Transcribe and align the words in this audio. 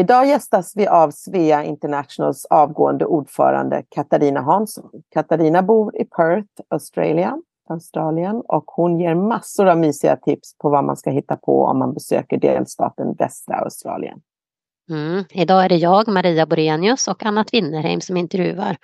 Idag 0.00 0.26
gästas 0.26 0.72
vi 0.76 0.86
av 0.86 1.10
Svea 1.10 1.64
Internationals 1.64 2.44
avgående 2.44 3.06
ordförande 3.06 3.82
Katarina 3.88 4.40
Hansson. 4.40 4.90
Katarina 5.14 5.62
bor 5.62 5.96
i 5.96 6.04
Perth, 6.04 6.48
Australien, 6.68 7.42
Australien 7.68 8.42
och 8.48 8.64
hon 8.66 9.00
ger 9.00 9.14
massor 9.14 9.66
av 9.66 9.78
mysiga 9.78 10.16
tips 10.16 10.58
på 10.58 10.70
vad 10.70 10.84
man 10.84 10.96
ska 10.96 11.10
hitta 11.10 11.36
på 11.36 11.64
om 11.64 11.78
man 11.78 11.94
besöker 11.94 12.38
delstaten 12.38 13.14
västra 13.14 13.56
Australien. 13.56 14.20
Mm. 14.90 15.24
Idag 15.30 15.64
är 15.64 15.68
det 15.68 15.76
jag, 15.76 16.08
Maria 16.08 16.46
Borenius 16.46 17.08
och 17.08 17.26
Anna 17.26 17.44
Winnerheim 17.52 18.00
som 18.00 18.16
intervjuar. 18.16 18.76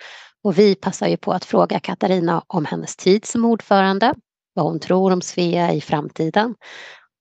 Och 0.45 0.59
vi 0.59 0.75
passar 0.75 1.09
ju 1.09 1.17
på 1.17 1.33
att 1.33 1.45
fråga 1.45 1.80
Katarina 1.80 2.43
om 2.46 2.64
hennes 2.64 2.96
tid 2.96 3.25
som 3.25 3.45
ordförande, 3.45 4.14
vad 4.55 4.67
hon 4.67 4.80
tror 4.80 5.12
om 5.12 5.23
Svea 5.23 5.73
i 5.73 5.80
framtiden 5.80 6.55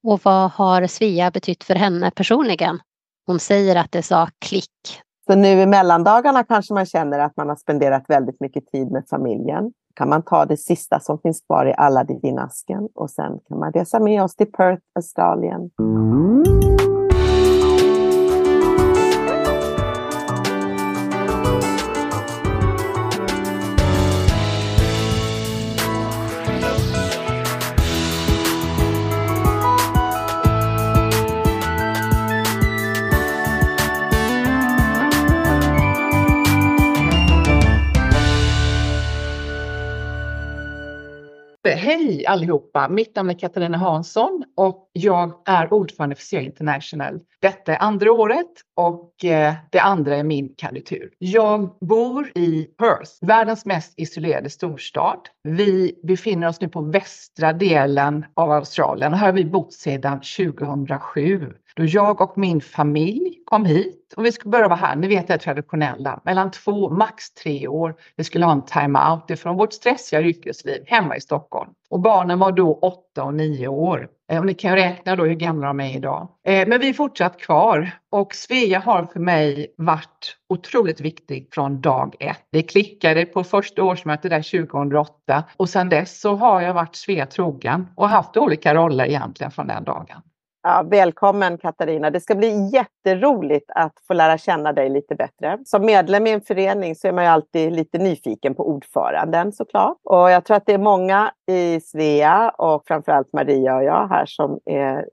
och 0.03 0.19
vad 0.23 0.51
har 0.51 0.87
Svea 0.87 1.31
betytt 1.31 1.63
för 1.63 1.75
henne 1.75 2.11
personligen? 2.11 2.79
Hon 3.27 3.39
säger 3.39 3.75
att 3.75 3.91
det 3.91 4.01
sa 4.01 4.29
klick. 4.39 5.01
Så 5.27 5.35
nu 5.35 5.47
i 5.61 5.65
mellandagarna 5.65 6.43
kanske 6.43 6.73
man 6.73 6.85
känner 6.85 7.19
att 7.19 7.37
man 7.37 7.49
har 7.49 7.55
spenderat 7.55 8.03
väldigt 8.07 8.39
mycket 8.39 8.67
tid 8.67 8.91
med 8.91 9.03
familjen. 9.09 9.71
kan 9.95 10.09
man 10.09 10.23
ta 10.23 10.45
det 10.45 10.57
sista 10.57 10.99
som 10.99 11.19
finns 11.19 11.41
kvar 11.41 11.65
i 11.65 11.73
Aladdin-asken 11.73 12.87
och 12.95 13.09
sen 13.09 13.39
kan 13.47 13.59
man 13.59 13.71
resa 13.71 13.99
med 13.99 14.23
oss 14.23 14.35
till 14.35 14.51
Perth, 14.51 14.81
Australien. 14.95 15.69
Hej 41.69 42.25
allihopa! 42.25 42.89
Mitt 42.89 43.15
namn 43.15 43.29
är 43.29 43.39
Katarina 43.39 43.77
Hansson 43.77 44.43
och 44.55 44.89
jag 44.93 45.41
är 45.45 45.73
ordförande 45.73 46.15
för 46.15 46.23
SEA 46.23 46.41
International. 46.41 47.19
Detta 47.41 47.75
är 47.75 47.81
andra 47.81 48.11
året 48.11 48.51
och 48.75 49.25
eh, 49.25 49.53
det 49.71 49.79
andra 49.79 50.15
är 50.15 50.23
min 50.23 50.53
kandidatur. 50.57 51.11
Jag 51.17 51.77
bor 51.81 52.31
i 52.35 52.63
Perth, 52.63 53.11
världens 53.21 53.65
mest 53.65 53.93
isolerade 53.97 54.49
storstad. 54.49 55.19
Vi 55.43 55.99
befinner 56.03 56.47
oss 56.47 56.61
nu 56.61 56.69
på 56.69 56.81
västra 56.81 57.53
delen 57.53 58.25
av 58.33 58.51
Australien 58.51 59.13
och 59.13 59.19
här 59.19 59.27
har 59.27 59.33
vi 59.33 59.45
bott 59.45 59.73
sedan 59.73 60.21
2007 60.37 61.53
då 61.75 61.85
jag 61.85 62.21
och 62.21 62.37
min 62.37 62.61
familj 62.61 63.39
kom 63.45 63.65
hit 63.65 64.13
och 64.17 64.25
vi 64.25 64.31
skulle 64.31 64.51
börja 64.51 64.67
vara 64.67 64.79
här. 64.79 64.95
Ni 64.95 65.07
vet 65.07 65.27
det 65.27 65.37
traditionella, 65.37 66.19
mellan 66.23 66.51
två, 66.51 66.89
max 66.89 67.33
tre 67.33 67.67
år. 67.67 67.95
Vi 68.15 68.23
skulle 68.23 68.45
ha 68.45 68.51
en 68.51 68.65
time-out 68.65 69.29
ifrån 69.29 69.57
vårt 69.57 69.73
stressiga 69.73 70.21
yrkesliv 70.21 70.83
hemma 70.87 71.17
i 71.17 71.21
Stockholm. 71.21 71.69
Och 71.89 71.99
barnen 71.99 72.39
var 72.39 72.51
då 72.51 72.73
åtta 72.73 73.23
och 73.23 73.33
nio 73.33 73.67
år. 73.67 74.07
Eh, 74.31 74.39
och 74.39 74.45
ni 74.45 74.53
kan 74.53 74.71
ju 74.71 74.77
räkna 74.77 75.15
då 75.15 75.25
hur 75.25 75.33
gamla 75.33 75.67
de 75.67 75.79
är 75.79 75.95
idag. 75.95 76.27
Eh, 76.47 76.67
men 76.67 76.79
vi 76.79 76.89
är 76.89 76.93
fortsatt 76.93 77.39
kvar 77.39 77.91
och 78.11 78.35
Svea 78.35 78.79
har 78.79 79.05
för 79.05 79.19
mig 79.19 79.73
varit 79.77 80.37
otroligt 80.49 81.01
viktig 81.01 81.49
från 81.51 81.81
dag 81.81 82.15
ett. 82.19 82.47
Det 82.51 82.63
klickade 82.63 83.25
på 83.25 83.43
första 83.43 83.83
årsmötet 83.83 84.31
där 84.31 84.67
2008 84.67 85.43
och 85.57 85.69
sedan 85.69 85.89
dess 85.89 86.19
så 86.21 86.35
har 86.35 86.61
jag 86.61 86.73
varit 86.73 86.95
Svea 86.95 87.25
trogen 87.25 87.87
och 87.95 88.09
haft 88.09 88.37
olika 88.37 88.75
roller 88.75 89.05
egentligen 89.05 89.51
från 89.51 89.67
den 89.67 89.83
dagen. 89.83 90.21
Ja, 90.67 90.85
välkommen 90.89 91.57
Katarina. 91.57 92.09
Det 92.09 92.19
ska 92.19 92.35
bli 92.35 92.69
jätteroligt 92.73 93.71
att 93.75 93.93
få 94.07 94.13
lära 94.13 94.37
känna 94.37 94.73
dig 94.73 94.89
lite 94.89 95.15
bättre. 95.15 95.57
Som 95.65 95.85
medlem 95.85 96.27
i 96.27 96.31
en 96.31 96.41
förening 96.41 96.95
så 96.95 97.07
är 97.07 97.11
man 97.11 97.23
ju 97.23 97.29
alltid 97.29 97.73
lite 97.73 97.97
nyfiken 97.97 98.55
på 98.55 98.69
ordföranden 98.69 99.51
såklart. 99.51 99.97
Och 100.03 100.31
jag 100.31 100.45
tror 100.45 100.57
att 100.57 100.65
det 100.65 100.73
är 100.73 100.77
många 100.77 101.31
i 101.51 101.79
Svea 101.81 102.49
och 102.49 102.83
framförallt 102.87 103.33
Maria 103.33 103.75
och 103.75 103.83
jag 103.83 104.07
här 104.07 104.25
som 104.25 104.59
är, 104.65 105.05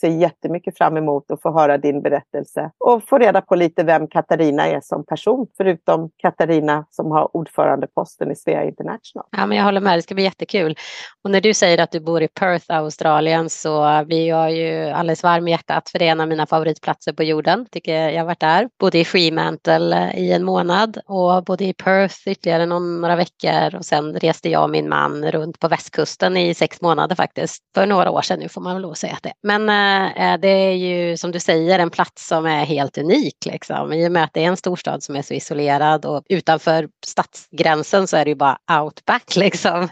ser 0.00 0.08
jättemycket 0.08 0.78
fram 0.78 0.96
emot 0.96 1.30
att 1.30 1.42
få 1.42 1.52
höra 1.52 1.78
din 1.78 2.02
berättelse 2.02 2.70
och 2.78 3.08
få 3.08 3.18
reda 3.18 3.40
på 3.40 3.54
lite 3.54 3.82
vem 3.84 4.08
Katarina 4.08 4.66
är 4.66 4.80
som 4.80 5.04
person, 5.04 5.46
förutom 5.56 6.10
Katarina 6.16 6.86
som 6.90 7.10
har 7.10 7.36
ordförandeposten 7.36 8.30
i 8.30 8.36
Svea 8.36 8.64
International. 8.64 9.26
Ja, 9.30 9.46
men 9.46 9.58
jag 9.58 9.64
håller 9.64 9.80
med, 9.80 9.98
det 9.98 10.02
ska 10.02 10.14
bli 10.14 10.24
jättekul. 10.24 10.76
Och 11.24 11.30
när 11.30 11.40
du 11.40 11.54
säger 11.54 11.82
att 11.82 11.90
du 11.90 12.00
bor 12.00 12.22
i 12.22 12.28
Perth, 12.28 12.66
Australien, 12.68 13.50
så 13.50 14.04
blir 14.06 14.28
jag 14.28 14.52
ju 14.52 14.95
alldeles 14.96 15.22
varm 15.22 15.48
i 15.48 15.50
hjärtat 15.50 15.90
för 15.90 15.98
det 15.98 16.06
är 16.06 16.12
en 16.12 16.20
av 16.20 16.28
mina 16.28 16.46
favoritplatser 16.46 17.12
på 17.12 17.22
jorden. 17.22 17.66
Tycker 17.70 18.08
jag 18.08 18.20
har 18.20 18.26
varit 18.26 18.40
där. 18.40 18.68
Bodde 18.80 18.98
i 18.98 19.04
Fremantle 19.04 19.96
eh, 19.96 20.18
i 20.18 20.32
en 20.32 20.44
månad 20.44 20.98
och 21.06 21.44
bodde 21.44 21.64
i 21.64 21.72
Perth 21.72 22.28
ytterligare 22.28 22.66
några 22.66 23.16
veckor 23.16 23.74
och 23.74 23.84
sen 23.84 24.14
reste 24.14 24.48
jag 24.48 24.62
och 24.62 24.70
min 24.70 24.88
man 24.88 25.30
runt 25.32 25.58
på 25.58 25.68
västkusten 25.68 26.36
i 26.36 26.54
sex 26.54 26.80
månader 26.80 27.16
faktiskt. 27.16 27.62
För 27.74 27.86
några 27.86 28.10
år 28.10 28.22
sedan 28.22 28.38
nu 28.38 28.48
får 28.48 28.60
man 28.60 28.74
väl 28.74 28.82
lov 28.82 28.92
att 28.92 28.98
säga 28.98 29.12
att 29.12 29.22
det. 29.22 29.32
Men 29.42 29.62
äh, 30.08 30.40
det 30.40 30.48
är 30.48 30.72
ju 30.72 31.16
som 31.16 31.32
du 31.32 31.40
säger 31.40 31.78
en 31.78 31.90
plats 31.90 32.28
som 32.28 32.46
är 32.46 32.64
helt 32.64 32.98
unik 32.98 33.36
liksom. 33.46 33.92
I 33.92 34.08
och 34.08 34.12
med 34.12 34.24
att 34.24 34.32
det 34.32 34.44
är 34.44 34.48
en 34.48 34.56
storstad 34.56 35.02
som 35.02 35.16
är 35.16 35.22
så 35.22 35.34
isolerad 35.34 36.04
och 36.04 36.22
utanför 36.28 36.88
stadsgränsen 37.06 38.06
så 38.06 38.16
är 38.16 38.24
det 38.24 38.30
ju 38.30 38.34
bara 38.34 38.58
outback 38.82 39.36
liksom. 39.36 39.88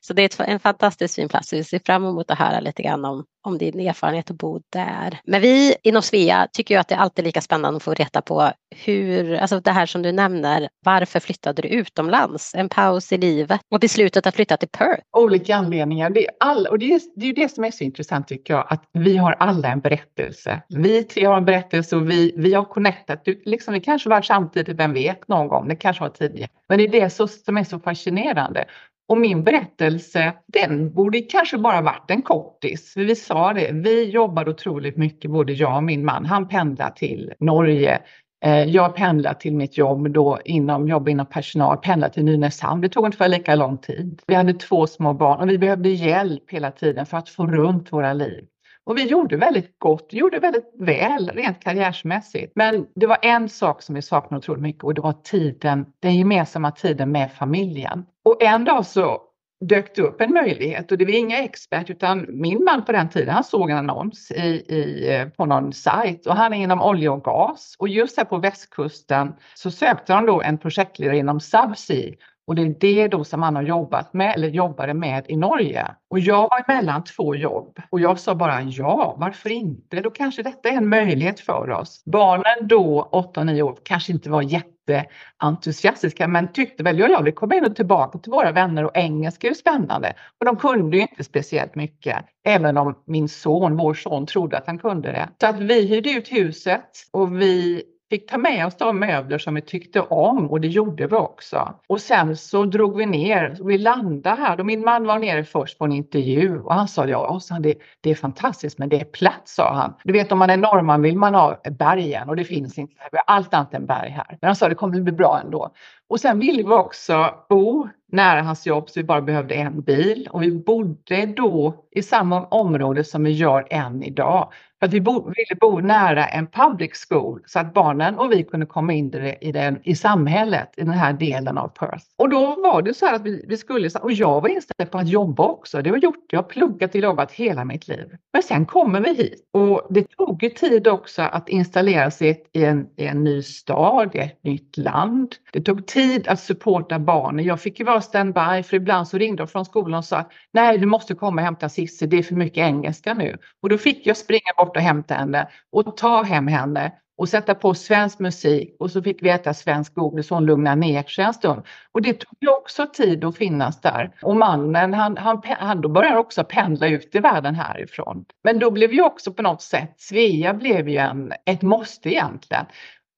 Så 0.00 0.12
det 0.12 0.40
är 0.40 0.44
en 0.44 0.60
fantastiskt 0.60 1.14
fin 1.14 1.28
plats. 1.28 1.52
Vi 1.52 1.64
ser 1.64 1.80
fram 1.86 2.04
emot 2.04 2.30
att 2.30 2.38
höra 2.38 2.60
lite 2.60 2.82
grann 2.82 3.04
om, 3.04 3.24
om 3.46 3.58
din 3.58 3.80
erfarenhet 3.80 4.30
att 4.30 4.36
bo 4.36 4.60
där. 4.72 5.20
Men 5.24 5.40
vi 5.40 5.76
inom 5.82 6.02
Svea 6.02 6.48
tycker 6.52 6.74
ju 6.74 6.80
att 6.80 6.88
det 6.88 6.94
är 6.94 6.98
alltid 6.98 7.24
lika 7.24 7.40
spännande 7.40 7.76
att 7.76 7.82
få 7.82 7.94
reda 7.94 8.22
på 8.22 8.50
hur, 8.84 9.34
alltså 9.34 9.60
det 9.60 9.70
här 9.70 9.86
som 9.86 10.02
du 10.02 10.12
nämner, 10.12 10.68
varför 10.84 11.20
flyttade 11.20 11.62
du 11.62 11.68
utomlands? 11.68 12.54
En 12.54 12.68
paus 12.68 13.12
i 13.12 13.18
livet 13.18 13.60
och 13.70 13.80
beslutet 13.80 14.26
att 14.26 14.34
flytta 14.34 14.56
till 14.56 14.68
Perth? 14.68 15.02
Olika 15.16 15.56
anledningar. 15.56 16.10
Det 16.10 16.26
är, 16.26 16.30
all, 16.40 16.66
och 16.66 16.78
det 16.78 16.92
är, 16.92 17.00
det 17.16 17.26
är 17.26 17.34
det 17.34 17.48
som 17.48 17.64
är 17.64 17.70
så 17.70 17.84
intressant 17.84 18.28
tycker 18.28 18.54
jag, 18.54 18.66
att 18.68 18.84
vi 18.92 19.16
har 19.16 19.32
alla 19.32 19.68
en 19.68 19.80
berättelse. 19.80 20.62
Vi 20.68 21.04
tre 21.04 21.24
har 21.24 21.36
en 21.36 21.44
berättelse 21.44 21.96
och 21.96 22.10
vi, 22.10 22.34
vi 22.36 22.54
har 22.54 22.64
connectat. 22.64 23.22
Liksom, 23.44 23.74
det 23.74 23.80
kanske 23.80 24.08
var 24.08 24.22
samtidigt, 24.22 24.76
vem 24.76 24.92
vet, 24.92 25.28
någon 25.28 25.48
gång. 25.48 25.68
Det 25.68 25.76
kanske 25.76 26.02
var 26.02 26.10
tidigare. 26.10 26.50
Men 26.68 26.78
det 26.78 26.84
är 26.84 26.88
det 26.88 27.10
som 27.10 27.56
är 27.56 27.64
så 27.64 27.78
fascinerande. 27.78 28.64
Och 29.08 29.18
min 29.18 29.44
berättelse, 29.44 30.32
den 30.46 30.94
borde 30.94 31.20
kanske 31.20 31.58
bara 31.58 31.80
varit 31.80 32.10
en 32.10 32.22
kortis. 32.22 32.92
För 32.92 33.00
vi 33.00 33.14
sa 33.14 33.52
det, 33.52 33.70
vi 33.72 34.10
jobbade 34.10 34.50
otroligt 34.50 34.96
mycket, 34.96 35.30
både 35.30 35.52
jag 35.52 35.76
och 35.76 35.82
min 35.82 36.04
man. 36.04 36.24
Han 36.24 36.48
pendlar 36.48 36.90
till 36.90 37.32
Norge. 37.38 38.00
Eh, 38.44 38.64
jag 38.64 38.94
pendlar 38.94 39.34
till 39.34 39.54
mitt 39.54 39.78
jobb 39.78 40.10
då 40.10 40.38
inom 40.44 40.88
jobb 40.88 41.08
inom 41.08 41.26
personal, 41.26 41.76
pendlar 41.76 42.08
till 42.08 42.24
Nynäshamn. 42.24 42.80
Det 42.80 42.88
tog 42.88 43.04
ungefär 43.04 43.28
lika 43.28 43.54
lång 43.54 43.78
tid. 43.78 44.22
Vi 44.26 44.34
hade 44.34 44.54
två 44.54 44.86
små 44.86 45.14
barn 45.14 45.40
och 45.40 45.50
vi 45.50 45.58
behövde 45.58 45.88
hjälp 45.88 46.50
hela 46.50 46.70
tiden 46.70 47.06
för 47.06 47.16
att 47.16 47.28
få 47.28 47.46
runt 47.46 47.92
våra 47.92 48.12
liv. 48.12 48.44
Och 48.84 48.96
vi 48.96 49.06
gjorde 49.06 49.36
väldigt 49.36 49.78
gott, 49.78 50.12
gjorde 50.12 50.38
väldigt 50.38 50.72
väl 50.78 51.30
rent 51.34 51.64
karriärsmässigt. 51.64 52.52
Men 52.54 52.86
det 52.94 53.06
var 53.06 53.18
en 53.22 53.48
sak 53.48 53.82
som 53.82 53.94
vi 53.94 54.02
saknade 54.02 54.38
otroligt 54.38 54.62
mycket 54.62 54.84
och 54.84 54.94
det 54.94 55.00
var 55.00 55.12
tiden, 55.12 55.86
den 56.00 56.16
gemensamma 56.16 56.70
tiden 56.70 57.12
med 57.12 57.32
familjen. 57.32 58.04
Och 58.26 58.42
en 58.42 58.64
dag 58.64 58.86
så 58.86 59.22
dök 59.60 59.94
det 59.94 60.02
upp 60.02 60.20
en 60.20 60.32
möjlighet 60.32 60.92
och 60.92 60.98
det 60.98 61.04
var 61.04 61.12
inga 61.12 61.38
expert 61.38 61.90
utan 61.90 62.26
min 62.28 62.64
man 62.64 62.84
på 62.84 62.92
den 62.92 63.08
tiden 63.08 63.34
han 63.34 63.44
såg 63.44 63.70
en 63.70 63.76
annons 63.76 64.30
i, 64.30 64.64
i, 64.74 65.14
eh, 65.14 65.28
på 65.28 65.46
någon 65.46 65.72
sajt 65.72 66.26
och 66.26 66.36
han 66.36 66.52
är 66.52 66.56
inom 66.56 66.82
olja 66.82 67.12
och 67.12 67.24
gas. 67.24 67.76
Och 67.78 67.88
just 67.88 68.16
här 68.16 68.24
på 68.24 68.38
västkusten 68.38 69.34
så 69.54 69.70
sökte 69.70 70.12
han 70.12 70.26
då 70.26 70.42
en 70.42 70.58
projektledare 70.58 71.18
inom 71.18 71.40
Subsea 71.40 72.14
och 72.46 72.54
det 72.54 72.62
är 72.62 72.74
det 72.80 73.08
då 73.08 73.24
som 73.24 73.42
han 73.42 73.56
har 73.56 73.62
jobbat 73.62 74.12
med 74.12 74.34
eller 74.34 74.48
jobbade 74.48 74.94
med 74.94 75.24
i 75.28 75.36
Norge. 75.36 75.86
Och 76.10 76.18
jag 76.18 76.42
var 76.42 76.74
mellan 76.74 77.04
två 77.04 77.34
jobb 77.34 77.78
och 77.90 78.00
jag 78.00 78.18
sa 78.18 78.34
bara 78.34 78.62
ja, 78.62 79.16
varför 79.18 79.50
inte? 79.50 80.00
Då 80.00 80.10
kanske 80.10 80.42
detta 80.42 80.68
är 80.68 80.72
en 80.72 80.88
möjlighet 80.88 81.40
för 81.40 81.70
oss. 81.70 82.02
Barnen 82.04 82.68
då, 82.68 83.08
8-9 83.12 83.62
år, 83.62 83.78
kanske 83.82 84.12
inte 84.12 84.30
var 84.30 84.42
jätteentusiastiska 84.42 86.28
men 86.28 86.52
tyckte 86.52 86.82
väl, 86.82 86.98
ja, 86.98 87.08
ja, 87.08 87.20
vi 87.20 87.32
kommer 87.32 87.56
ändå 87.56 87.70
tillbaka 87.70 88.18
till 88.18 88.32
våra 88.32 88.52
vänner 88.52 88.84
och 88.84 88.96
engelska 88.96 89.46
är 89.46 89.50
ju 89.50 89.54
spännande. 89.54 90.14
Och 90.40 90.46
de 90.46 90.56
kunde 90.56 90.96
ju 90.96 91.02
inte 91.02 91.24
speciellt 91.24 91.74
mycket, 91.74 92.16
även 92.44 92.76
om 92.76 92.94
min 93.06 93.28
son, 93.28 93.76
vår 93.76 93.94
son, 93.94 94.26
trodde 94.26 94.58
att 94.58 94.66
han 94.66 94.78
kunde 94.78 95.12
det. 95.12 95.28
Så 95.40 95.46
att 95.46 95.60
vi 95.60 95.86
hyrde 95.86 96.10
ut 96.10 96.32
huset 96.32 96.90
och 97.12 97.40
vi 97.40 97.82
fick 98.10 98.30
ta 98.30 98.38
med 98.38 98.66
oss 98.66 98.76
de 98.76 98.98
möbler 98.98 99.38
som 99.38 99.54
vi 99.54 99.62
tyckte 99.62 100.00
om 100.00 100.50
och 100.50 100.60
det 100.60 100.68
gjorde 100.68 101.06
vi 101.06 101.16
också. 101.16 101.74
Och 101.86 102.00
sen 102.00 102.36
så 102.36 102.64
drog 102.64 102.96
vi 102.96 103.06
ner, 103.06 103.56
vi 103.64 103.78
landade 103.78 104.36
här 104.36 104.60
och 104.60 104.66
min 104.66 104.80
man 104.80 105.06
var 105.06 105.18
nere 105.18 105.44
först 105.44 105.78
på 105.78 105.84
en 105.84 105.92
intervju 105.92 106.60
och 106.60 106.74
han 106.74 106.88
sa 106.88 107.06
ja, 107.06 107.40
sa 107.40 107.58
det, 107.58 107.74
det 108.00 108.10
är 108.10 108.14
fantastiskt 108.14 108.78
men 108.78 108.88
det 108.88 109.00
är 109.00 109.04
platt, 109.04 109.42
sa 109.44 109.74
han. 109.74 109.94
Du 110.04 110.12
vet 110.12 110.32
om 110.32 110.38
man 110.38 110.50
är 110.50 110.56
norrman 110.56 111.02
vill 111.02 111.16
man 111.16 111.34
ha 111.34 111.60
bergen 111.78 112.28
och 112.28 112.36
det 112.36 112.44
finns 112.44 112.78
inte, 112.78 112.94
vi 113.12 113.18
har 113.18 113.34
allt 113.36 113.54
annat 113.54 113.74
än 113.74 113.86
berg 113.86 114.10
här. 114.10 114.38
Men 114.40 114.48
han 114.48 114.56
sa 114.56 114.68
det 114.68 114.74
kommer 114.74 115.00
bli 115.00 115.12
bra 115.12 115.40
ändå. 115.44 115.70
Och 116.08 116.20
sen 116.20 116.38
ville 116.38 116.62
vi 116.62 116.74
också 116.74 117.34
bo 117.48 117.88
nära 118.12 118.42
hans 118.42 118.66
jobb 118.66 118.90
så 118.90 119.00
vi 119.00 119.04
bara 119.04 119.20
behövde 119.20 119.54
en 119.54 119.82
bil 119.82 120.28
och 120.32 120.42
vi 120.42 120.50
bodde 120.50 121.26
då 121.26 121.84
i 121.90 122.02
samma 122.02 122.46
område 122.46 123.04
som 123.04 123.24
vi 123.24 123.30
gör 123.30 123.66
än 123.70 124.02
idag. 124.02 124.52
För 124.86 124.88
att 124.88 124.94
vi 124.94 125.00
bo, 125.00 125.20
ville 125.20 125.56
bo 125.60 125.80
nära 125.80 126.26
en 126.26 126.46
public 126.46 127.06
school 127.08 127.42
så 127.46 127.58
att 127.58 127.74
barnen 127.74 128.18
och 128.18 128.32
vi 128.32 128.44
kunde 128.44 128.66
komma 128.66 128.92
in 128.92 129.14
i, 129.14 129.36
i, 129.40 129.52
den, 129.52 129.80
i 129.82 129.96
samhället 129.96 130.74
i 130.76 130.80
den 130.80 130.90
här 130.90 131.12
delen 131.12 131.58
av 131.58 131.68
Perth. 131.68 132.04
Och 132.18 132.28
då 132.28 132.46
var 132.46 132.82
det 132.82 132.94
så 132.94 133.06
här 133.06 133.14
att 133.14 133.22
vi, 133.22 133.44
vi 133.48 133.56
skulle, 133.56 133.90
och 134.02 134.12
jag 134.12 134.40
var 134.40 134.48
inställd 134.48 134.90
på 134.90 134.98
att 134.98 135.08
jobba 135.08 135.42
också. 135.42 135.82
Det 135.82 135.90
har 135.90 135.96
gjort, 135.96 136.24
jag 136.30 136.38
har 136.38 136.48
pluggat 136.48 136.94
och 136.94 137.00
jobbat 137.00 137.32
hela 137.32 137.64
mitt 137.64 137.88
liv. 137.88 138.16
Men 138.32 138.42
sen 138.42 138.66
kommer 138.66 139.00
vi 139.00 139.14
hit 139.14 139.48
och 139.52 139.86
det 139.90 140.16
tog 140.16 140.42
ju 140.42 140.50
tid 140.50 140.88
också 140.88 141.22
att 141.22 141.48
installera 141.48 142.10
sig 142.10 142.44
i 142.52 142.64
en, 142.64 142.86
i 142.96 143.06
en 143.06 143.24
ny 143.24 143.42
stad, 143.42 144.14
i 144.14 144.18
ett 144.18 144.44
nytt 144.44 144.76
land. 144.76 145.34
Det 145.52 145.60
tog 145.60 145.86
tid 145.86 146.28
att 146.28 146.40
supporta 146.40 146.98
barnen. 146.98 147.44
Jag 147.44 147.60
fick 147.60 147.78
ju 147.78 147.84
vara 147.84 148.00
standby 148.00 148.62
för 148.62 148.74
ibland 148.74 149.08
så 149.08 149.18
ringde 149.18 149.42
de 149.42 149.48
från 149.48 149.64
skolan 149.64 149.98
och 149.98 150.04
sa 150.04 150.24
nej 150.52 150.78
du 150.78 150.86
måste 150.86 151.14
komma 151.14 151.40
och 151.40 151.44
hämta 151.44 151.68
Cissi, 151.68 152.06
det 152.06 152.18
är 152.18 152.22
för 152.22 152.34
mycket 152.34 152.58
engelska 152.58 153.14
nu. 153.14 153.38
Och 153.62 153.68
då 153.68 153.78
fick 153.78 154.06
jag 154.06 154.16
springa 154.16 154.52
bort 154.56 154.75
och 154.76 154.82
hämta 154.82 155.14
henne 155.14 155.48
och 155.72 155.96
ta 155.96 156.22
hem 156.22 156.46
henne 156.46 156.92
och 157.18 157.28
sätta 157.28 157.54
på 157.54 157.74
svensk 157.74 158.18
musik 158.18 158.76
och 158.78 158.90
så 158.90 159.02
fick 159.02 159.22
vi 159.22 159.30
äta 159.30 159.54
svensk 159.54 159.94
godis 159.94 160.30
och 160.30 160.36
hon 160.36 160.46
lugnade 160.46 160.76
ner 160.76 161.02
sig 161.02 161.24
en 161.24 161.34
stund. 161.34 161.62
Och 161.92 162.02
det 162.02 162.12
tog 162.12 162.36
ju 162.40 162.48
också 162.48 162.86
tid 162.86 163.24
att 163.24 163.36
finnas 163.36 163.80
där. 163.80 164.10
Och 164.22 164.36
mannen 164.36 164.94
han, 164.94 165.16
han, 165.16 165.42
han 165.44 165.80
då 165.80 165.88
började 165.88 166.18
också 166.18 166.44
pendla 166.44 166.86
ut 166.86 167.14
i 167.14 167.18
världen 167.18 167.54
härifrån. 167.54 168.24
Men 168.44 168.58
då 168.58 168.70
blev 168.70 168.92
ju 168.92 169.02
också 169.02 169.32
på 169.32 169.42
något 169.42 169.62
sätt, 169.62 169.94
Svea 169.96 170.54
blev 170.54 170.88
ju 170.88 170.96
en, 170.96 171.32
ett 171.46 171.62
måste 171.62 172.08
egentligen. 172.08 172.66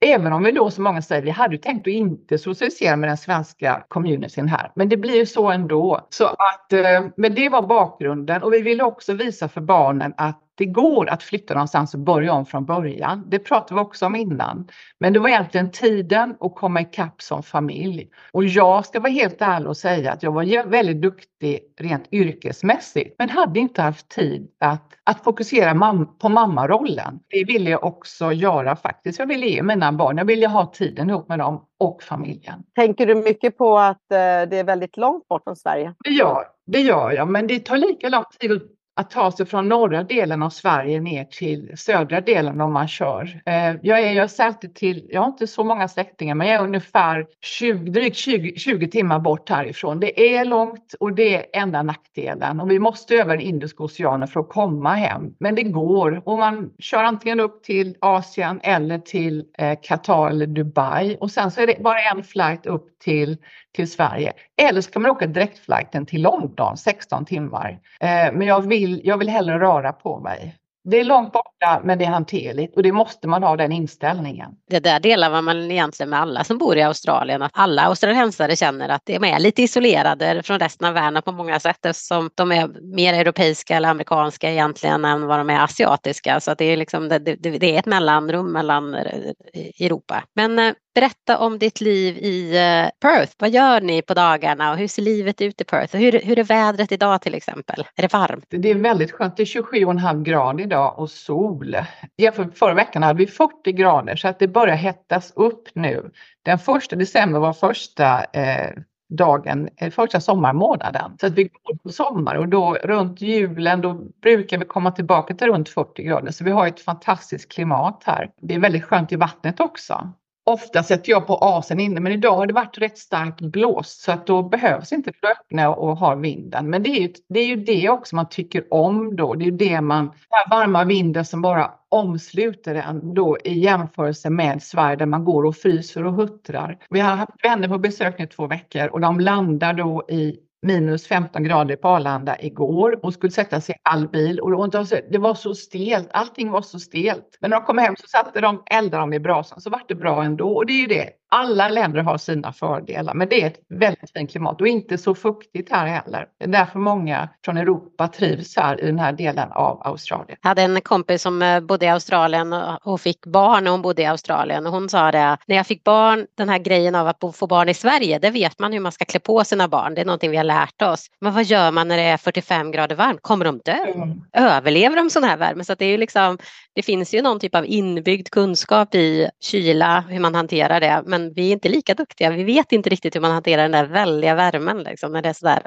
Även 0.01 0.33
om 0.33 0.43
vi 0.43 0.53
då 0.53 0.71
som 0.71 0.85
många 0.85 1.03
säger, 1.03 1.23
vi 1.23 1.31
hade 1.31 1.55
ju 1.55 1.61
tänkt 1.61 1.87
att 1.87 1.93
inte 1.93 2.39
socialisera 2.39 2.97
med 2.97 3.09
den 3.09 3.17
svenska 3.17 3.85
communityn 3.89 4.49
här. 4.49 4.73
Men 4.75 4.89
det 4.89 4.97
blir 4.97 5.17
ju 5.17 5.27
så 5.27 5.51
ändå. 5.51 6.07
Så 6.11 6.27
att, 6.27 6.73
eh, 6.73 7.07
men 7.17 7.35
det 7.35 7.49
var 7.49 7.63
bakgrunden 7.63 8.43
och 8.43 8.53
vi 8.53 8.63
ville 8.63 8.85
också 8.85 9.13
visa 9.13 9.49
för 9.49 9.61
barnen 9.61 10.15
att 10.17 10.48
det 10.59 10.67
går 10.67 11.09
att 11.09 11.23
flytta 11.23 11.55
någonstans 11.55 11.95
och 11.95 12.01
börja 12.01 12.33
om 12.33 12.47
från 12.47 12.65
början. 12.65 13.25
Det 13.29 13.39
pratade 13.39 13.75
vi 13.75 13.81
också 13.81 14.07
om 14.07 14.17
innan. 14.17 14.69
Men 15.01 15.13
det 15.13 15.19
var 15.19 15.29
egentligen 15.29 15.71
tiden 15.71 16.37
att 16.41 16.55
komma 16.55 16.81
ikapp 16.81 17.23
som 17.23 17.43
familj. 17.43 18.09
Och 18.33 18.45
jag 18.45 18.87
ska 18.87 19.01
vara 19.01 19.13
helt 19.13 19.43
ärlig 19.43 19.69
och 19.69 19.77
säga 19.77 20.13
att 20.13 20.23
jag 20.23 20.33
var 20.33 20.67
väldigt 20.67 21.03
duktig 21.03 21.61
rent 21.81 22.05
yrkesmässigt, 22.13 23.15
men 23.19 23.29
hade 23.29 23.61
inte 23.61 23.83
haft 23.83 24.09
tid 24.09 24.49
att, 24.61 24.93
att 25.05 25.25
fokusera 25.25 25.75
mam 25.75 26.19
på 26.19 26.29
mammarollen. 26.29 27.21
Det 27.29 27.45
ville 27.45 27.71
jag 27.71 27.85
också 27.85 28.33
göra 28.33 28.77
faktiskt. 28.77 29.19
Jag 29.19 29.27
ville 29.27 29.47
ge 29.47 29.63
mina 29.63 29.93
barn, 29.93 30.19
jag 30.19 30.25
ville 30.25 30.47
ha 30.47 30.67
tiden 30.67 31.11
ihop 31.11 31.29
med 31.29 31.39
dem 31.39 31.65
och 31.81 32.03
familjen. 32.03 32.63
Tänker 32.75 33.07
du 33.07 33.15
mycket 33.15 33.59
på 33.59 33.79
att 33.79 34.13
eh, 34.13 34.17
det 34.51 34.59
är 34.59 34.65
väldigt 34.65 34.97
långt 34.97 35.29
bort 35.29 35.45
från 35.45 35.57
Sverige? 35.57 35.95
Det 36.05 36.11
gör, 36.11 36.45
det 36.67 36.81
gör 36.81 37.13
jag, 37.13 37.29
men 37.29 37.47
det 37.47 37.59
tar 37.59 37.77
lika 37.77 38.09
lång 38.09 38.25
tid 38.41 38.63
att 38.99 39.11
ta 39.11 39.33
sig 39.33 39.47
från 39.47 39.69
norra 39.69 40.03
delen 40.03 40.43
av 40.43 40.51
Sverige 40.51 41.01
ner 41.01 41.25
till 41.25 41.73
södra 41.77 42.21
delen 42.21 42.61
om 42.61 42.73
man 42.73 42.89
kör. 42.89 43.41
Eh, 43.47 43.75
jag 43.83 44.01
är, 44.01 44.13
jag 44.13 44.25
är 44.25 44.69
till, 44.75 45.07
jag 45.11 45.21
har 45.21 45.29
inte 45.29 45.47
så 45.47 45.65
många 45.65 45.89
släktingar, 45.89 46.35
men 46.35 46.47
jag 46.47 46.57
är 46.57 46.65
ungefär 46.65 47.27
20, 47.41 47.91
drygt 47.91 48.17
20, 48.17 48.57
20 48.57 48.89
timmar 48.89 49.19
bort 49.19 49.49
härifrån. 49.49 50.01
Det 50.01 50.37
är 50.37 50.45
långt 50.45 50.95
och 51.01 51.15
det 51.15 51.37
är 51.37 51.63
enda 51.63 51.83
nackdelen 51.83 52.61
och 52.61 52.71
vi 52.71 52.79
måste 52.79 53.15
över 53.15 53.37
Indiska 53.37 53.85
oceanen 53.85 54.29
för 54.29 54.41
att 54.41 54.49
komma 54.49 54.95
hem. 54.95 55.35
Men 55.41 55.55
det 55.55 55.63
går 55.63 56.23
och 56.25 56.39
man 56.39 56.71
kör 56.79 57.03
antingen 57.03 57.41
upp 57.41 57.63
till 57.63 57.97
Asien 58.01 58.61
eller 58.63 58.99
till 58.99 59.45
eh, 59.59 59.79
Qatar 59.83 60.31
eller 60.31 60.47
Dubai 60.47 61.17
och 61.21 61.31
sen 61.31 61.51
så 61.51 61.61
är 61.61 61.67
det 61.67 61.83
bara 61.83 62.01
en 62.01 62.25
flight 62.25 62.67
upp 62.67 62.99
till 62.99 63.37
till 63.75 63.91
Sverige. 63.91 64.33
Eller 64.63 64.81
så 64.81 64.91
kan 64.91 65.03
man 65.03 65.11
åka 65.11 65.27
direktflighten 65.27 66.07
till 66.07 66.23
London, 66.23 66.77
16 66.77 67.25
timmar. 67.25 67.81
Eh, 68.01 68.33
men 68.33 68.43
jag 68.43 68.61
vill, 68.61 69.01
jag 69.05 69.19
vill 69.19 69.29
hellre 69.29 69.59
röra 69.59 69.93
på 69.93 70.21
mig. 70.21 70.55
Det 70.91 71.01
är 71.01 71.05
långt 71.05 71.33
borta 71.33 71.81
men 71.85 71.99
det 71.99 72.05
är 72.05 72.09
hanterligt 72.09 72.77
och 72.77 72.83
det 72.83 72.93
måste 72.93 73.29
man 73.29 73.43
ha 73.43 73.57
den 73.57 73.73
inställningen. 73.73 74.51
Det 74.71 74.81
där 74.81 75.01
delar 75.01 75.43
man 75.43 75.71
egentligen 75.71 76.11
med 76.11 76.21
alla 76.21 76.45
som 76.45 76.59
bor 76.59 76.77
i 76.77 76.83
Australien. 76.83 77.43
Att 77.43 77.51
alla 77.55 77.83
australiensare 77.83 78.57
känner 78.57 78.89
att 78.89 79.03
de 79.05 79.25
är 79.25 79.39
lite 79.39 79.63
isolerade 79.63 80.43
från 80.43 80.59
resten 80.59 80.89
av 80.89 80.95
världen 80.95 81.23
på 81.23 81.33
många 81.33 81.61
sätt 81.61 81.87
eftersom 81.87 82.31
de 82.35 82.53
är 82.53 82.95
mer 82.97 83.15
europeiska 83.15 83.77
eller 83.77 83.89
amerikanska 83.89 84.51
egentligen 84.51 85.05
än 85.05 85.27
vad 85.27 85.39
de 85.41 85.51
är 85.51 85.65
asiatiska. 85.65 86.41
Så 86.41 86.55
det 86.55 86.65
är, 86.65 86.77
liksom, 86.77 87.09
det, 87.09 87.19
det, 87.19 87.37
det 87.37 87.75
är 87.75 87.79
ett 87.79 87.87
mellanrum 87.87 88.53
mellan 88.53 88.95
eh, 88.95 89.33
Europa. 89.81 90.25
Men 90.35 90.59
eh, 90.59 90.73
Berätta 90.95 91.39
om 91.39 91.59
ditt 91.59 91.81
liv 91.81 92.17
i 92.17 92.57
eh, 92.57 92.91
Perth. 93.01 93.33
Vad 93.39 93.51
gör 93.51 93.81
ni 93.81 94.03
på 94.03 94.15
dagarna 94.15 94.71
och 94.71 94.79
hur 94.79 94.89
ser 94.89 95.03
livet 95.03 95.41
ut 95.41 95.61
i 95.61 95.65
Perth? 95.65 95.95
Och 95.95 96.01
hur, 96.01 96.21
hur 96.25 96.39
är 96.39 96.45
vädret 96.45 96.93
idag 96.93 97.23
till 97.23 97.35
exempel? 97.35 97.85
Är 97.97 98.03
det 98.03 98.13
varmt? 98.13 98.45
Det 98.49 98.71
är 98.71 98.75
väldigt 98.75 99.13
skönt. 99.13 99.37
Det 99.37 99.43
är 99.43 99.63
27,5 99.63 100.23
grader 100.23 100.65
idag 100.65 100.99
och 100.99 101.11
sol. 101.11 101.77
Jämfört 102.17 102.59
förra 102.59 102.75
veckan 102.75 103.03
hade 103.03 103.19
vi 103.19 103.27
40 103.27 103.73
grader 103.73 104.17
så 104.17 104.29
att 104.29 104.39
det 104.39 104.49
börjar 104.49 104.77
hettas 104.77 105.33
upp 105.37 105.69
nu. 105.73 106.11
Den 106.43 106.59
första 106.59 106.97
december 106.97 107.41
var 107.41 107.53
första 107.53 108.25
eh, 108.25 108.71
dagen, 109.09 109.69
eh, 109.77 109.91
första 109.91 110.21
sommarmånaden. 110.21 111.17
Så 111.21 111.27
att 111.27 111.33
vi 111.33 111.45
går 111.45 111.77
på 111.83 111.89
sommar 111.89 112.35
och 112.35 112.49
då 112.49 112.75
runt 112.75 113.21
julen 113.21 113.81
då 113.81 113.95
brukar 114.23 114.59
vi 114.59 114.65
komma 114.65 114.91
tillbaka 114.91 115.35
till 115.35 115.47
runt 115.47 115.69
40 115.69 116.03
grader. 116.03 116.33
Så 116.33 116.45
vi 116.45 116.51
har 116.51 116.67
ett 116.67 116.81
fantastiskt 116.81 117.53
klimat 117.53 118.03
här. 118.07 118.31
Det 118.41 118.55
är 118.55 118.59
väldigt 118.59 118.85
skönt 118.85 119.13
i 119.13 119.17
vattnet 119.17 119.61
också. 119.61 120.13
Ofta 120.49 120.83
sätter 120.83 121.11
jag 121.11 121.27
på 121.27 121.39
asen 121.41 121.81
inne 121.81 122.01
men 122.01 122.13
idag 122.13 122.37
har 122.37 122.47
det 122.47 122.53
varit 122.53 122.79
rätt 122.79 122.99
starkt 122.99 123.41
blåst 123.41 124.01
så 124.01 124.13
att 124.13 124.27
då 124.27 124.43
behövs 124.43 124.93
inte 124.93 125.13
det 125.21 125.29
öppna 125.29 125.75
och 125.75 125.97
ha 125.97 126.15
vinden. 126.15 126.71
Men 126.71 126.83
det 126.83 126.91
är, 126.91 127.01
ju, 127.01 127.13
det 127.29 127.41
är 127.41 127.47
ju 127.47 127.57
det 127.57 127.89
också 127.89 128.17
man 128.17 128.29
tycker 128.29 128.75
om 128.75 129.17
då. 129.17 129.35
Det 129.35 129.45
är 129.45 129.51
ju 129.51 129.57
det 129.57 129.81
man, 129.81 130.05
den 130.05 130.15
här 130.31 130.51
varma 130.51 130.85
vinden 130.85 131.25
som 131.25 131.43
bara 131.43 131.71
omsluter 131.89 132.75
en 132.75 133.15
då 133.15 133.39
i 133.45 133.59
jämförelse 133.59 134.31
med 134.31 134.63
Sverige 134.63 134.97
där 134.97 135.07
man 135.07 135.25
går 135.25 135.45
och 135.45 135.57
fryser 135.57 136.05
och 136.05 136.13
huttrar. 136.13 136.79
Vi 136.91 137.01
har 137.01 137.17
haft 137.17 137.45
vänner 137.45 137.69
på 137.69 137.79
besök 137.79 138.19
nu 138.19 138.27
två 138.27 138.47
veckor 138.47 138.87
och 138.87 139.01
de 139.01 139.21
landar 139.21 139.73
då 139.73 140.05
i 140.09 140.39
minus 140.63 141.07
15 141.07 141.45
grader 141.45 141.77
på 141.77 141.89
Arlanda 141.89 142.37
igår 142.41 143.05
och 143.05 143.15
skulle 143.15 143.33
sätta 143.33 143.61
sig 143.61 143.75
i 143.75 143.79
all 143.83 144.09
bil 144.09 144.41
och 144.41 144.71
det 145.11 145.19
var 145.19 145.35
så 145.35 145.55
stelt. 145.55 146.09
Allting 146.11 146.51
var 146.51 146.63
så 146.63 146.79
stelt. 146.79 147.39
Men 147.41 147.51
när 147.51 147.57
de 147.57 147.67
kom 147.67 147.79
hem 147.79 147.97
så 147.97 148.07
satte 148.07 148.41
de 148.41 148.63
eldade 148.67 149.03
de 149.03 149.13
i 149.13 149.21
brasan 149.21 149.61
så 149.61 149.71
vart 149.71 149.89
det 149.89 149.95
bra 149.95 150.25
ändå 150.25 150.49
och 150.49 150.67
det 150.67 150.73
är 150.73 150.81
ju 150.81 150.87
det 150.87 151.11
alla 151.31 151.69
länder 151.69 152.03
har 152.03 152.19
sina 152.19 152.53
fördelar, 152.53 153.15
men 153.15 153.29
det 153.29 153.43
är 153.43 153.47
ett 153.47 153.61
väldigt 153.69 154.13
fint 154.13 154.31
klimat 154.31 154.61
och 154.61 154.69
inte 154.69 154.99
så 154.99 155.15
fuktigt 155.15 155.73
här 155.73 155.87
heller. 155.87 156.27
Det 156.39 156.45
är 156.45 156.49
därför 156.49 156.79
många 156.79 157.29
från 157.45 157.57
Europa 157.57 158.09
trivs 158.09 158.57
här 158.57 158.85
i 158.85 158.87
den 158.87 158.99
här 158.99 159.13
delen 159.13 159.53
av 159.53 159.83
Australien. 159.85 160.39
Jag 160.43 160.49
hade 160.49 160.63
en 160.63 160.81
kompis 160.81 161.23
som 161.23 161.43
eh, 161.43 161.61
bodde 161.61 161.87
i 161.87 161.89
Australien 161.89 162.53
och 162.83 163.01
fick 163.01 163.27
barn 163.27 163.65
när 163.65 163.71
hon 163.71 163.83
bodde 163.83 164.03
i 164.03 164.07
Australien 164.07 164.67
och 164.67 164.73
hon 164.73 164.89
sa 164.89 165.13
det, 165.13 165.37
när 165.47 165.57
jag 165.57 165.67
fick 165.67 165.85
barn, 165.85 166.27
den 166.35 166.49
här 166.49 166.59
grejen 166.59 166.95
av 166.95 167.09
att 167.09 167.37
få 167.37 167.47
barn 167.47 167.69
i 167.69 167.75
Sverige, 167.75 168.19
det 168.19 168.31
vet 168.31 168.59
man 168.59 168.73
hur 168.73 168.81
man 168.81 168.93
ska 168.93 169.05
klä 169.05 169.21
på 169.21 169.45
sina 169.45 169.69
barn, 169.69 169.95
det 169.95 170.01
är 170.01 170.05
någonting 170.05 170.31
vi 170.31 170.37
har 170.37 170.45
lärt 170.49 170.83
oss. 170.83 171.07
Men 171.21 171.35
vad 171.35 171.45
gör 171.45 171.71
man 171.71 171.89
när 171.89 171.97
det 171.97 172.03
är 172.03 172.17
45 172.17 172.71
grader 172.71 172.97
varmt? 172.97 173.23
Kommer 173.23 173.45
de 173.45 173.61
dö? 173.65 173.77
Mm. 173.95 174.21
Överlever 174.33 174.97
de 174.97 175.11
sån 175.11 175.25
här 175.25 175.37
värme? 175.37 175.65
Så 175.65 175.75
det, 175.75 175.85
är 175.85 175.99
liksom, 175.99 176.39
det 176.75 176.83
finns 176.83 177.15
ju 177.15 177.23
någon 177.23 177.41
typ 177.41 177.55
av 177.55 177.67
inbyggd 177.67 178.29
kunskap 178.31 178.95
i 178.95 179.29
kyla, 179.41 180.05
hur 180.09 180.21
man 180.21 180.35
hanterar 180.35 180.81
det. 180.81 181.03
Men 181.07 181.19
men 181.19 181.33
vi 181.35 181.49
är 181.49 181.53
inte 181.53 181.69
lika 181.69 181.95
duktiga. 181.95 182.31
Vi 182.31 182.45
vet 182.45 182.73
inte 182.73 182.91
riktigt 182.91 183.17
hur 183.17 183.21
man 183.21 183.31
hanterar 183.31 183.63
den 183.63 183.73
där 183.73 183.85
väldiga 183.85 184.35
värmen 184.35 184.83
liksom, 184.83 185.13
när 185.13 185.23
det 185.23 185.29
är 185.29 185.33
sådär 185.33 185.63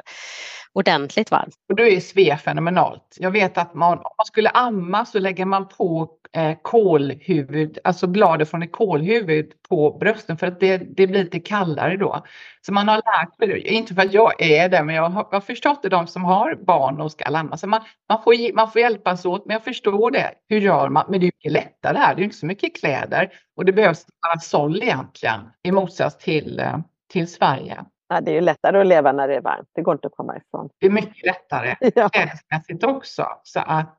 ordentligt 0.74 1.30
varmt. 1.30 1.54
Och 1.68 1.76
då 1.76 1.86
är 1.86 2.00
Svea 2.00 2.36
fenomenalt. 2.36 3.16
Jag 3.20 3.30
vet 3.30 3.58
att 3.58 3.74
man, 3.74 3.98
om 3.98 4.14
man 4.18 4.26
skulle 4.26 4.50
amma 4.50 5.04
så 5.04 5.18
lägger 5.18 5.44
man 5.44 5.68
på 5.68 6.08
eh, 6.32 6.56
kolhuvud, 6.62 7.78
alltså 7.84 8.06
bladet 8.06 8.50
från 8.50 8.62
ett 8.62 8.72
kolhuvud 8.72 9.52
på 9.68 9.96
brösten 10.00 10.36
för 10.36 10.46
att 10.46 10.60
det, 10.60 10.76
det 10.76 11.06
blir 11.06 11.24
lite 11.24 11.40
kallare 11.40 11.96
då. 11.96 12.24
Så 12.66 12.72
man 12.72 12.88
har 12.88 12.96
lärt 12.96 13.36
sig, 13.36 13.68
inte 13.68 13.94
för 13.94 14.02
att 14.02 14.12
jag 14.12 14.42
är 14.42 14.68
det, 14.68 14.82
men 14.82 14.94
jag 14.94 15.10
har, 15.10 15.26
jag 15.30 15.36
har 15.36 15.40
förstått 15.40 15.82
det, 15.82 15.88
de 15.88 16.06
som 16.06 16.24
har 16.24 16.54
barn 16.54 17.00
och 17.00 17.12
ska 17.12 17.24
amma. 17.24 17.56
Så 17.56 17.66
man, 17.66 17.80
man, 18.08 18.22
får, 18.22 18.54
man 18.54 18.70
får 18.70 18.80
hjälpas 18.80 19.24
åt, 19.24 19.46
men 19.46 19.54
jag 19.54 19.64
förstår 19.64 20.10
det. 20.10 20.30
Hur 20.48 20.60
gör 20.60 20.88
man? 20.88 21.04
Men 21.08 21.20
det 21.20 21.26
är 21.26 21.32
mycket 21.36 21.52
lättare 21.52 21.98
här, 21.98 22.14
det 22.14 22.22
är 22.22 22.24
inte 22.24 22.36
så 22.36 22.46
mycket 22.46 22.76
kläder 22.80 23.30
och 23.56 23.64
det 23.64 23.72
behövs 23.72 24.06
parasoll 24.26 24.82
egentligen 24.82 25.40
i 25.62 25.72
motsats 25.72 26.24
till, 26.24 26.58
eh, 26.60 26.78
till 27.12 27.32
Sverige. 27.32 27.84
Ja, 28.12 28.20
det 28.20 28.30
är 28.30 28.34
ju 28.34 28.40
lättare 28.40 28.80
att 28.80 28.86
leva 28.86 29.12
när 29.12 29.28
det 29.28 29.34
är 29.34 29.40
varmt. 29.40 29.68
Det 29.74 29.82
går 29.82 29.94
inte 29.94 30.06
att 30.06 30.16
komma 30.16 30.36
ifrån. 30.36 30.68
Det 30.78 30.86
är 30.86 30.90
mycket 30.90 31.26
lättare 31.26 31.76
ja. 31.94 32.10
också. 32.82 33.26
Så 33.42 33.60
att, 33.60 33.98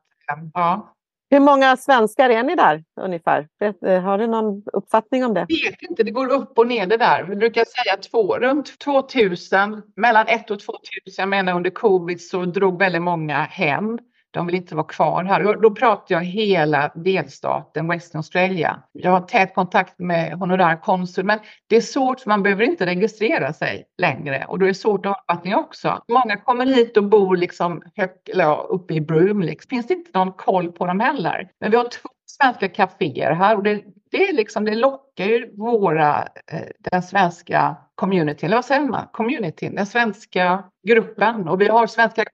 ja. 0.54 0.94
Hur 1.30 1.40
många 1.40 1.76
svenskar 1.76 2.30
är 2.30 2.42
ni 2.42 2.54
där 2.54 2.84
ungefär? 3.00 3.48
Eh, 3.86 4.00
har 4.00 4.18
du 4.18 4.26
någon 4.26 4.62
uppfattning 4.72 5.24
om 5.24 5.34
det? 5.34 5.46
Jag 5.48 5.70
vet 5.70 5.82
inte, 5.82 6.02
det 6.02 6.10
går 6.10 6.32
upp 6.32 6.58
och 6.58 6.66
ner 6.66 6.86
det 6.86 6.96
där. 6.96 7.22
Vi 7.22 7.36
brukar 7.36 7.64
säga 7.64 7.96
två, 8.10 8.38
runt 8.38 8.78
2000, 8.78 9.82
mellan 9.96 10.26
1 10.28 10.50
och 10.50 10.60
2000. 10.60 10.80
Jag 11.16 11.28
menar 11.28 11.52
under 11.52 11.70
covid 11.70 12.20
så 12.20 12.44
drog 12.44 12.78
väldigt 12.78 13.02
många 13.02 13.42
hem. 13.42 13.98
De 14.34 14.46
vill 14.46 14.54
inte 14.54 14.74
vara 14.74 14.86
kvar 14.86 15.24
här. 15.24 15.56
Då 15.62 15.70
pratar 15.70 16.14
jag 16.14 16.24
hela 16.24 16.92
delstaten 16.94 17.88
Western 17.88 18.18
Australia. 18.18 18.82
Jag 18.92 19.10
har 19.10 19.20
tät 19.20 19.54
kontakt 19.54 19.98
med 19.98 20.32
honorärkonsul, 20.32 21.24
men 21.24 21.38
det 21.66 21.76
är 21.76 21.80
svårt 21.80 22.20
för 22.20 22.28
man 22.28 22.42
behöver 22.42 22.64
inte 22.64 22.86
registrera 22.86 23.52
sig 23.52 23.84
längre 23.98 24.44
och 24.48 24.58
då 24.58 24.64
är 24.64 24.68
det 24.68 24.74
svårt 24.74 25.06
att 25.06 25.12
ha 25.12 25.24
uppfattning 25.34 25.54
också. 25.54 26.02
Många 26.08 26.36
kommer 26.36 26.66
hit 26.66 26.96
och 26.96 27.04
bor 27.04 27.36
liksom 27.36 27.82
högt, 27.96 28.28
eller 28.28 28.72
uppe 28.72 28.94
i 28.94 29.00
Broome. 29.00 29.46
Liksom. 29.46 29.68
Finns 29.68 29.86
det 29.86 29.94
inte 29.94 30.18
någon 30.18 30.32
koll 30.32 30.72
på 30.72 30.86
dem 30.86 31.00
heller. 31.00 31.50
Men 31.60 31.70
vi 31.70 31.76
har 31.76 31.84
två 31.84 32.08
svenska 32.26 32.68
kaféer 32.68 33.32
här 33.32 33.56
och 33.56 33.62
det, 33.62 33.82
det, 34.10 34.28
är 34.28 34.32
liksom, 34.32 34.64
det 34.64 34.74
lockar 34.74 35.24
ju 35.24 35.56
våra, 35.56 36.18
eh, 36.22 36.68
den 36.78 37.02
svenska 37.02 37.76
communityn, 37.94 38.46
eller 38.46 38.56
vad 38.56 38.64
säger 38.64 38.80
man, 38.80 39.06
communityn, 39.12 39.74
den 39.74 39.86
svenska 39.86 40.64
gruppen 40.88 41.48
och 41.48 41.60
vi 41.60 41.68
har 41.68 41.86
svenska 41.86 42.24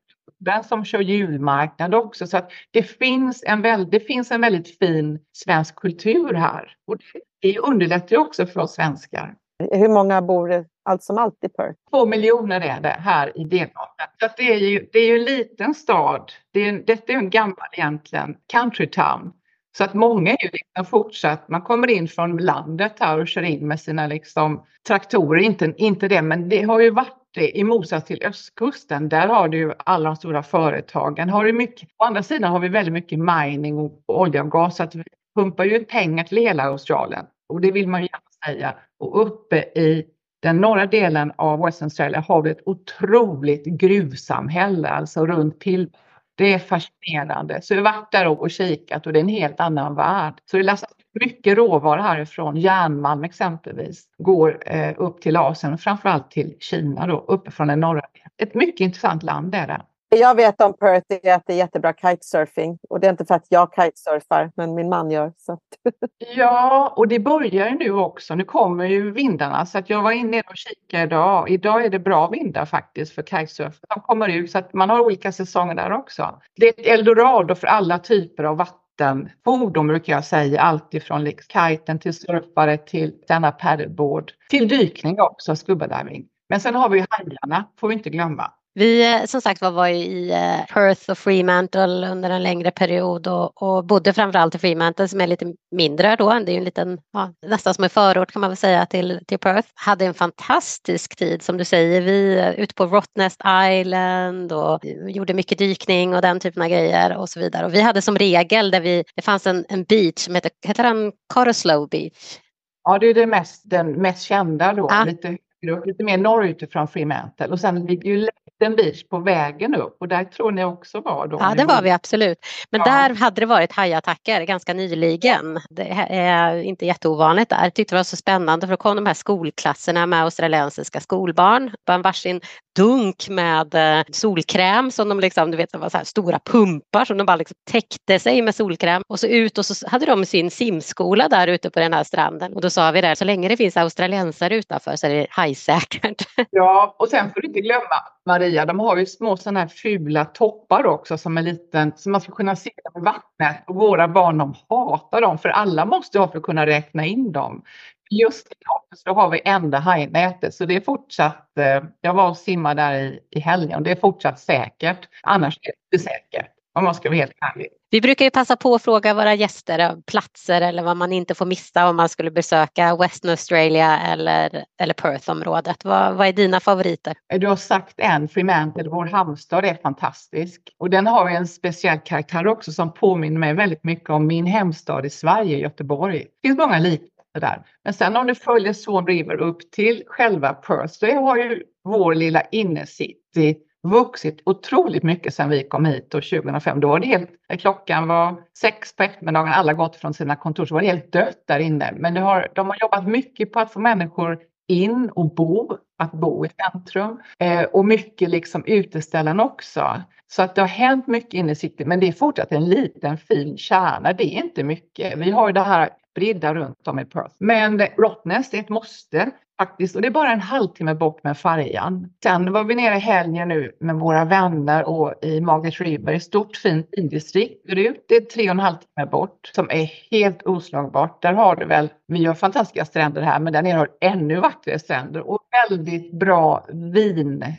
gruppen 0.41 0.65
som 0.65 0.85
kör 0.85 1.01
julmarknad 1.01 1.95
också 1.95 2.27
så 2.27 2.37
att 2.37 2.51
det 2.71 2.83
finns 2.83 3.45
en, 3.47 3.63
väl, 3.63 3.91
det 3.91 4.01
finns 4.01 4.31
en 4.31 4.41
väldigt 4.41 4.79
fin 4.79 5.19
svensk 5.33 5.75
kultur 5.75 6.35
här 6.35 6.75
och 6.87 6.97
det 7.43 7.59
underlättar 7.59 8.17
ju 8.17 8.23
också 8.23 8.47
för 8.47 8.61
oss 8.61 8.75
svenskar. 8.75 9.35
Hur 9.73 9.89
många 9.89 10.23
bor 10.23 10.67
allt 10.85 11.03
som 11.03 11.19
allt 11.19 11.45
i 11.45 11.49
Perth? 11.49 11.79
Två 11.91 12.07
miljoner 12.07 12.61
är 12.61 12.81
det 12.81 12.89
här 12.89 13.39
i 13.39 13.45
delstaten. 13.45 14.07
Så 14.21 14.29
det, 14.37 14.53
är 14.53 14.59
ju, 14.59 14.89
det 14.93 14.99
är 14.99 15.07
ju 15.07 15.17
en 15.17 15.25
liten 15.25 15.75
stad. 15.75 16.33
Det 16.53 16.69
är, 16.69 16.73
detta 16.87 17.13
är 17.13 17.17
en 17.17 17.31
gammal 17.31 17.69
egentligen 17.73 18.37
country 18.53 18.87
town. 18.87 19.33
Så 19.77 19.85
att 19.85 19.95
många 19.95 20.31
är 20.31 20.45
ju 20.45 20.51
liksom 20.53 20.85
fortsatt, 20.91 21.49
man 21.49 21.63
kommer 21.63 21.91
in 21.91 22.09
från 22.09 22.37
landet 22.37 22.97
här 23.01 23.19
och 23.19 23.29
kör 23.29 23.43
in 23.43 23.69
med 23.69 23.81
sina 23.81 24.07
liksom 24.07 24.65
traktorer, 24.87 25.41
inte, 25.41 25.75
inte 25.77 26.09
det, 26.09 26.23
men 26.23 26.49
det 26.49 26.63
har 26.63 26.81
ju 26.81 26.91
varit 26.91 27.20
det 27.20 27.20
i 27.37 27.65
motsats 27.65 28.07
till 28.07 28.23
östkusten. 28.23 29.09
Där 29.09 29.29
har 29.29 29.49
du 29.49 29.59
ju 29.59 29.73
alla 29.79 30.09
de 30.09 30.17
stora 30.17 30.43
företagen. 30.43 31.29
Har 31.29 31.45
du 31.45 31.53
mycket, 31.53 31.89
å 31.99 32.05
andra 32.05 32.23
sidan 32.23 32.53
har 32.53 32.59
vi 32.59 32.69
väldigt 32.69 32.93
mycket 32.93 33.19
mining 33.19 33.79
och 33.79 34.03
olja 34.07 34.43
och 34.43 34.51
gas, 34.51 34.77
så 34.77 34.83
att 34.83 34.95
vi 34.95 35.03
pumpar 35.37 35.65
ju 35.65 35.85
pengar 35.85 36.25
till 36.25 36.39
hela 36.39 36.63
Australien 36.63 37.27
och 37.49 37.61
det 37.61 37.73
vill 37.73 37.89
man 37.89 38.01
ju 38.01 38.07
gärna 38.07 38.57
säga. 38.57 38.75
Och 38.99 39.27
uppe 39.27 39.57
i 39.57 40.07
den 40.43 40.57
norra 40.57 40.87
delen 40.87 41.33
av 41.37 41.65
Western 41.65 41.87
Australia 41.87 42.21
har 42.21 42.43
vi 42.43 42.51
ett 42.51 42.63
otroligt 42.67 43.65
gruvsamhälle, 43.65 44.89
alltså 44.89 45.27
runt 45.27 45.59
Pilbara 45.59 46.01
det 46.41 46.53
är 46.53 46.59
fascinerande. 46.59 47.63
Så 47.63 47.75
vi 47.75 47.81
har 47.81 47.93
varit 47.93 48.13
där 48.13 48.27
och 48.27 48.51
kikat 48.51 49.07
och 49.07 49.13
det 49.13 49.19
är 49.19 49.21
en 49.21 49.29
helt 49.29 49.61
annan 49.61 49.95
värld. 49.95 50.35
Så 50.45 50.57
det 50.57 50.63
lastas 50.63 50.91
mycket 51.13 51.57
råvara 51.57 52.03
härifrån, 52.03 52.57
järnmalm 52.57 53.25
exempelvis, 53.25 54.05
går 54.19 54.63
eh, 54.67 54.95
upp 54.97 55.21
till 55.21 55.37
Asien 55.37 55.73
och 55.73 55.81
framförallt 55.81 56.31
till 56.31 56.57
Kina 56.61 57.07
då, 57.07 57.25
uppifrån 57.29 57.69
den 57.69 57.81
norra. 57.81 58.03
Ett 58.37 58.55
mycket 58.55 58.81
intressant 58.81 59.23
land 59.23 59.55
är 59.55 59.67
det 59.67 59.83
jag 60.17 60.35
vet 60.35 60.63
om 60.63 60.75
Perth 60.77 61.07
är 61.23 61.35
att 61.35 61.47
det 61.47 61.53
är 61.53 61.57
jättebra 61.57 61.93
kitesurfing. 61.93 62.79
Och 62.89 63.01
det 63.01 63.07
är 63.07 63.11
inte 63.11 63.25
för 63.25 63.35
att 63.35 63.47
jag 63.49 63.73
kitesurfar, 63.75 64.53
men 64.57 64.75
min 64.75 64.89
man 64.89 65.11
gör. 65.11 65.33
Så. 65.37 65.59
ja, 66.37 66.95
och 66.97 67.09
det 67.09 67.19
börjar 67.19 67.71
nu 67.71 67.91
också. 67.93 68.35
Nu 68.35 68.45
kommer 68.45 68.85
ju 68.85 69.11
vindarna. 69.11 69.67
Så 69.67 69.79
att 69.79 69.91
jag 69.91 70.03
var 70.03 70.13
inne 70.13 70.41
och 70.41 70.57
kikade 70.57 71.03
idag. 71.03 71.51
Idag 71.51 71.85
är 71.85 71.91
det 71.91 71.99
bra 71.99 72.29
vindar 72.29 72.67
faktiskt 72.67 73.15
för 73.15 73.23
kitesurf. 73.23 73.81
De 73.89 74.01
kommer 74.01 74.29
ut 74.29 74.51
så 74.51 74.59
att 74.59 74.73
man 74.73 74.91
har 74.91 75.01
olika 75.01 75.33
säsonger 75.33 75.75
där 75.75 75.93
också. 75.93 76.41
Det 76.57 76.67
är 76.67 76.81
ett 76.81 76.87
eldorado 76.87 77.55
för 77.55 77.67
alla 77.67 77.99
typer 77.99 78.45
av 78.45 78.57
vattenfordon 79.01 79.87
brukar 79.87 80.13
jag 80.13 80.25
säga. 80.25 80.61
Allt 80.61 80.95
ifrån 80.95 81.25
liksom 81.25 81.71
kiten 81.71 81.99
till 81.99 82.15
surfare 82.15 82.77
till 82.77 83.15
denna 83.29 83.53
paddleboard. 83.53 84.33
Till 84.51 84.69
dykning 84.69 85.21
också, 85.21 85.57
scuba 85.57 85.87
diving. 85.87 86.27
Men 86.49 86.61
sen 86.61 86.75
har 86.75 86.89
vi 86.89 87.05
hajarna, 87.11 87.65
får 87.77 87.89
vi 87.89 87.95
inte 87.95 88.11
glömma. 88.11 88.53
Vi 88.75 89.15
eh, 89.15 89.25
som 89.25 89.41
sagt 89.41 89.61
var, 89.61 89.71
var 89.71 89.89
i 89.89 90.31
eh, 90.31 90.75
Perth 90.75 91.11
och 91.11 91.19
Fremantle 91.19 92.11
under 92.11 92.31
en 92.31 92.43
längre 92.43 92.71
period 92.71 93.27
och, 93.27 93.63
och 93.63 93.85
bodde 93.85 94.13
framförallt 94.13 94.55
i 94.55 94.59
Fremantle 94.59 95.09
som 95.09 95.21
är 95.21 95.27
lite 95.27 95.55
mindre 95.71 96.17
då. 96.17 96.29
Det 96.29 96.51
är 96.51 96.53
ju 96.53 96.59
en 96.59 96.65
liten, 96.65 96.99
ja, 97.13 97.33
nästan 97.47 97.75
som 97.75 97.85
en 97.85 97.91
förort 97.91 98.33
kan 98.33 98.41
man 98.41 98.51
väl 98.51 98.57
säga 98.57 98.87
till, 98.87 99.21
till 99.27 99.39
Perth. 99.39 99.69
Hade 99.75 100.05
en 100.05 100.15
fantastisk 100.15 101.17
tid 101.17 101.43
som 101.43 101.57
du 101.57 101.65
säger. 101.65 102.01
Vi 102.01 102.39
eh, 102.39 102.51
ute 102.51 102.75
på 102.75 102.87
Rottnest 102.87 103.41
Island 103.71 104.53
och 104.53 104.81
gjorde 105.09 105.35
mycket 105.35 105.59
dykning 105.59 106.15
och 106.15 106.23
den 106.23 106.41
typen 106.41 106.63
av 106.63 106.69
grejer 106.69 107.17
och 107.17 107.29
så 107.29 107.41
vidare. 107.41 107.67
Och 107.67 107.75
vi 107.75 107.81
hade 107.81 108.03
som 108.03 108.19
regel 108.19 108.71
där 108.71 108.81
vi, 108.81 109.05
det 109.17 109.23
fanns 109.23 109.47
en, 109.47 109.65
en 109.69 109.85
beach 109.85 110.19
som 110.19 110.35
heter, 110.35 110.51
heter 110.67 110.83
den 110.83 111.13
Cottesloe 111.35 111.87
Beach? 111.91 112.39
Ja, 112.85 112.99
det 112.99 113.07
är 113.07 113.15
det 113.15 113.27
mest, 113.27 113.63
den 113.65 113.93
mest 113.93 114.23
kända 114.23 114.73
då. 114.73 114.87
Ja. 114.91 115.05
Lite 115.05 115.39
lite 115.87 116.05
mer 116.05 116.19
norrut 116.19 116.63
ifrån 116.63 116.89
Fremantle 116.89 117.47
och 117.47 117.61
sen 117.61 117.87
ligger 117.87 118.11
ju 118.11 118.29
liten 118.61 118.77
beach 118.77 119.05
på 119.05 119.19
vägen 119.19 119.75
upp 119.75 119.97
och 120.01 120.09
där 120.09 120.25
tror 120.25 120.53
ni 120.53 120.65
också 120.65 121.01
var 121.01 121.27
då? 121.27 121.37
Ja, 121.41 121.55
det 121.57 121.65
var 121.65 121.83
vi 121.83 121.91
absolut. 121.91 122.39
Men 122.71 122.81
ja. 122.87 122.93
där 122.93 123.15
hade 123.15 123.41
det 123.41 123.47
varit 123.47 123.73
hajattacker 123.73 124.43
ganska 124.43 124.75
nyligen. 124.75 125.61
Det 125.71 126.07
är 126.11 126.57
inte 126.57 126.87
jätteovanligt 126.87 127.51
där. 127.51 127.63
Jag 127.63 127.75
tyckte 127.75 127.95
det 127.95 127.99
var 127.99 128.05
så 128.05 128.17
spännande 128.17 128.67
för 128.67 128.73
då 128.73 128.77
kom 128.77 128.97
de 128.97 129.07
här 129.07 129.15
skolklasserna 129.15 130.07
med 130.07 130.23
australiensiska 130.23 131.01
skolbarn 131.01 131.71
på 131.87 131.93
en 131.93 132.03
varsin 132.03 132.41
dunk 132.77 133.29
med 133.29 133.75
eh, 133.75 134.05
solkräm 134.13 134.91
som 134.91 135.09
de 135.09 135.21
liksom, 135.21 135.51
du 135.51 135.57
vet, 135.57 135.73
det 135.73 135.79
var 135.79 135.89
så 135.89 135.97
här 135.97 136.05
stora 136.05 136.39
pumpar 136.39 137.05
som 137.05 137.19
de 137.19 137.27
bara 137.27 137.37
liksom 137.37 137.55
täckte 137.71 138.19
sig 138.19 138.43
med 138.43 138.55
solkräm 138.55 139.03
och 139.09 139.21
så 139.21 139.27
ut 139.27 139.59
och 139.59 139.67
så 139.67 139.89
hade 139.89 140.07
de 140.07 140.27
sin 140.27 140.51
simskola 140.51 141.29
där 141.29 141.49
ute 141.49 141.71
på 141.71 141.81
den 141.81 141.93
här 141.93 142.05
stranden 142.05 142.53
och 142.55 142.61
då 142.61 142.71
sa 142.71 142.91
vi 142.91 143.01
där, 143.01 143.15
så 143.15 143.25
länge 143.25 143.49
det 143.49 143.57
finns 143.57 143.77
australiensare 143.77 144.57
utanför 144.57 144.97
så 144.97 145.07
är 145.07 145.11
det 145.11 145.27
hajsäkert. 145.31 146.23
Ja, 146.51 146.97
och 146.99 147.09
sen 147.09 147.31
får 147.33 147.41
du 147.41 147.49
inte 147.49 147.61
glömma 147.61 147.97
Maria, 148.27 148.67
de 148.67 148.81
har 148.81 148.97
ju 148.97 149.07
små 149.07 149.37
sådana 149.37 149.61
här 149.61 149.69
fula 149.69 150.25
toppar 150.25 150.87
också 150.87 151.19
som 151.19 151.39
är 151.39 151.43
liten, 151.43 151.93
som 151.97 152.13
man 152.13 152.21
ska 152.21 152.33
kunna 152.33 152.57
se 152.57 152.71
med 152.95 153.03
vattnet 153.03 153.65
och 153.67 153.75
våra 153.75 154.09
barn 154.09 154.39
de 154.39 154.55
hatar 154.69 155.21
dem 155.21 155.39
för 155.39 155.49
alla 155.49 155.85
måste 155.85 156.19
ha 156.19 156.29
för 156.29 156.39
att 156.39 156.45
kunna 156.45 156.67
räkna 156.67 157.07
in 157.07 157.33
dem. 157.33 157.63
Just 158.11 158.53
i 158.53 158.55
så 158.97 159.15
har 159.15 159.31
vi 159.31 159.41
enda 159.45 159.79
hajnätet 159.79 160.55
så 160.55 160.65
det 160.65 160.77
är 160.77 160.81
fortsatt, 160.81 161.59
eh, 161.59 161.85
jag 162.01 162.15
var 162.15 162.31
och 162.31 162.37
simmade 162.37 162.83
där 162.83 162.95
i, 162.95 163.21
i 163.31 163.41
helgen 163.41 163.77
och 163.77 163.83
det 163.83 163.91
är 163.91 163.97
fortsatt 163.97 164.41
säkert. 164.41 165.09
Annars 165.23 165.59
är 165.63 165.73
det 165.91 165.97
inte 165.97 166.09
säkert 166.09 166.60
om 166.75 166.85
man 166.85 166.95
ska 166.95 167.09
vara 167.09 167.17
helt 167.19 167.33
ärlig. 167.55 167.69
Vi 167.91 168.01
brukar 168.01 168.25
ju 168.25 168.31
passa 168.31 168.57
på 168.57 168.75
att 168.75 168.83
fråga 168.83 169.15
våra 169.15 169.35
gäster 169.35 169.97
platser 170.07 170.61
eller 170.61 170.83
vad 170.83 170.97
man 170.97 171.13
inte 171.13 171.35
får 171.35 171.47
missa 171.47 171.89
om 171.89 171.97
man 171.97 172.09
skulle 172.09 172.31
besöka 172.31 172.97
Western 172.97 173.31
Australia 173.31 174.01
eller, 174.01 174.65
eller 174.81 174.95
Perth-området. 174.95 175.85
Vad, 175.85 176.15
vad 176.15 176.27
är 176.27 176.33
dina 176.33 176.61
favoriter? 176.61 177.15
Du 177.39 177.47
har 177.47 177.57
sagt 177.57 177.95
en, 177.97 178.29
Fremantle, 178.29 178.89
vår 178.89 179.07
hamnstad 179.07 179.65
är 179.65 179.75
fantastisk. 179.75 180.61
Och 180.79 180.91
den 180.91 181.07
har 181.07 181.31
en 181.31 181.47
speciell 181.47 181.99
karaktär 181.99 182.47
också 182.47 182.73
som 182.73 182.93
påminner 182.93 183.39
mig 183.39 183.55
väldigt 183.55 183.85
mycket 183.85 184.11
om 184.11 184.27
min 184.27 184.47
hemstad 184.47 185.07
i 185.07 185.11
Sverige, 185.11 185.59
Göteborg. 185.59 186.19
Det 186.19 186.49
finns 186.49 186.59
många 186.59 186.79
likheter 186.79 187.41
där. 187.41 187.63
Men 187.85 187.93
sen 187.93 188.17
om 188.17 188.27
du 188.27 188.35
följer 188.35 188.73
Swan 188.73 189.07
River 189.07 189.41
upp 189.41 189.71
till 189.71 190.03
själva 190.07 190.53
Perth 190.53 190.93
så 190.93 191.07
har 191.07 191.37
ju 191.37 191.63
vår 191.85 192.15
lilla 192.15 192.43
innercity 192.43 193.57
vuxit 193.83 194.43
otroligt 194.47 195.03
mycket 195.03 195.35
sedan 195.35 195.49
vi 195.49 195.63
kom 195.63 195.85
hit 195.85 196.15
och 196.15 196.23
2005. 196.23 196.81
Då 196.81 196.89
var 196.89 197.01
det 197.01 197.07
helt, 197.07 197.31
klockan 197.59 198.09
var 198.09 198.43
sex 198.59 198.97
på 198.97 199.03
eftermiddagen, 199.03 199.53
alla 199.53 199.73
gått 199.73 199.97
från 199.97 200.15
sina 200.15 200.37
kontor, 200.37 200.67
så 200.67 200.75
var 200.75 200.81
det 200.81 200.87
helt 200.87 201.13
dött 201.13 201.45
där 201.47 201.59
inne. 201.59 201.93
Men 201.97 202.15
det 202.15 202.21
har, 202.21 202.49
de 202.55 202.67
har 202.67 202.77
jobbat 202.81 203.07
mycket 203.07 203.53
på 203.53 203.61
att 203.61 203.73
få 203.73 203.81
människor 203.81 204.39
in 204.69 205.11
och 205.15 205.35
bo, 205.35 205.77
att 205.99 206.13
bo 206.13 206.47
i 206.47 206.49
centrum 206.49 207.21
eh, 207.39 207.63
och 207.63 207.85
mycket 207.85 208.31
liksom 208.31 208.65
uteställen 208.67 209.41
också. 209.41 210.03
Så 210.27 210.43
att 210.43 210.55
det 210.55 210.61
har 210.61 210.69
hänt 210.69 211.07
mycket 211.07 211.35
inne 211.35 211.53
i 211.53 211.55
city, 211.55 211.85
men 211.85 212.01
det 212.01 212.09
är 212.09 212.13
fortsatt 212.13 212.53
en 212.53 212.65
liten 212.65 213.19
fin 213.19 213.57
kärna. 213.57 214.13
Det 214.13 214.25
är 214.25 214.45
inte 214.45 214.65
mycket. 214.65 215.19
Vi 215.19 215.31
har 215.31 215.49
ju 215.49 215.53
det 215.53 215.61
här 215.61 215.91
spridda 216.11 216.55
runt 216.55 216.89
om 216.89 216.99
i 216.99 217.05
Perth. 217.05 217.35
Men 217.39 217.81
Rottnest 217.81 218.55
är 218.55 218.59
ett 218.59 218.69
måste 218.69 219.31
faktiskt 219.61 219.97
och 219.97 220.03
det 220.03 220.09
är 220.09 220.13
bara 220.13 220.33
en 220.33 220.41
halvtimme 220.41 220.95
bort 220.95 221.25
med 221.25 221.39
färjan. 221.39 222.13
Sen 222.23 222.53
var 222.53 222.65
vi 222.65 222.75
nere 222.75 222.97
i 222.97 222.99
helgen 222.99 223.49
nu 223.49 223.73
med 223.81 223.97
våra 223.97 224.25
vänner 224.25 224.89
och 224.89 225.15
i 225.23 225.41
Margaret 225.41 225.81
River, 225.81 226.13
ett 226.13 226.23
stort 226.23 226.57
fint 226.57 226.89
vindistrikt. 226.93 227.63
Det 228.09 228.17
är 228.17 228.21
tre 228.21 228.43
och 228.45 228.51
en 228.51 228.59
halv 228.59 228.77
timme 228.77 229.11
bort 229.11 229.51
som 229.55 229.71
är 229.71 229.91
helt 230.11 230.43
oslagbart. 230.43 231.23
Där 231.23 231.33
har 231.33 231.57
du 231.57 231.67
väl, 231.67 231.89
vi 232.07 232.25
har 232.25 232.35
fantastiska 232.35 232.85
stränder 232.85 233.23
här, 233.23 233.41
men 233.41 233.53
där 233.53 233.63
nere 233.63 233.79
har 233.79 233.87
du 233.87 234.07
ännu 234.07 234.41
vackrare 234.41 234.79
stränder 234.79 235.21
och 235.31 235.41
väldigt 235.69 236.13
bra 236.13 236.67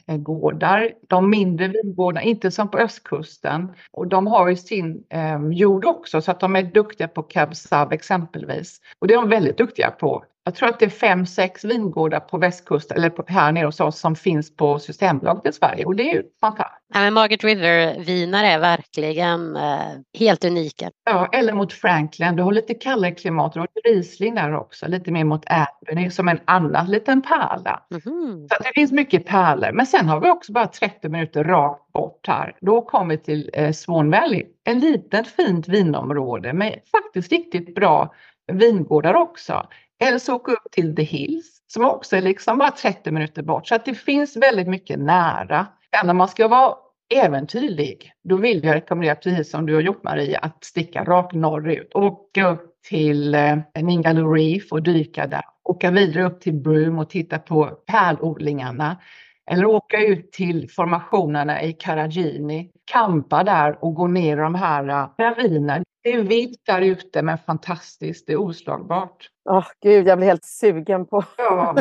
vingårdar. 0.08 0.92
De 1.08 1.30
mindre 1.30 1.68
vingårdarna, 1.68 2.24
inte 2.24 2.52
som 2.52 2.72
på 2.72 2.78
östkusten. 2.78 3.72
Och 3.92 4.08
de 4.08 4.28
har 4.28 4.50
ju 4.50 4.56
sin 4.56 5.04
eh, 5.10 5.40
jord 5.52 5.86
också 5.86 6.22
så 6.22 6.32
att 6.32 6.40
de 6.40 6.56
är 6.56 6.64
duktiga 6.64 7.08
på 7.08 7.24
cab 7.24 7.56
Sav 7.56 7.94
exempelvis. 7.94 8.82
Och 9.00 9.08
det 9.08 9.14
är 9.14 9.18
de 9.18 9.30
väldigt 9.30 9.58
duktiga 9.58 9.92
på 9.92 10.24
jag 10.44 10.56
tror 10.56 10.70
att 10.70 10.80
det 10.80 10.86
är 10.86 10.90
fem, 10.90 11.26
sex 11.26 11.66
vingårdar 11.66 12.20
på 12.20 12.38
västkusten 12.38 12.98
eller 12.98 13.10
på, 13.10 13.24
här 13.28 13.52
nere 13.52 13.66
hos 13.66 13.80
oss 13.80 14.00
som 14.00 14.16
finns 14.16 14.56
på 14.56 14.80
Systembolaget 14.80 15.46
i 15.46 15.58
Sverige 15.58 15.86
och 15.86 15.96
det 15.96 16.12
är 16.12 16.14
ju 16.14 16.24
fantastiskt. 16.42 16.82
Ja, 16.94 17.00
men 17.00 17.14
Margaret 17.14 17.44
River-viner 17.44 18.44
är 18.44 18.60
verkligen 18.60 19.56
eh, 19.56 19.80
helt 20.20 20.46
unika. 20.46 20.92
Ja, 21.06 21.30
eller 21.32 21.54
mot 21.54 21.74
Franklin, 21.74 22.36
du 22.36 22.44
har 22.44 22.52
lite 22.52 22.74
kallare 22.74 23.12
klimat, 23.12 23.54
du 23.54 23.60
har 23.60 23.68
Riesling 23.84 24.36
där 24.36 24.56
också, 24.56 24.88
lite 24.88 25.12
mer 25.12 25.24
mot 25.24 25.44
Albany 25.46 26.10
som 26.10 26.28
en 26.28 26.40
annan 26.46 26.86
liten 26.86 27.22
pärla. 27.22 27.84
Mm. 27.92 28.48
Så 28.50 28.64
det 28.64 28.72
finns 28.76 28.92
mycket 28.92 29.26
pärlor, 29.26 29.72
men 29.72 29.86
sen 29.86 30.10
har 30.10 30.20
vi 30.20 30.30
också 30.30 30.52
bara 30.52 30.68
30 30.68 31.10
minuter 31.10 31.44
rakt 31.44 31.92
bort 31.92 32.28
här. 32.28 32.56
Då 32.62 32.82
kommer 32.82 33.16
vi 33.16 33.24
till 33.24 33.50
eh, 33.54 33.72
Swan 33.72 34.12
Valley, 34.12 34.46
en 34.64 34.80
liten 34.80 35.26
fint 35.26 35.68
vinområde 35.68 36.54
med 36.54 36.80
faktiskt 36.92 37.32
riktigt 37.32 37.76
bra 37.76 38.14
vingårdar 38.52 39.14
också. 39.14 39.68
Eller 40.02 40.18
så 40.18 40.36
åka 40.36 40.52
upp 40.52 40.72
till 40.72 40.96
The 40.96 41.04
Hills 41.04 41.62
som 41.68 41.86
också 41.86 42.16
är 42.16 42.22
liksom 42.22 42.58
bara 42.58 42.72
30 42.72 43.12
minuter 43.12 43.44
bort. 43.44 43.68
Så 43.68 43.76
att 43.76 43.86
det 43.86 43.96
finns 43.96 44.38
väldigt 44.38 44.68
mycket 44.68 45.00
nära. 45.00 45.68
Men 45.92 46.08
när 46.08 46.14
man 46.14 46.28
ska 46.28 46.48
vara 46.48 46.76
äventyrlig, 47.16 48.12
då 48.24 48.36
vill 48.36 48.64
jag 48.64 48.76
rekommendera, 48.76 49.16
precis 49.16 49.52
som 49.52 49.66
du 49.66 49.74
har 49.74 49.82
gjort 49.82 50.04
Maria, 50.04 50.40
att 50.40 50.64
sticka 50.64 51.04
rakt 51.04 51.34
norrut. 51.34 51.92
Åka 51.96 52.50
upp 52.50 52.82
till 52.90 53.36
eh, 53.36 53.58
Ningaloo 53.82 54.34
Reef 54.34 54.72
och 54.72 54.84
dyka 54.84 55.28
där. 55.28 55.42
Åka 55.64 55.92
vidare 55.92 56.24
upp 56.24 56.42
till 56.42 56.54
Broome 56.54 57.02
och 57.02 57.10
titta 57.10 57.40
på 57.40 57.66
pärlodlingarna. 57.66 58.98
Eller 59.52 59.66
åka 59.66 60.06
ut 60.06 60.32
till 60.32 60.70
formationerna 60.70 61.64
i 61.64 61.74
Karagini 61.74 62.72
kampa 62.92 63.44
där 63.44 63.78
och 63.84 63.94
gå 63.94 64.08
ner 64.08 64.38
i 64.38 64.40
de 64.40 64.56
här 64.56 64.90
eh, 64.90 65.10
ravinerna. 65.26 65.84
Det 66.04 66.14
är 66.14 66.24
vilt 66.24 66.62
där 66.66 66.82
ute 66.82 67.22
men 67.22 67.38
fantastiskt, 67.38 68.28
det 68.28 68.34
är 68.34 68.38
oslagbart. 68.38 69.30
Åh 69.50 69.58
oh, 69.58 69.66
gud, 69.84 70.08
jag 70.08 70.18
blir 70.18 70.28
helt 70.28 70.46
sugen 70.46 71.06
på... 71.06 71.24
ja, 71.38 71.76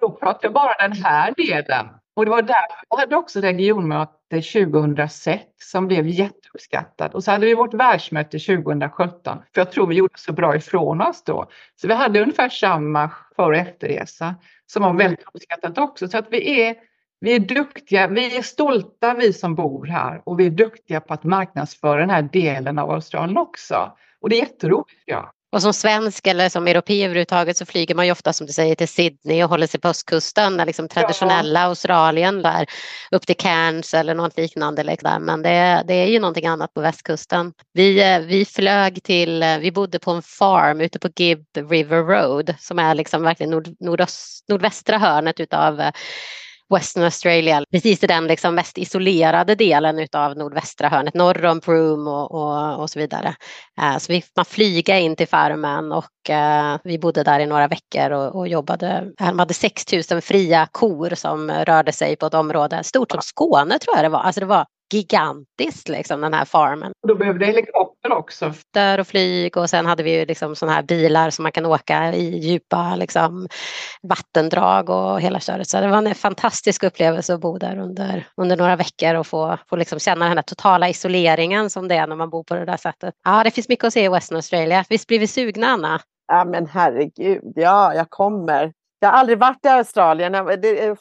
då 0.00 0.10
pratar 0.10 0.40
jag 0.42 0.52
bara 0.52 0.88
den 0.88 0.92
här 0.92 1.34
delen. 1.36 1.86
Och 2.16 2.24
det 2.24 2.30
var 2.30 2.42
därför 2.42 2.86
vi 2.90 2.96
hade 3.00 3.16
också 3.16 3.40
regionmöte 3.40 4.42
2006 4.42 5.42
som 5.58 5.86
blev 5.86 6.06
jätteuppskattat. 6.06 7.14
Och 7.14 7.24
så 7.24 7.30
hade 7.30 7.46
vi 7.46 7.54
vårt 7.54 7.74
världsmöte 7.74 8.38
2017. 8.38 9.38
För 9.54 9.60
jag 9.60 9.72
tror 9.72 9.86
vi 9.86 9.94
gjorde 9.94 10.18
så 10.18 10.32
bra 10.32 10.56
ifrån 10.56 11.00
oss 11.00 11.24
då. 11.24 11.46
Så 11.80 11.88
vi 11.88 11.94
hade 11.94 12.22
ungefär 12.22 12.48
samma 12.48 13.10
före 13.36 13.46
och 13.46 13.54
efterresa 13.54 14.34
som 14.66 14.82
var 14.82 14.94
väldigt 14.94 15.24
uppskattat 15.34 15.78
också. 15.78 16.08
Så 16.08 16.18
att 16.18 16.26
vi 16.30 16.60
är, 16.60 16.76
vi 17.24 17.34
är 17.34 17.38
duktiga, 17.38 18.06
vi 18.06 18.36
är 18.36 18.42
stolta 18.42 19.14
vi 19.14 19.32
som 19.32 19.54
bor 19.54 19.86
här 19.86 20.22
och 20.24 20.40
vi 20.40 20.46
är 20.46 20.50
duktiga 20.50 21.00
på 21.00 21.14
att 21.14 21.24
marknadsföra 21.24 22.00
den 22.00 22.10
här 22.10 22.22
delen 22.22 22.78
av 22.78 22.90
Australien 22.90 23.38
också. 23.38 23.92
Och 24.20 24.28
det 24.28 24.36
är 24.36 24.40
jätteroligt. 24.40 25.02
Ja. 25.04 25.32
Och 25.52 25.62
som 25.62 25.72
svensk 25.72 26.26
eller 26.26 26.48
som 26.48 26.66
europé 26.66 27.04
överhuvudtaget 27.04 27.56
så 27.56 27.66
flyger 27.66 27.94
man 27.94 28.06
ju 28.06 28.12
ofta 28.12 28.32
som 28.32 28.46
du 28.46 28.52
säger 28.52 28.74
till 28.74 28.88
Sydney 28.88 29.44
och 29.44 29.50
håller 29.50 29.66
sig 29.66 29.80
på 29.80 29.88
östkusten, 29.88 30.56
liksom 30.56 30.88
traditionella 30.88 31.60
ja. 31.60 31.66
Australien 31.66 32.42
där 32.42 32.66
upp 33.10 33.26
till 33.26 33.36
Cairns 33.36 33.94
eller 33.94 34.14
något 34.14 34.36
liknande. 34.36 34.82
Liksom. 34.82 35.24
Men 35.24 35.42
det, 35.42 35.84
det 35.86 35.94
är 35.94 36.06
ju 36.06 36.20
någonting 36.20 36.46
annat 36.46 36.74
på 36.74 36.80
västkusten. 36.80 37.52
Vi, 37.72 38.14
eh, 38.14 38.20
vi 38.20 38.44
flög 38.44 39.02
till, 39.02 39.42
eh, 39.42 39.58
vi 39.58 39.72
bodde 39.72 39.98
på 39.98 40.10
en 40.10 40.22
farm 40.22 40.80
ute 40.80 40.98
på 40.98 41.08
Gibb 41.16 41.46
River 41.70 42.02
Road 42.02 42.54
som 42.58 42.78
är 42.78 42.94
liksom 42.94 43.22
verkligen 43.22 43.50
nord, 43.50 43.68
nordöst, 43.80 44.48
nordvästra 44.48 44.98
hörnet 44.98 45.40
utav 45.40 45.80
eh, 45.80 45.90
Western 46.74 47.04
Australia, 47.04 47.64
precis 47.72 48.04
i 48.04 48.06
den 48.06 48.26
liksom 48.26 48.54
mest 48.54 48.78
isolerade 48.78 49.54
delen 49.54 50.08
av 50.12 50.36
nordvästra 50.36 50.88
hörnet, 50.88 51.14
norr 51.14 51.44
om 51.44 51.58
Broome 51.58 52.10
och, 52.10 52.34
och, 52.34 52.80
och, 52.82 52.90
så 52.90 52.98
vidare. 52.98 53.34
Eh, 53.80 53.98
så 53.98 54.12
vi 54.12 54.22
man 54.36 54.44
flyga 54.44 54.98
in 54.98 55.16
till 55.16 55.28
farmen 55.28 55.92
och 55.92 56.30
eh, 56.30 56.76
vi 56.84 56.98
bodde 56.98 57.22
där 57.22 57.40
i 57.40 57.46
några 57.46 57.68
veckor 57.68 58.10
och, 58.10 58.36
och 58.36 58.48
jobbade. 58.48 59.12
Eh, 59.20 59.26
de 59.26 59.38
hade 59.38 59.54
6000 59.54 60.22
fria 60.22 60.68
kor 60.72 61.14
som 61.14 61.50
rörde 61.50 61.92
sig 61.92 62.16
på 62.16 62.26
ett 62.26 62.34
område 62.34 62.84
stort 62.84 63.10
som 63.10 63.22
Skåne 63.22 63.78
tror 63.78 63.96
jag 63.96 64.04
det 64.04 64.08
var. 64.08 64.20
Alltså 64.20 64.40
det 64.40 64.46
var 64.46 64.66
gigantiskt 64.92 65.88
liksom 65.88 66.20
den 66.20 66.34
här 66.34 66.44
farmen. 66.44 66.92
Då 67.08 67.14
behövde 67.14 67.46
helikopter 67.46 68.12
också. 68.12 68.52
Där 68.74 69.00
och 69.00 69.06
flyg 69.06 69.56
och 69.56 69.70
sen 69.70 69.86
hade 69.86 70.02
vi 70.02 70.18
ju 70.18 70.24
liksom 70.24 70.56
sådana 70.56 70.76
här 70.76 70.82
bilar 70.82 71.30
som 71.30 71.42
man 71.42 71.52
kan 71.52 71.66
åka 71.66 72.14
i 72.14 72.38
djupa 72.38 72.96
liksom, 72.96 73.48
vattendrag 74.02 74.90
och 74.90 75.20
hela 75.20 75.40
köret. 75.40 75.68
Så 75.68 75.80
det 75.80 75.88
var 75.88 75.98
en 75.98 76.14
fantastisk 76.14 76.82
upplevelse 76.82 77.34
att 77.34 77.40
bo 77.40 77.58
där 77.58 77.78
under, 77.78 78.26
under 78.36 78.56
några 78.56 78.76
veckor 78.76 79.14
och 79.14 79.26
få, 79.26 79.58
få 79.68 79.76
liksom 79.76 79.98
känna 79.98 80.28
den 80.28 80.38
här 80.38 80.42
totala 80.42 80.88
isoleringen 80.88 81.70
som 81.70 81.88
det 81.88 81.94
är 81.94 82.06
när 82.06 82.16
man 82.16 82.30
bor 82.30 82.44
på 82.44 82.54
det 82.54 82.64
där 82.64 82.76
sättet. 82.76 83.14
Ja, 83.24 83.44
det 83.44 83.50
finns 83.50 83.68
mycket 83.68 83.84
att 83.84 83.92
se 83.92 84.04
i 84.04 84.08
Western 84.08 84.36
Australia. 84.36 84.84
Visst 84.88 85.08
blir 85.08 85.18
vi 85.18 85.26
sugna, 85.26 85.66
Anna? 85.66 86.00
Ja, 86.26 86.44
men 86.44 86.66
herregud, 86.66 87.52
ja, 87.54 87.94
jag 87.94 88.10
kommer. 88.10 88.72
Jag 88.98 89.08
har 89.08 89.18
aldrig 89.18 89.38
varit 89.38 89.64
i 89.64 89.68
Australien. 89.68 90.32
Det, 90.32 90.96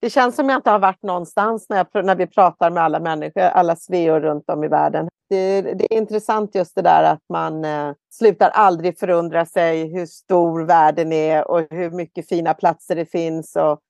det 0.00 0.10
känns 0.10 0.36
som 0.36 0.48
jag 0.48 0.58
inte 0.58 0.70
har 0.70 0.78
varit 0.78 1.02
någonstans 1.02 1.66
när, 1.68 1.86
jag, 1.92 2.04
när 2.04 2.16
vi 2.16 2.26
pratar 2.26 2.70
med 2.70 2.82
alla 2.82 3.00
människor, 3.00 3.42
alla 3.42 3.76
sveor 3.76 4.20
runt 4.20 4.50
om 4.50 4.64
i 4.64 4.68
världen. 4.68 5.08
Det, 5.30 5.62
det 5.62 5.94
är 5.94 5.98
intressant 5.98 6.54
just 6.54 6.74
det 6.74 6.82
där 6.82 7.02
att 7.02 7.22
man 7.28 7.64
eh, 7.64 7.92
slutar 8.10 8.50
aldrig 8.50 8.98
förundra 8.98 9.46
sig 9.46 9.92
hur 9.92 10.06
stor 10.06 10.64
världen 10.64 11.12
är 11.12 11.50
och 11.50 11.66
hur 11.70 11.90
mycket 11.90 12.28
fina 12.28 12.54
platser 12.54 12.96
det 12.96 13.06
finns. 13.06 13.56
Och, 13.56 13.80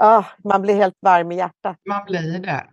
ah, 0.00 0.24
man 0.44 0.62
blir 0.62 0.74
helt 0.74 0.94
varm 1.00 1.32
i 1.32 1.36
hjärtat. 1.36 1.76
Man 1.88 2.04
blir 2.04 2.38
det. 2.38 2.66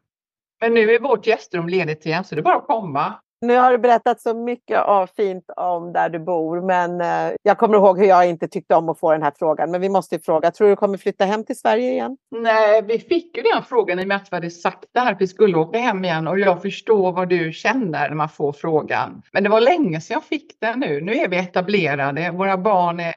Men 0.62 0.74
nu 0.74 0.92
är 0.92 1.00
vårt 1.00 1.28
gästrum 1.28 1.70
ledigt 1.70 2.06
igen 2.06 2.24
så 2.24 2.36
det 2.36 2.42
är 2.42 2.44
bara 2.44 2.58
att 2.58 2.68
komma. 2.68 3.14
Nu 3.44 3.58
har 3.58 3.72
du 3.72 3.78
berättat 3.78 4.22
så 4.22 4.34
mycket 4.34 4.80
av 4.80 5.08
fint 5.08 5.46
om 5.56 5.94
där 5.94 6.10
du 6.10 6.20
bor, 6.20 6.62
men 6.62 7.02
eh, 7.02 7.36
jag 7.44 7.58
kommer 7.58 7.76
ihåg 7.76 8.00
hur 8.00 8.06
jag 8.06 8.30
inte 8.30 8.48
tyckte 8.48 8.76
om 8.76 8.90
att 8.90 9.00
få 9.00 9.12
den 9.12 9.24
här 9.24 9.34
frågan. 9.40 9.72
Men 9.72 9.82
vi 9.82 9.90
måste 9.90 10.16
ju 10.16 10.22
fråga, 10.22 10.52
tror 10.52 10.70
du 10.70 10.76
kommer 10.76 10.98
flytta 10.98 11.26
hem 11.26 11.44
till 11.44 11.60
Sverige 11.60 11.92
igen? 11.92 12.18
Nej, 12.36 12.82
vi 12.82 13.00
fick 13.00 13.38
ju 13.38 13.44
den 13.44 13.64
frågan 13.64 14.00
i 14.00 14.04
och 14.04 14.08
med 14.08 14.18
att 14.18 14.32
vi 14.32 14.36
hade 14.36 14.50
sagt 14.50 14.86
det 14.94 15.00
här 15.00 15.12
att 15.12 15.22
vi 15.22 15.28
skulle 15.28 15.58
åka 15.58 15.80
hem 15.80 16.06
igen 16.06 16.28
och 16.28 16.40
jag 16.40 16.62
förstår 16.62 17.12
vad 17.12 17.30
du 17.30 17.52
känner 17.52 18.10
när 18.10 18.16
man 18.16 18.30
får 18.30 18.54
frågan. 18.54 19.22
Men 19.32 19.44
det 19.44 19.50
var 19.50 19.62
länge 19.62 20.02
sedan 20.02 20.14
jag 20.14 20.24
fick 20.24 20.62
den 20.62 20.80
nu. 20.80 21.02
Nu 21.02 21.14
är 21.14 21.28
vi 21.28 21.38
etablerade, 21.38 22.32
våra 22.32 22.58
barn 22.58 23.00
är, 23.00 23.14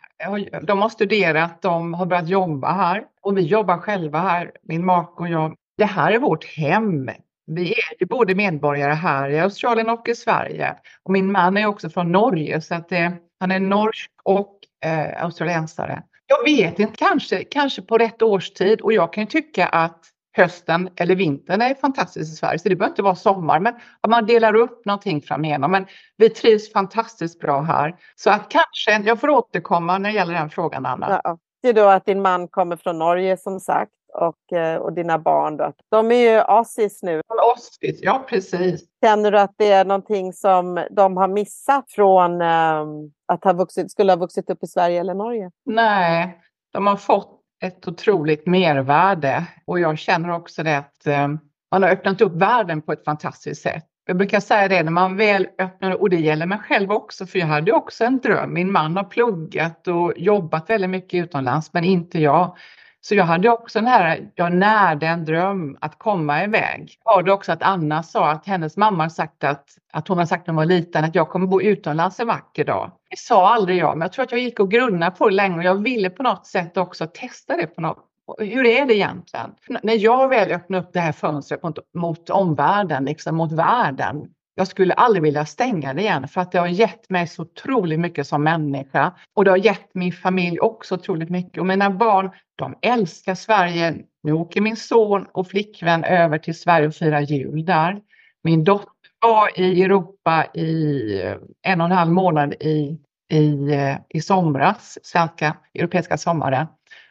de 0.67 0.83
har 0.83 0.89
studerat, 0.89 1.63
de 1.63 1.95
har 1.95 2.07
börjat 2.07 2.29
jobba 2.29 2.73
här 2.73 3.05
och 3.23 3.39
vi 3.39 3.43
jobbar 3.43 3.79
själva 3.79 4.19
här, 4.19 4.53
min 4.63 4.85
make 4.85 5.23
och 5.23 5.29
jag. 5.29 5.55
Det 5.77 5.85
här 5.85 6.13
är 6.13 6.19
vårt 6.19 6.45
hem. 6.45 7.11
Vi 7.47 7.73
är 7.73 8.01
ju 8.01 8.07
både 8.07 8.35
medborgare 8.35 8.93
här 8.93 9.31
i 9.31 9.41
Australien 9.41 9.89
och 9.89 10.09
i 10.09 10.15
Sverige. 10.15 10.77
Och 11.03 11.13
min 11.13 11.33
man 11.33 11.57
är 11.57 11.67
också 11.67 11.91
från 11.91 12.13
Norge 12.13 12.61
så 12.61 12.75
att 12.75 12.89
det, 12.89 13.13
han 13.41 13.51
är 13.51 13.61
norsk 13.61 14.11
och 14.23 14.59
eh, 14.85 15.25
australiensare. 15.25 16.03
Jag 16.27 16.45
vet 16.45 16.79
inte, 16.79 16.95
kanske, 16.97 17.45
kanske 17.45 17.83
på 17.83 17.99
rätt 17.99 18.23
årstid 18.23 18.81
och 18.81 18.93
jag 18.93 19.13
kan 19.13 19.27
tycka 19.27 19.67
att 19.67 20.01
hösten 20.37 20.89
eller 20.97 21.15
vintern 21.15 21.63
är 21.63 21.75
fantastiskt 21.75 22.33
i 22.33 22.37
Sverige. 22.37 22.59
Så 22.59 22.69
det 22.69 22.77
behöver 22.77 22.93
inte 22.93 23.03
vara 23.03 23.15
sommar, 23.15 23.61
men 23.61 23.75
att 24.01 24.11
man 24.11 24.27
delar 24.27 24.55
upp 24.55 24.85
någonting 24.85 25.23
framigenom. 25.23 25.71
Men 25.71 25.87
vi 26.17 26.31
trivs 26.31 26.73
fantastiskt 26.73 27.41
bra 27.41 27.61
här. 27.61 27.97
Så 28.15 28.31
att 28.31 28.49
kanske, 28.49 29.09
jag 29.09 29.21
får 29.21 29.31
återkomma 29.31 29.99
när 29.99 30.11
det 30.11 30.17
gäller 30.17 30.35
den 30.35 30.51
frågan 30.51 30.87
Anna. 30.87 31.21
Ja, 31.25 31.39
det 31.63 31.69
är 31.69 31.73
då 31.73 31.89
att 31.89 32.07
din 32.07 32.23
man 32.23 32.49
kommer 32.49 32.77
från 32.77 32.99
Norge 32.99 33.37
som 33.37 33.61
sagt 33.61 33.93
och, 34.15 34.53
eh, 34.59 34.77
och 34.77 34.93
dina 34.93 35.19
barn. 35.19 35.57
Då. 35.57 35.73
De 35.91 36.13
är 36.13 36.33
ju 36.33 36.39
Aussies 36.39 37.03
nu. 37.03 37.21
Aussies, 37.29 38.03
ja 38.03 38.25
precis. 38.29 38.85
Känner 39.05 39.31
du 39.31 39.39
att 39.39 39.55
det 39.57 39.73
är 39.73 39.85
någonting 39.85 40.33
som 40.33 40.87
de 40.91 41.17
har 41.17 41.29
missat 41.29 41.91
från 41.91 42.41
eh, 42.41 42.85
att 43.27 43.45
ha 43.45 43.53
vuxit, 43.53 43.91
skulle 43.91 44.13
ha 44.13 44.17
vuxit 44.17 44.51
upp 44.51 44.63
i 44.63 44.67
Sverige 44.67 45.01
eller 45.01 45.15
Norge? 45.15 45.51
Nej, 45.65 46.41
de 46.73 46.87
har 46.87 46.97
fått 46.97 47.41
ett 47.63 47.89
otroligt 47.89 48.47
mervärde 48.47 49.45
och 49.65 49.81
jag 49.81 49.99
känner 49.99 50.31
också 50.31 50.63
det 50.63 50.79
att 50.79 51.07
eh, 51.07 51.29
man 51.71 51.83
har 51.83 51.91
öppnat 51.91 52.21
upp 52.21 52.33
världen 52.33 52.83
på 52.83 52.93
ett 52.93 53.05
fantastiskt 53.05 53.63
sätt. 53.63 53.85
Jag 54.07 54.17
brukar 54.17 54.41
säga 54.41 54.69
det 54.69 54.83
när 54.83 54.91
man 54.91 55.17
väl 55.17 55.49
öppnar, 55.59 56.03
och 56.03 56.11
det 56.11 56.17
gäller 56.17 56.47
mig 56.47 56.59
själv 56.59 56.91
också, 56.91 57.27
för 57.27 57.39
jag 57.39 57.47
hade 57.47 57.73
också 57.73 58.05
en 58.05 58.19
dröm. 58.19 58.55
Min 58.55 58.73
man 58.73 58.97
har 58.97 59.05
pluggat 59.05 59.89
och 59.89 60.13
jobbat 60.17 60.71
väldigt 60.71 60.91
mycket 60.91 61.25
utomlands, 61.25 61.73
men 61.73 61.85
inte 61.85 62.19
jag. 62.19 62.57
Så 63.07 63.15
jag 63.15 63.25
hade 63.25 63.49
också 63.51 63.79
den 63.79 63.87
här, 63.87 64.31
jag 64.35 64.53
närde 64.53 65.07
en 65.07 65.25
dröm 65.25 65.79
att 65.81 65.99
komma 65.99 66.45
iväg. 66.45 66.99
Jag 67.05 67.15
hörde 67.15 67.33
också 67.33 67.53
att 67.53 67.63
Anna 67.63 68.03
sa 68.03 68.31
att 68.31 68.47
hennes 68.47 68.77
mamma 68.77 69.11
sagt 69.11 69.45
att, 69.45 69.65
att 69.93 70.09
hon 70.09 70.19
har 70.19 70.27
sagt 70.27 70.47
när 70.47 70.55
hon 70.55 70.57
var 70.57 70.65
liten 70.65 71.05
att 71.05 71.15
jag 71.15 71.29
kommer 71.29 71.47
bo 71.47 71.61
utomlands 71.61 72.21
en 72.21 72.27
vacker 72.27 72.65
dag. 72.65 72.91
Det 73.11 73.19
sa 73.19 73.55
aldrig 73.55 73.79
jag, 73.79 73.99
men 73.99 74.07
jag 74.07 74.13
tror 74.13 74.25
att 74.25 74.33
jag 74.33 74.41
gick 74.41 74.61
och 74.61 74.71
grunnade 74.71 75.17
på 75.17 75.29
det 75.29 75.35
länge 75.35 75.57
och 75.57 75.65
jag 75.65 75.83
ville 75.83 76.11
på 76.11 76.23
något 76.23 76.47
sätt 76.47 76.77
också 76.77 77.07
testa 77.07 77.57
det 77.57 77.67
på 77.67 77.81
något 77.81 77.99
hur 78.39 78.67
är 78.67 78.87
det 78.87 78.95
egentligen? 78.95 79.51
När 79.83 79.95
jag 79.95 80.29
väl 80.29 80.53
öppnar 80.53 80.79
upp 80.79 80.93
det 80.93 81.01
här 81.01 81.13
fönstret 81.13 81.63
mot, 81.63 81.79
mot 81.95 82.31
omvärlden, 82.31 83.05
liksom 83.05 83.37
mot 83.37 83.53
världen, 83.53 84.29
jag 84.55 84.69
skulle 84.69 84.95
aldrig 84.95 85.23
vilja 85.23 85.47
stänga 85.47 85.95
det 85.95 86.01
igen 86.01 86.29
för 86.29 86.41
att 86.41 86.53
det 86.53 86.59
har 86.59 86.67
gett 86.67 87.11
mig 87.11 87.27
så 87.27 87.43
otroligt 87.43 88.01
mycket 88.01 88.27
som 88.27 88.43
människa. 88.43 89.15
Och 89.35 89.45
det 89.45 89.51
har 89.51 89.59
gett 89.59 89.95
min 89.95 90.13
familj 90.13 90.61
också 90.61 90.95
otroligt 90.95 91.31
mycket. 91.31 91.59
Och 91.59 91.67
mina 91.67 91.91
barn, 91.91 92.31
de 92.57 92.75
älskar 92.83 93.35
Sverige. 93.35 93.97
Nu 94.23 94.33
åker 94.33 94.61
min 94.61 94.77
son 94.77 95.27
och 95.33 95.49
flickvän 95.49 96.05
över 96.05 96.39
till 96.39 96.59
Sverige 96.59 96.87
och 96.87 96.95
firar 96.95 97.21
jul 97.21 97.65
där. 97.65 98.01
Min 98.43 98.65
dotter 98.65 98.91
var 99.21 99.61
i 99.61 99.83
Europa 99.83 100.47
i 100.55 101.23
eh, 101.23 101.37
en 101.63 101.81
och 101.81 101.87
en 101.87 101.93
halv 101.93 102.13
månad 102.13 102.53
i 102.53 102.99
i, 103.33 103.73
eh, 103.73 103.97
i 104.09 104.21
somras, 104.21 104.99
svenska 105.03 105.57
europeiska 105.75 106.19
sommaren. 106.19 106.67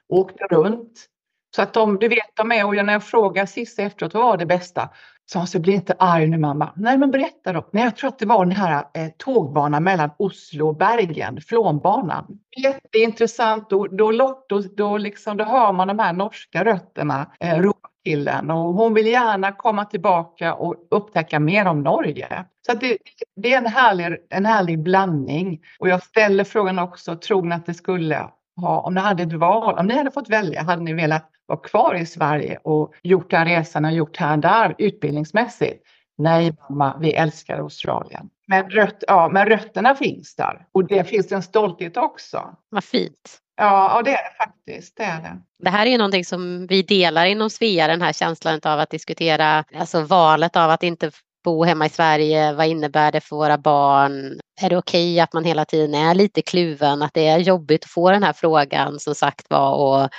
Och 0.10 0.17
åkte 0.17 0.43
runt. 0.43 1.10
Så 1.56 1.62
att 1.62 1.73
de, 1.73 1.99
du 1.99 2.08
vet, 2.08 2.36
de 2.36 2.51
är, 2.51 2.65
och 2.65 2.75
när 2.75 2.93
jag 2.93 3.03
frågar 3.03 3.45
sist 3.45 3.79
efteråt, 3.79 4.13
vad 4.13 4.23
var 4.23 4.38
det 4.38 4.45
bästa? 4.45 4.89
Så 5.25 5.39
han 5.39 5.47
så 5.47 5.59
bli 5.59 5.73
inte 5.73 5.95
arg 5.99 6.27
nu 6.27 6.38
mamma. 6.38 6.73
Nej 6.75 6.97
men 6.97 7.12
berätta 7.12 7.53
då. 7.53 7.69
Nej 7.71 7.83
jag 7.83 7.95
tror 7.95 8.07
att 8.07 8.19
det 8.19 8.25
var 8.25 8.45
den 8.45 8.55
här 8.55 8.83
eh, 8.93 9.09
tågbanan 9.17 9.83
mellan 9.83 10.09
Oslo 10.17 10.67
och 10.67 10.77
Bergen, 10.77 11.41
Flånbanan. 11.41 12.25
Jätteintressant. 12.63 13.69
Då, 13.69 13.88
då, 13.88 14.12
då, 14.49 14.62
då, 14.77 14.97
liksom, 14.97 15.38
då 15.38 15.43
hör 15.43 15.71
man 15.71 15.88
de 15.88 15.99
här 15.99 16.13
norska 16.13 16.65
rötterna 16.65 17.31
eh, 17.39 17.57
ropa 17.59 17.89
till 18.03 18.27
en 18.27 18.51
och 18.51 18.73
hon 18.73 18.93
vill 18.93 19.07
gärna 19.07 19.51
komma 19.51 19.86
tillbaka 19.86 20.53
och 20.53 20.75
upptäcka 20.91 21.39
mer 21.39 21.65
om 21.65 21.83
Norge. 21.83 22.45
Så 22.67 22.73
det, 22.73 22.97
det, 23.36 23.53
är 23.53 23.57
en 23.57 23.65
härlig, 23.65 24.17
en 24.29 24.45
härlig 24.45 24.83
blandning. 24.83 25.62
Och 25.79 25.89
jag 25.89 26.03
ställer 26.03 26.43
frågan 26.43 26.79
också, 26.79 27.15
tror 27.15 27.43
ni 27.43 27.55
att 27.55 27.65
det 27.65 27.73
skulle 27.73 28.29
ha, 28.62 28.81
om 28.81 28.93
ni 28.93 29.01
hade 29.01 29.23
ett 29.23 29.33
val, 29.33 29.79
om 29.79 29.88
ni 29.88 29.97
hade 29.97 30.12
fått 30.12 30.29
välja, 30.29 30.63
hade 30.63 30.81
ni 30.81 30.93
velat 30.93 31.29
vara 31.45 31.60
kvar 31.60 31.95
i 31.95 32.06
Sverige 32.06 32.60
och 32.63 32.93
gjort 33.03 33.32
den 33.32 33.45
resan 33.45 33.86
och 33.86 33.91
gjort 33.91 34.17
här 34.17 34.34
och 34.34 34.39
där 34.39 34.75
utbildningsmässigt? 34.77 35.84
Nej 36.17 36.56
mamma, 36.69 36.97
vi 37.01 37.13
älskar 37.13 37.60
Australien. 37.60 38.29
Men, 38.47 38.69
röt, 38.69 39.03
ja, 39.08 39.29
men 39.34 39.45
rötterna 39.45 39.95
finns 39.95 40.36
där 40.36 40.65
och 40.71 40.88
det 40.88 41.03
finns 41.03 41.32
en 41.32 41.43
stolthet 41.43 41.97
också. 41.97 42.56
Vad 42.69 42.84
fint. 42.84 43.39
Ja, 43.56 43.97
och 43.97 44.03
det 44.03 44.12
är 44.12 44.23
det 44.23 44.38
faktiskt. 44.38 44.97
Det, 44.97 45.03
är 45.03 45.21
det. 45.21 45.41
det 45.60 45.69
här 45.69 45.86
är 45.86 45.91
ju 45.91 45.97
någonting 45.97 46.25
som 46.25 46.67
vi 46.67 46.82
delar 46.82 47.25
inom 47.25 47.49
Svea, 47.49 47.88
den 47.88 48.01
här 48.01 48.13
känslan 48.13 48.60
av 48.63 48.79
att 48.79 48.89
diskutera 48.89 49.63
alltså 49.75 50.01
valet 50.01 50.56
av 50.56 50.69
att 50.69 50.84
inte 50.84 51.12
bo 51.43 51.63
hemma 51.63 51.86
i 51.86 51.89
Sverige, 51.89 52.53
vad 52.53 52.67
innebär 52.67 53.12
det 53.12 53.21
för 53.21 53.36
våra 53.36 53.58
barn? 53.58 54.39
Är 54.62 54.69
det 54.69 54.77
okej 54.77 55.13
okay 55.13 55.19
att 55.19 55.34
man 55.34 55.43
hela 55.43 55.65
tiden 55.65 55.95
är 55.95 56.15
lite 56.15 56.41
kluven, 56.41 57.01
att 57.01 57.13
det 57.13 57.27
är 57.27 57.38
jobbigt 57.38 57.84
att 57.84 57.89
få 57.89 58.12
den 58.12 58.23
här 58.23 58.34
frågan 58.34 58.99
som 58.99 59.15
sagt 59.15 59.49
var 59.49 59.73
och 59.73 60.10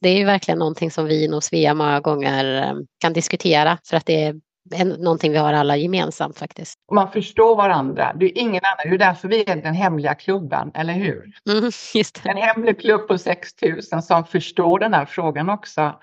det 0.00 0.08
är 0.08 0.18
ju 0.18 0.24
verkligen 0.24 0.58
någonting 0.58 0.90
som 0.90 1.04
vi 1.04 1.24
inom 1.24 1.42
Svea 1.42 1.74
många 1.74 2.00
gånger 2.00 2.62
eh, 2.62 2.74
kan 3.00 3.12
diskutera 3.12 3.78
för 3.84 3.96
att 3.96 4.06
det 4.06 4.24
är 4.24 4.34
någonting 4.84 5.32
vi 5.32 5.38
har 5.38 5.52
alla 5.52 5.76
gemensamt 5.76 6.38
faktiskt. 6.38 6.74
man 6.92 7.12
förstår 7.12 7.56
varandra. 7.56 8.12
Det 8.20 8.26
är 8.26 8.38
ingen 8.38 8.62
annan. 8.64 8.90
Det 8.90 9.04
är 9.04 9.08
därför 9.08 9.28
vi 9.28 9.50
är 9.50 9.56
den 9.56 9.74
hemliga 9.74 10.14
klubben, 10.14 10.70
eller 10.74 10.92
hur? 10.92 11.32
Mm. 11.50 11.70
En 12.24 12.36
hemlig 12.36 12.80
klubb 12.80 13.08
på 13.08 13.18
6000 13.18 14.02
som 14.02 14.24
förstår 14.24 14.78
den 14.78 14.94
här 14.94 15.06
frågan 15.06 15.50
också. 15.50 16.00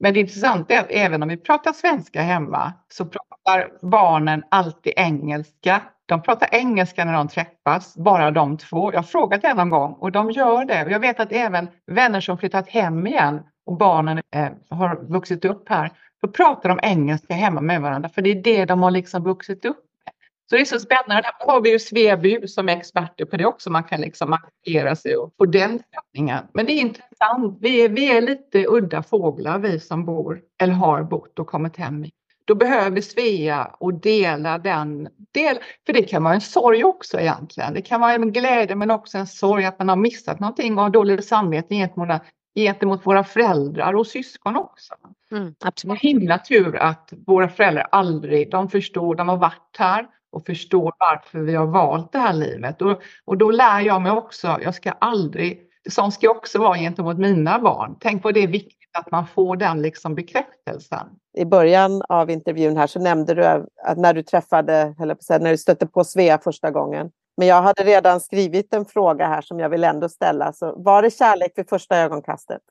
Men 0.00 0.14
det 0.14 0.20
intressanta 0.20 0.74
är 0.74 0.80
att 0.80 0.90
även 0.90 1.22
om 1.22 1.28
vi 1.28 1.36
pratar 1.36 1.72
svenska 1.72 2.22
hemma 2.22 2.72
så 2.92 3.04
pratar 3.04 3.86
barnen 3.90 4.42
alltid 4.50 4.92
engelska. 4.96 5.82
De 6.06 6.22
pratar 6.22 6.48
engelska 6.52 7.04
när 7.04 7.12
de 7.12 7.28
träffas, 7.28 7.96
bara 7.96 8.30
de 8.30 8.58
två. 8.58 8.92
Jag 8.92 8.98
har 8.98 9.02
frågat 9.02 9.42
det 9.42 9.54
någon 9.54 9.70
gång 9.70 9.92
och 9.92 10.12
de 10.12 10.30
gör 10.30 10.64
det. 10.64 10.90
Jag 10.90 11.00
vet 11.00 11.20
att 11.20 11.32
även 11.32 11.68
vänner 11.86 12.20
som 12.20 12.38
flyttat 12.38 12.68
hem 12.68 13.06
igen 13.06 13.42
och 13.66 13.76
barnen 13.76 14.20
eh, 14.34 14.48
har 14.70 15.12
vuxit 15.12 15.44
upp 15.44 15.68
här, 15.68 15.90
då 16.22 16.28
pratar 16.28 16.68
de 16.68 16.80
engelska 16.82 17.34
hemma 17.34 17.60
med 17.60 17.82
varandra 17.82 18.08
för 18.08 18.22
det 18.22 18.30
är 18.30 18.42
det 18.42 18.64
de 18.64 18.82
har 18.82 18.90
liksom 18.90 19.24
vuxit 19.24 19.64
upp 19.64 19.76
med. 20.04 20.14
Så 20.50 20.56
det 20.56 20.60
är 20.60 20.64
så 20.64 20.78
spännande. 20.78 21.22
Där 21.22 21.46
har 21.46 21.60
vi 21.60 21.70
ju 21.70 21.78
Svebu 21.78 22.48
som 22.48 22.68
är 22.68 22.76
experter 22.76 23.24
på 23.24 23.36
det 23.36 23.46
också. 23.46 23.70
Man 23.70 23.84
kan 23.84 24.00
liksom 24.00 24.30
markera 24.30 24.96
sig 24.96 25.16
och 25.16 25.34
få 25.36 25.46
den 25.46 25.78
stämningen. 25.78 26.44
Men 26.54 26.66
det 26.66 26.72
är 26.72 26.80
intressant. 26.80 27.58
Vi 27.60 27.84
är, 27.84 27.88
vi 27.88 28.16
är 28.16 28.22
lite 28.22 28.66
udda 28.68 29.02
fåglar 29.02 29.58
vi 29.58 29.80
som 29.80 30.04
bor 30.04 30.40
eller 30.62 30.72
har 30.72 31.02
bott 31.02 31.38
och 31.38 31.46
kommit 31.46 31.76
hem. 31.76 32.04
Då 32.44 32.54
behöver 32.54 33.00
Svea 33.00 33.64
och 33.64 33.94
dela 33.94 34.58
den. 34.58 35.08
Del, 35.32 35.58
för 35.86 35.92
det 35.92 36.02
kan 36.02 36.24
vara 36.24 36.34
en 36.34 36.40
sorg 36.40 36.84
också 36.84 37.20
egentligen. 37.20 37.74
Det 37.74 37.82
kan 37.82 38.00
vara 38.00 38.14
en 38.14 38.32
glädje 38.32 38.76
men 38.76 38.90
också 38.90 39.18
en 39.18 39.26
sorg 39.26 39.64
att 39.64 39.78
man 39.78 39.88
har 39.88 39.96
missat 39.96 40.40
någonting 40.40 40.76
och 40.78 40.82
har 40.82 40.90
dåligt 40.90 41.24
samvete 41.24 41.74
gentemot 41.74 42.22
gentemot 42.54 43.06
våra 43.06 43.24
föräldrar 43.24 43.94
och 43.94 44.06
syskon 44.06 44.56
också. 44.56 44.94
Mm, 45.32 45.54
absolut. 45.64 46.00
himla 46.00 46.38
tur 46.38 46.76
att 46.76 47.12
våra 47.26 47.48
föräldrar 47.48 47.88
aldrig, 47.92 48.50
de 48.50 48.68
förstår, 48.70 49.14
de 49.14 49.28
har 49.28 49.36
varit 49.36 49.76
här 49.78 50.06
och 50.32 50.46
förstår 50.46 50.92
varför 50.98 51.38
vi 51.38 51.54
har 51.54 51.66
valt 51.66 52.12
det 52.12 52.18
här 52.18 52.32
livet. 52.32 52.82
Och, 52.82 53.02
och 53.24 53.38
då 53.38 53.50
lär 53.50 53.80
jag 53.80 54.02
mig 54.02 54.12
också, 54.12 54.58
jag 54.62 54.74
ska 54.74 54.90
aldrig, 54.90 55.60
sånt 55.90 56.14
ska 56.14 56.26
jag 56.26 56.36
också 56.36 56.58
vara 56.58 56.78
gentemot 56.78 57.18
mina 57.18 57.58
barn. 57.58 57.96
Tänk 58.00 58.22
på 58.22 58.30
det 58.30 58.40
är 58.40 58.48
viktigt 58.48 58.83
att 58.94 59.10
man 59.10 59.26
får 59.26 59.56
den 59.56 59.82
liksom 59.82 60.14
bekräftelsen. 60.14 61.06
I 61.36 61.44
början 61.44 62.02
av 62.08 62.30
intervjun 62.30 62.76
här 62.76 62.86
så 62.86 63.00
nämnde 63.00 63.34
du 63.34 63.44
att 63.44 63.98
när 63.98 64.14
du 64.14 64.22
träffade, 64.22 64.94
eller 65.00 65.38
när 65.38 65.50
du 65.50 65.58
stötte 65.58 65.86
på 65.86 66.04
Svea 66.04 66.38
första 66.38 66.70
gången, 66.70 67.10
men 67.36 67.48
jag 67.48 67.62
hade 67.62 67.84
redan 67.84 68.20
skrivit 68.20 68.74
en 68.74 68.84
fråga 68.84 69.26
här 69.26 69.42
som 69.42 69.60
jag 69.60 69.68
vill 69.68 69.84
ändå 69.84 70.08
ställa. 70.08 70.52
Så 70.52 70.74
var 70.76 71.02
det 71.02 71.10
kärlek 71.10 71.52
vid 71.56 71.68
första 71.68 71.96
ögonkastet? 71.96 72.62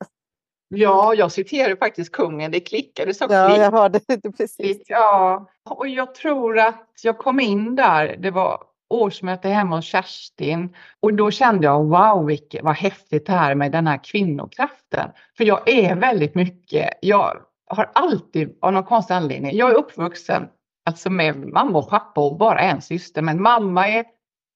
Ja, 0.68 1.14
jag 1.14 1.32
citerar 1.32 1.76
faktiskt 1.76 2.12
kungen. 2.12 2.52
Det 2.52 2.60
klickade 2.60 3.14
så 3.14 3.26
Ja, 3.30 3.58
jag 3.58 3.72
hörde 3.72 4.00
det 4.08 4.32
precis. 4.32 4.82
Ja, 4.88 5.48
och 5.70 5.88
jag 5.88 6.16
tror 6.16 6.60
att 6.60 6.90
jag 7.04 7.18
kom 7.18 7.40
in 7.40 7.76
där. 7.76 8.18
Det 8.18 8.32
var 8.32 8.64
årsmöte 8.90 9.50
hemma 9.50 9.76
hos 9.76 9.86
Kerstin 9.86 10.76
och 11.00 11.14
då 11.14 11.32
kände 11.32 11.66
jag 11.66 11.84
wow, 11.84 12.26
vilket, 12.26 12.64
vad 12.64 12.76
häftigt 12.76 13.26
det 13.26 13.34
här 13.34 13.56
med 13.56 13.72
den 13.72 13.88
här 13.88 14.04
kvinnokraften. 14.04 15.10
För 15.38 15.44
jag 15.44 15.70
är 15.70 15.96
väldigt 15.96 16.36
mycket, 16.36 16.90
jag 17.02 17.38
har 17.68 17.92
alltid 17.94 18.58
av 18.62 18.74
någon 18.74 18.84
konstig 18.84 19.14
anledning, 19.14 19.58
jag 19.58 19.70
är 19.72 19.76
uppvuxen 19.76 20.48
alltså 20.86 21.10
med 21.10 21.48
mamma 21.48 21.80
och 21.80 21.90
pappa 21.90 22.22
och 22.22 22.38
bara 22.38 22.60
en 22.60 22.82
syster, 22.82 23.22
men 23.22 23.42
mamma 23.42 23.88
är 23.88 24.06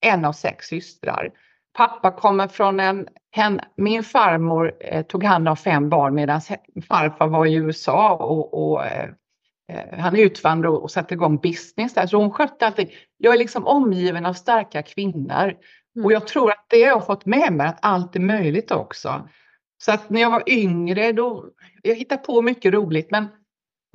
en 0.06 0.26
av 0.26 0.34
sex 0.34 0.68
systrar. 0.68 1.32
Pappa 1.78 2.12
kommer 2.12 2.48
från 2.48 2.80
en, 2.80 3.08
hen, 3.32 3.62
min 3.78 4.04
farmor 4.04 4.74
eh, 4.80 5.06
tog 5.06 5.24
hand 5.24 5.50
om 5.50 5.58
fem 5.58 5.90
barn 5.90 6.16
medan 6.16 6.42
farfar 6.88 7.28
var 7.28 7.46
i 7.46 7.54
USA 7.54 8.16
och, 8.16 8.72
och 8.72 8.86
eh, 8.86 9.10
han 9.92 10.16
utvandrade 10.16 10.78
och 10.78 10.92
satte 10.92 11.14
igång 11.14 11.38
business 11.38 11.94
där. 11.94 12.08
Så 12.08 12.18
hon 12.18 12.32
skötte 12.32 12.66
allting. 12.66 12.90
Jag 13.18 13.34
är 13.34 13.38
liksom 13.38 13.68
omgiven 13.68 14.26
av 14.26 14.34
starka 14.34 14.82
kvinnor 14.82 15.44
mm. 15.96 16.06
och 16.06 16.12
jag 16.12 16.28
tror 16.28 16.52
att 16.52 16.66
det 16.70 16.82
har 16.82 16.90
jag 16.90 17.06
fått 17.06 17.26
med 17.26 17.54
mig 17.54 17.68
att 17.68 17.80
allt 17.82 18.16
är 18.16 18.20
möjligt 18.20 18.72
också. 18.72 19.30
Så 19.78 19.92
att 19.92 20.10
när 20.10 20.22
jag 20.22 20.32
var 20.32 20.44
yngre 20.50 21.12
då, 21.12 21.46
jag 21.84 21.96
hittade 21.96 22.22
på 22.22 22.42
mycket 22.42 22.74
roligt 22.74 23.12
men 23.12 23.28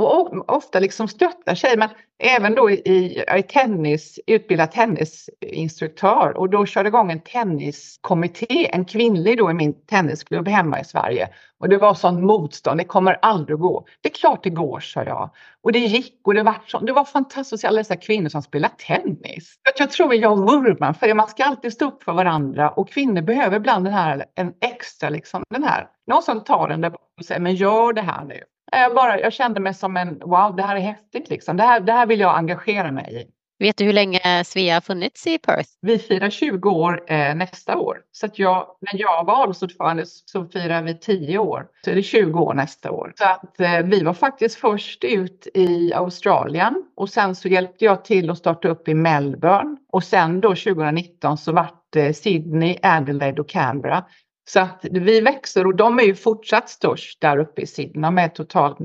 och 0.06 0.54
ofta 0.56 0.80
liksom 0.80 1.08
stöttar 1.08 1.54
sig. 1.54 1.76
Men 1.76 1.88
även 2.18 2.54
då 2.54 2.70
i, 2.70 3.24
i 3.38 3.42
tennis, 3.42 4.20
utbildad 4.26 4.72
tennisinstruktör 4.72 6.36
och 6.36 6.50
då 6.50 6.66
körde 6.66 6.88
igång 6.88 7.12
en 7.12 7.20
tenniskommitté, 7.20 8.70
en 8.72 8.84
kvinnlig 8.84 9.38
då 9.38 9.50
i 9.50 9.54
min 9.54 9.86
tennisklubb 9.86 10.48
hemma 10.48 10.80
i 10.80 10.84
Sverige. 10.84 11.28
Och 11.58 11.68
det 11.68 11.78
var 11.78 11.94
sånt 11.94 12.24
motstånd, 12.24 12.80
det 12.80 12.84
kommer 12.84 13.18
aldrig 13.22 13.54
att 13.54 13.60
gå. 13.60 13.86
Det 14.00 14.08
är 14.08 14.14
klart 14.14 14.44
det 14.44 14.50
går, 14.50 14.80
sa 14.80 15.04
jag. 15.04 15.30
Och 15.62 15.72
det 15.72 15.78
gick 15.78 16.20
och 16.24 16.34
det 16.34 16.42
var, 16.42 16.54
så, 16.66 16.78
det 16.78 16.92
var 16.92 17.04
fantastiskt 17.04 17.64
alla 17.64 17.78
dessa 17.78 17.96
kvinnor 17.96 18.28
som 18.28 18.42
spelar 18.42 18.68
tennis. 18.68 19.54
Jag 19.78 19.90
tror 19.90 20.14
jag 20.14 20.36
vurmar 20.36 20.92
för 20.92 21.06
det, 21.06 21.14
man 21.14 21.28
ska 21.28 21.44
alltid 21.44 21.72
stå 21.72 21.88
upp 21.88 22.02
för 22.02 22.12
varandra 22.12 22.70
och 22.70 22.88
kvinnor 22.88 23.22
behöver 23.22 23.56
ibland 23.56 23.84
den 23.84 23.94
här, 23.94 24.24
en 24.34 24.52
extra 24.60 25.08
liksom, 25.10 25.42
den 25.50 25.64
här, 25.64 25.88
någon 26.06 26.22
som 26.22 26.44
tar 26.44 26.68
den 26.68 26.80
där 26.80 26.92
och 27.18 27.24
säger 27.24 27.40
men 27.40 27.54
gör 27.54 27.92
det 27.92 28.02
här 28.02 28.24
nu. 28.24 28.40
Jag, 28.72 28.94
bara, 28.94 29.20
jag 29.20 29.32
kände 29.32 29.60
mig 29.60 29.74
som 29.74 29.96
en, 29.96 30.18
wow, 30.18 30.56
det 30.56 30.62
här 30.62 30.76
är 30.76 30.80
häftigt 30.80 31.30
liksom. 31.30 31.56
Det 31.56 31.62
här, 31.62 31.80
det 31.80 31.92
här 31.92 32.06
vill 32.06 32.20
jag 32.20 32.38
engagera 32.38 32.92
mig 32.92 33.22
i. 33.22 33.32
Vet 33.62 33.76
du 33.76 33.84
hur 33.84 33.92
länge 33.92 34.44
Svea 34.44 34.74
har 34.74 34.80
funnits 34.80 35.26
i 35.26 35.38
Perth? 35.38 35.68
Vi 35.80 35.98
firar 35.98 36.30
20 36.30 36.70
år 36.70 37.04
eh, 37.12 37.34
nästa 37.34 37.78
år. 37.78 37.98
Så 38.12 38.26
att 38.26 38.38
jag, 38.38 38.66
när 38.80 39.00
jag 39.00 39.24
var 39.24 39.42
avloppsordförande 39.42 40.04
så 40.06 40.46
firar 40.46 40.82
vi 40.82 40.98
10 40.98 41.38
år. 41.38 41.66
Så 41.84 41.90
är 41.90 41.94
det 41.94 42.02
20 42.02 42.40
år 42.40 42.54
nästa 42.54 42.90
år. 42.90 43.12
Så 43.16 43.24
att 43.24 43.60
eh, 43.60 43.78
vi 43.78 44.02
var 44.02 44.14
faktiskt 44.14 44.56
först 44.56 45.04
ut 45.04 45.48
i 45.54 45.92
Australien 45.94 46.84
och 46.96 47.08
sen 47.08 47.34
så 47.34 47.48
hjälpte 47.48 47.84
jag 47.84 48.04
till 48.04 48.30
att 48.30 48.38
starta 48.38 48.68
upp 48.68 48.88
i 48.88 48.94
Melbourne. 48.94 49.76
Och 49.92 50.04
sen 50.04 50.40
då 50.40 50.48
2019 50.48 51.38
så 51.38 51.52
vart 51.52 51.82
det 51.90 52.14
Sydney, 52.14 52.78
Adelaide 52.82 53.40
och 53.40 53.48
Canberra. 53.48 54.04
Så 54.44 54.60
att 54.60 54.86
vi 54.90 55.20
växer 55.20 55.66
och 55.66 55.76
de 55.76 55.98
är 55.98 56.02
ju 56.02 56.14
fortsatt 56.14 56.68
störst 56.68 57.20
där 57.20 57.38
uppe 57.38 57.62
i 57.62 57.66
Sydney 57.66 58.10
med 58.10 58.34
totalt 58.34 58.78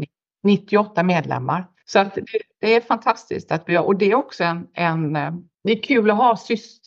98 0.44 1.04
medlemmar. 1.04 1.68
Så 1.86 2.00
att 2.00 2.18
det, 2.62 2.76
är 2.76 2.82
fantastiskt 2.82 3.52
att 3.52 3.64
vi 3.66 3.76
har, 3.76 3.84
och 3.84 3.98
det 3.98 4.12
är 4.12 4.16
också 4.16 4.44
en, 4.44 4.68
en 4.74 5.16
eh, 5.16 5.32
det 5.64 5.72
är 5.72 5.84
kul 5.84 6.12
att 6.12 6.18
ha 6.18 6.38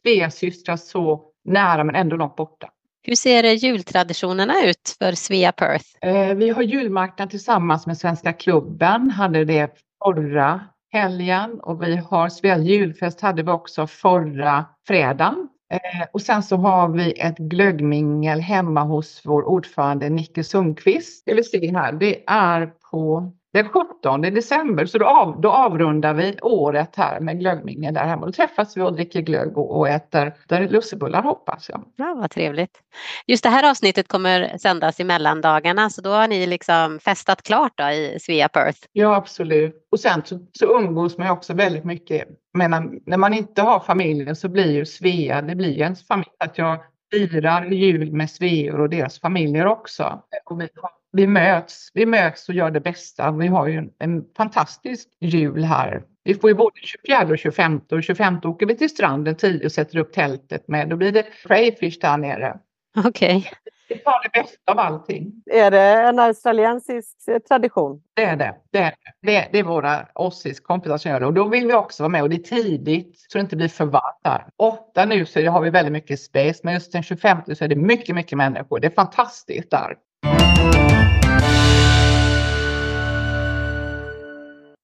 Svea 0.02 0.30
systrar 0.30 0.76
så 0.76 1.22
nära 1.44 1.84
men 1.84 1.94
ändå 1.94 2.16
långt 2.16 2.36
borta. 2.36 2.70
Hur 3.02 3.14
ser 3.14 3.44
jultraditionerna 3.44 4.54
ut 4.64 4.96
för 4.98 5.12
Svea 5.12 5.52
Perth? 5.52 5.86
Eh, 6.00 6.34
vi 6.34 6.50
har 6.50 6.62
julmarknad 6.62 7.30
tillsammans 7.30 7.86
med 7.86 7.98
Svenska 7.98 8.32
klubben, 8.32 9.10
hade 9.10 9.44
det 9.44 9.74
förra 10.04 10.60
helgen 10.92 11.60
och 11.60 11.82
vi 11.82 11.96
har 11.96 12.28
Svea 12.28 12.58
julfest 12.58 13.20
hade 13.20 13.42
vi 13.42 13.50
också 13.50 13.86
förra 13.86 14.64
fredagen 14.86 15.48
Eh, 15.70 16.06
och 16.12 16.22
sen 16.22 16.42
så 16.42 16.56
har 16.56 16.88
vi 16.88 17.12
ett 17.12 17.38
glöggmingel 17.38 18.40
hemma 18.40 18.82
hos 18.84 19.22
vår 19.24 19.44
ordförande 19.44 20.08
Nicke 20.08 20.44
Sundqvist. 20.44 21.22
Det 21.26 21.34
vill 21.34 21.50
se 21.50 21.72
här, 21.72 21.92
det 21.92 22.24
är 22.26 22.66
på 22.90 23.32
den 23.52 23.68
17 23.68 24.20
december, 24.20 24.86
så 24.86 24.98
då, 24.98 25.06
av, 25.06 25.40
då 25.40 25.50
avrundar 25.50 26.14
vi 26.14 26.38
året 26.42 26.96
här 26.96 27.20
med 27.20 27.40
glöggmingel 27.40 27.94
där 27.94 28.04
hemma. 28.04 28.26
Då 28.26 28.32
träffas 28.32 28.76
vi 28.76 28.80
och 28.80 28.92
dricker 28.92 29.20
glögg 29.20 29.58
och, 29.58 29.78
och 29.78 29.88
äter 29.88 30.34
där 30.48 30.68
lussebullar 30.68 31.22
hoppas 31.22 31.68
jag. 31.68 31.84
Ja, 31.96 32.14
vad 32.14 32.30
trevligt. 32.30 32.80
Just 33.26 33.42
det 33.42 33.48
här 33.48 33.70
avsnittet 33.70 34.08
kommer 34.08 34.58
sändas 34.58 35.00
i 35.00 35.04
mellandagarna 35.04 35.90
så 35.90 36.00
då 36.00 36.10
har 36.10 36.28
ni 36.28 36.46
liksom 36.46 36.98
festat 36.98 37.42
klart 37.42 37.72
då 37.74 37.84
i 37.84 38.18
Svea 38.20 38.48
Perth? 38.48 38.78
Ja, 38.92 39.14
absolut. 39.14 39.88
Och 39.90 40.00
sen 40.00 40.22
så, 40.24 40.38
så 40.52 40.78
umgås 40.78 41.18
man 41.18 41.30
också 41.30 41.54
väldigt 41.54 41.84
mycket. 41.84 42.28
Men 42.54 43.00
när 43.06 43.16
man 43.16 43.34
inte 43.34 43.62
har 43.62 43.80
familjen 43.80 44.36
så 44.36 44.48
blir 44.48 44.72
ju 44.72 44.86
Svea, 44.86 45.42
det 45.42 45.54
blir 45.54 45.70
ju 45.70 45.80
ens 45.82 46.06
familj. 46.06 46.30
Att 46.38 46.58
jag 46.58 46.78
firar 47.12 47.64
jul 47.64 48.12
med 48.12 48.30
Sveor 48.30 48.80
och 48.80 48.90
deras 48.90 49.20
familjer 49.20 49.66
också. 49.66 50.22
Och 50.44 50.60
vi, 50.60 50.68
vi, 51.12 51.26
möts, 51.26 51.90
vi 51.94 52.06
möts 52.06 52.48
och 52.48 52.54
gör 52.54 52.70
det 52.70 52.80
bästa. 52.80 53.30
Vi 53.30 53.46
har 53.46 53.66
ju 53.66 53.78
en, 53.78 53.90
en 53.98 54.24
fantastisk 54.36 55.08
jul 55.20 55.64
här. 55.64 56.02
Vi 56.24 56.34
får 56.34 56.50
ju 56.50 56.56
både 56.56 56.76
24 56.82 57.26
och 57.30 57.38
25 57.38 57.80
och 57.90 58.02
25 58.02 58.40
åker 58.44 58.66
vi 58.66 58.76
till 58.76 58.90
stranden 58.90 59.34
tidigt 59.34 59.64
och 59.64 59.72
sätter 59.72 59.98
upp 59.98 60.12
tältet 60.12 60.68
med. 60.68 60.88
Då 60.88 60.96
blir 60.96 61.12
det 61.12 61.22
crayfish 61.22 62.00
där 62.00 62.16
nere. 62.16 62.58
Okej. 62.96 63.36
Okay. 63.36 63.50
Vi 63.88 63.98
tar 63.98 64.22
det 64.22 64.40
bästa 64.42 64.72
av 64.72 64.78
allting. 64.78 65.32
Är 65.50 65.70
det 65.70 65.80
en 65.80 66.18
australiensisk 66.18 67.16
tradition? 67.48 68.02
Det 68.14 68.24
är 68.24 68.36
det. 68.36 68.54
Det 68.70 68.78
är, 68.78 68.94
det. 69.22 69.48
Det 69.52 69.58
är 69.58 69.62
våra 69.62 70.06
Aussies 70.14 70.60
kompisar 70.60 70.98
som 70.98 71.10
gör 71.10 71.20
det 71.20 71.26
och 71.26 71.34
då 71.34 71.48
vill 71.48 71.66
vi 71.66 71.74
också 71.74 72.02
vara 72.02 72.08
med 72.08 72.22
och 72.22 72.28
det 72.28 72.36
är 72.36 72.62
tidigt 72.62 73.26
så 73.28 73.38
det 73.38 73.42
inte 73.42 73.56
blir 73.56 73.68
för 73.68 73.84
varmt 73.84 74.20
där. 74.24 74.46
Åtta 74.56 75.04
nu 75.04 75.26
så 75.26 75.46
har 75.46 75.60
vi 75.60 75.70
väldigt 75.70 75.92
mycket 75.92 76.20
space 76.20 76.60
men 76.62 76.74
just 76.74 76.92
den 76.92 77.02
25 77.02 77.38
så 77.54 77.64
är 77.64 77.68
det 77.68 77.76
mycket, 77.76 78.14
mycket 78.14 78.38
människor. 78.38 78.80
Det 78.80 78.86
är 78.86 78.94
fantastiskt 78.94 79.70
där. 79.70 79.96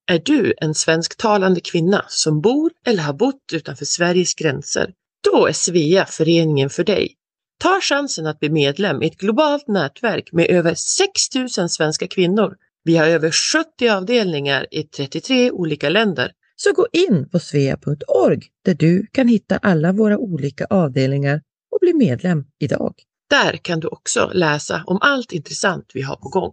Är 0.09 0.19
du 0.19 0.55
en 0.61 0.75
svensktalande 0.75 1.61
kvinna 1.61 2.05
som 2.09 2.40
bor 2.40 2.71
eller 2.87 3.03
har 3.03 3.12
bott 3.12 3.53
utanför 3.53 3.85
Sveriges 3.85 4.35
gränser? 4.35 4.92
Då 5.33 5.47
är 5.47 5.53
Svea 5.53 6.07
föreningen 6.07 6.71
för 6.71 6.85
dig. 6.85 7.14
Ta 7.62 7.81
chansen 7.83 8.27
att 8.27 8.40
bli 8.40 8.51
medlem 8.51 9.03
i 9.03 9.07
ett 9.07 9.16
globalt 9.16 9.69
nätverk 9.69 10.33
med 10.33 10.51
över 10.51 10.75
6 10.75 11.59
000 11.59 11.71
svenska 11.71 12.07
kvinnor. 12.07 12.55
Vi 12.85 12.97
har 12.97 13.07
över 13.07 13.31
70 13.31 13.88
avdelningar 13.88 14.66
i 14.71 14.83
33 14.83 15.51
olika 15.51 15.88
länder. 15.88 16.33
Så 16.57 16.73
gå 16.73 16.87
in 16.92 17.29
på 17.29 17.38
svea.org 17.38 18.42
där 18.64 18.75
du 18.75 19.07
kan 19.12 19.29
hitta 19.29 19.57
alla 19.57 19.92
våra 19.92 20.19
olika 20.19 20.66
avdelningar 20.71 21.40
och 21.71 21.79
bli 21.81 21.95
medlem 21.95 22.45
idag. 22.59 22.95
Där 23.31 23.57
kan 23.57 23.81
du 23.81 23.88
också 23.88 24.31
läsa 24.35 24.83
om 24.87 24.99
allt 25.01 25.33
intressant 25.33 25.90
vi 25.95 26.03
har 26.03 26.16
på 26.16 26.29
gång. 26.29 26.53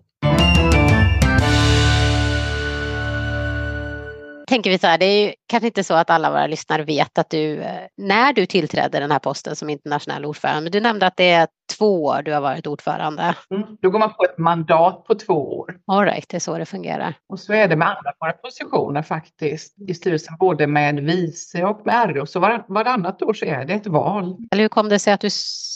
Tänker 4.54 4.70
vi 4.70 4.78
så 4.78 4.88
här, 4.88 4.98
det 4.98 5.06
är 5.06 5.26
ju 5.26 5.34
kanske 5.48 5.68
inte 5.68 5.84
så 5.84 5.94
att 5.94 6.10
alla 6.10 6.30
våra 6.30 6.48
lyssnare 6.48 6.84
vet 6.84 7.18
att 7.18 7.30
du, 7.30 7.62
eh, 7.62 7.88
när 7.98 8.34
du 8.34 8.46
tillträdde 8.46 9.00
den 9.00 9.12
här 9.12 9.20
posten 9.20 9.56
som 9.56 9.70
internationell 9.70 10.26
ordförande, 10.26 10.62
men 10.62 10.72
du 10.72 10.80
nämnde 10.80 11.08
att 11.08 11.18
det 11.18 11.30
är 11.30 11.48
två 11.78 12.04
år 12.04 12.22
du 12.22 12.34
har 12.34 12.42
varit 12.42 12.68
ordförande. 12.68 13.36
Mm, 13.52 13.64
då 13.82 13.90
går 13.90 14.00
man 14.00 14.14
på 14.14 14.24
ett 14.24 14.38
mandat 14.38 15.04
på 15.04 15.16
två 15.16 15.60
år. 15.60 15.76
All 15.88 16.06
right, 16.06 16.30
det 16.30 16.38
är 16.38 16.40
så 16.40 16.58
det 16.58 16.66
fungerar. 16.66 17.14
Och 17.30 17.40
så 17.40 17.54
är 17.54 17.68
det 17.68 17.76
med 17.76 17.88
alla 17.88 18.14
våra 18.20 18.32
positioner 18.32 19.02
faktiskt 19.02 19.82
i 19.90 19.94
styrelsen, 19.94 20.36
både 20.40 20.68
med 20.68 21.00
vice 21.00 21.64
och 21.64 21.82
med 21.86 22.16
RO. 22.16 22.26
Så 22.26 22.40
var, 22.40 22.66
varannat 22.68 23.22
år 23.22 23.34
så 23.34 23.46
är 23.46 23.66
det 23.66 23.74
ett 23.74 23.88
val. 23.88 24.38
Eller 24.52 24.64
hur 24.64 24.70
kom 24.70 24.90
det 24.90 25.00
sig 25.00 25.14
att 25.14 25.22
du 25.22 25.30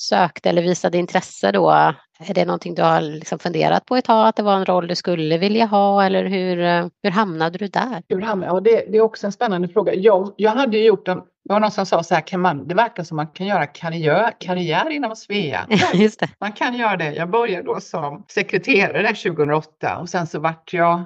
sökte 0.09 0.49
eller 0.49 0.61
visade 0.61 0.97
intresse 0.97 1.51
då 1.51 1.93
är 2.19 2.33
det 2.33 2.45
någonting 2.45 2.75
du 2.75 2.81
har 2.81 3.01
liksom 3.01 3.39
funderat 3.39 3.85
på 3.85 3.95
ett 3.95 4.05
tag, 4.05 4.27
att 4.27 4.35
det 4.35 4.43
var 4.43 4.55
en 4.55 4.65
roll 4.65 4.87
du 4.87 4.95
skulle 4.95 5.37
vilja 5.37 5.65
ha 5.65 6.03
eller 6.03 6.25
hur, 6.25 6.59
eh, 6.59 6.87
hur 7.03 7.11
hamnade 7.11 7.57
du 7.57 7.67
där? 7.67 8.03
Hur 8.09 8.21
hamnade, 8.21 8.53
ja, 8.53 8.59
det, 8.59 8.91
det 8.91 8.97
är 8.97 9.01
också 9.01 9.25
en 9.25 9.31
spännande 9.31 9.67
fråga. 9.67 9.93
Jag, 9.93 10.33
jag 10.37 10.51
hade 10.51 10.77
gjort 10.77 11.07
en, 11.07 11.17
det 11.17 11.53
var 11.53 11.59
någon 11.59 11.71
som 11.71 11.85
sa 11.85 12.03
så 12.03 12.15
här, 12.15 12.27
kan 12.27 12.39
man, 12.39 12.67
det 12.67 12.75
verkar 12.75 13.03
som 13.03 13.15
man 13.15 13.27
kan 13.27 13.47
göra 13.47 13.65
karriär, 13.65 14.33
karriär 14.39 14.89
inom 14.89 15.15
Svea. 15.15 15.67
Just 15.93 16.19
det. 16.19 16.29
Man 16.39 16.51
kan 16.51 16.75
göra 16.75 16.97
det. 16.97 17.13
Jag 17.13 17.29
började 17.29 17.63
då 17.63 17.79
som 17.79 18.25
sekreterare 18.27 19.01
där 19.01 19.29
2008 19.29 19.97
och 19.97 20.09
sen 20.09 20.27
så 20.27 20.39
vart 20.39 20.73
jag 20.73 21.03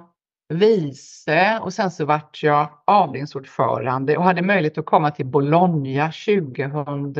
vice 0.54 1.60
och 1.62 1.74
sen 1.74 1.92
så 1.92 2.06
vart 2.06 2.44
jag 2.44 2.70
avdelningsordförande 2.88 4.18
och 4.18 4.24
hade 4.24 4.42
möjlighet 4.42 4.78
att 4.78 4.86
komma 4.86 5.12
till 5.12 5.26
Bologna 5.26 6.12
2000 6.12 7.14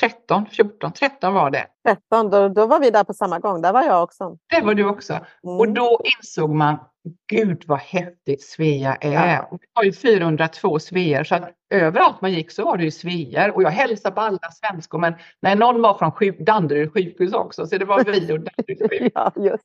13, 0.00 0.46
14, 0.46 0.92
13 0.92 1.34
var 1.34 1.50
det. 1.50 1.66
13, 1.88 2.30
då, 2.30 2.48
då 2.48 2.66
var 2.66 2.80
vi 2.80 2.90
där 2.90 3.04
på 3.04 3.14
samma 3.14 3.38
gång. 3.38 3.62
Där 3.62 3.72
var 3.72 3.82
jag 3.82 4.02
också. 4.02 4.38
Det 4.50 4.60
var 4.60 4.74
du 4.74 4.84
också. 4.84 5.12
Mm. 5.12 5.58
Och 5.58 5.68
då 5.68 6.00
insåg 6.18 6.50
man, 6.50 6.78
gud 7.28 7.64
vad 7.66 7.78
häftigt 7.78 8.42
Svea 8.42 8.94
är. 8.94 9.36
Ja. 9.36 9.48
Vi 9.50 9.58
har 9.72 9.84
ju 9.84 9.92
402 9.92 10.78
Svear 10.78 11.24
så 11.24 11.34
att 11.34 11.57
överallt 11.70 12.20
man 12.20 12.32
gick 12.32 12.50
så 12.50 12.64
var 12.64 12.76
det 12.76 12.84
ju 12.84 12.90
Svear 12.90 13.48
och 13.48 13.62
jag 13.62 13.70
hälsade 13.70 14.14
på 14.14 14.20
alla 14.20 14.50
svenskor 14.50 14.98
men 14.98 15.14
när 15.42 15.56
någon 15.56 15.82
var 15.82 15.94
från 15.98 16.12
sjuk, 16.12 16.38
Danderyd 16.38 16.92
sjukhus 16.92 17.32
också 17.32 17.66
så 17.66 17.78
det 17.78 17.84
var 17.84 18.04
vi 18.04 18.32
och 18.32 18.40
Danderyd 18.40 18.90
sjukhus. 18.90 19.12
ja, 19.14 19.32
just. 19.36 19.64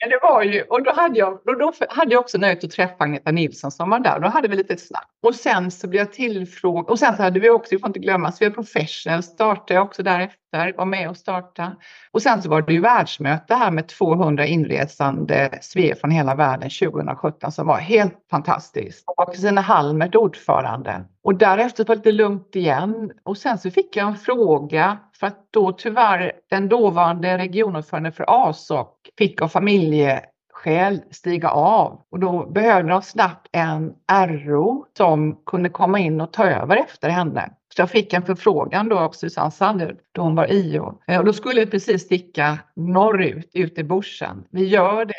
Men 0.00 0.10
det 0.10 0.18
var 0.22 0.42
ju, 0.42 0.62
och 0.62 0.82
då 0.82 0.92
hade 0.92 1.18
jag, 1.18 1.38
då, 1.44 1.52
då 1.52 1.72
hade 1.88 2.12
jag 2.12 2.20
också 2.20 2.38
nöjet 2.38 2.64
att 2.64 2.70
träffa 2.70 3.04
Agneta 3.04 3.30
Nilsson 3.30 3.70
som 3.70 3.90
var 3.90 3.98
där. 3.98 4.20
Då 4.20 4.28
hade 4.28 4.48
vi 4.48 4.56
lite 4.56 4.76
snack. 4.76 5.08
Och 5.22 5.34
sen 5.34 5.70
så 5.70 5.88
blev 5.88 6.00
jag 6.00 6.12
tillfrågad 6.12 6.90
och 6.90 6.98
sen 6.98 7.16
så 7.16 7.22
hade 7.22 7.40
vi 7.40 7.50
också, 7.50 7.74
vi 7.74 7.78
får 7.78 7.88
inte 7.88 7.98
glömma, 7.98 8.32
Svea 8.32 8.50
Professional 8.50 9.22
startade 9.22 9.74
jag 9.74 9.86
också 9.86 10.02
därefter, 10.02 10.76
var 10.76 10.84
med 10.84 11.10
och 11.10 11.16
startade. 11.16 11.76
Och 12.10 12.22
sen 12.22 12.42
så 12.42 12.50
var 12.50 12.62
det 12.62 12.72
ju 12.72 12.80
världsmöte 12.80 13.54
här 13.54 13.70
med 13.70 13.88
200 13.88 14.46
inresande 14.46 15.58
Svea 15.62 15.96
från 15.96 16.10
hela 16.10 16.34
världen 16.34 16.70
2017 16.70 17.52
som 17.52 17.66
var 17.66 17.78
helt 17.78 18.14
fantastiskt. 18.30 19.04
Och 19.06 19.32
Kristina 19.32 19.60
Halmert 19.60 20.14
ordförande. 20.14 21.04
Och 21.26 21.34
därefter 21.34 21.84
var 21.84 21.94
det 21.94 21.98
lite 21.98 22.12
lugnt 22.12 22.56
igen. 22.56 23.12
Och 23.22 23.38
sen 23.38 23.58
så 23.58 23.70
fick 23.70 23.96
jag 23.96 24.08
en 24.08 24.16
fråga 24.16 24.98
för 25.20 25.26
att 25.26 25.48
då 25.50 25.72
tyvärr 25.72 26.32
den 26.50 26.68
dåvarande 26.68 27.38
regionordföranden 27.38 28.12
för 28.12 28.24
ASOK 28.28 29.08
fick 29.18 29.42
av 29.42 29.48
familjeskäl 29.48 31.02
stiga 31.10 31.48
av 31.50 32.00
och 32.10 32.20
då 32.20 32.50
behövde 32.50 32.90
de 32.90 33.02
snabbt 33.02 33.48
en 33.52 33.94
RO 34.28 34.86
som 34.96 35.42
kunde 35.46 35.68
komma 35.68 35.98
in 35.98 36.20
och 36.20 36.32
ta 36.32 36.44
över 36.44 36.76
efter 36.76 37.08
henne. 37.08 37.50
Jag 37.78 37.90
fick 37.90 38.12
en 38.12 38.22
förfrågan 38.22 38.88
då 38.88 38.98
av 38.98 39.10
Susanne 39.10 39.50
Sander 39.50 39.96
då 40.12 40.22
hon 40.22 40.34
var 40.34 40.52
IO. 40.52 41.00
Eh, 41.06 41.18
och 41.18 41.24
då 41.24 41.32
skulle 41.32 41.60
vi 41.60 41.70
precis 41.70 42.02
sticka 42.02 42.58
norrut, 42.76 43.50
ut 43.54 43.78
i 43.78 43.84
bushen. 43.84 44.44
Vi 44.50 44.64
gör 44.64 45.04
det 45.04 45.14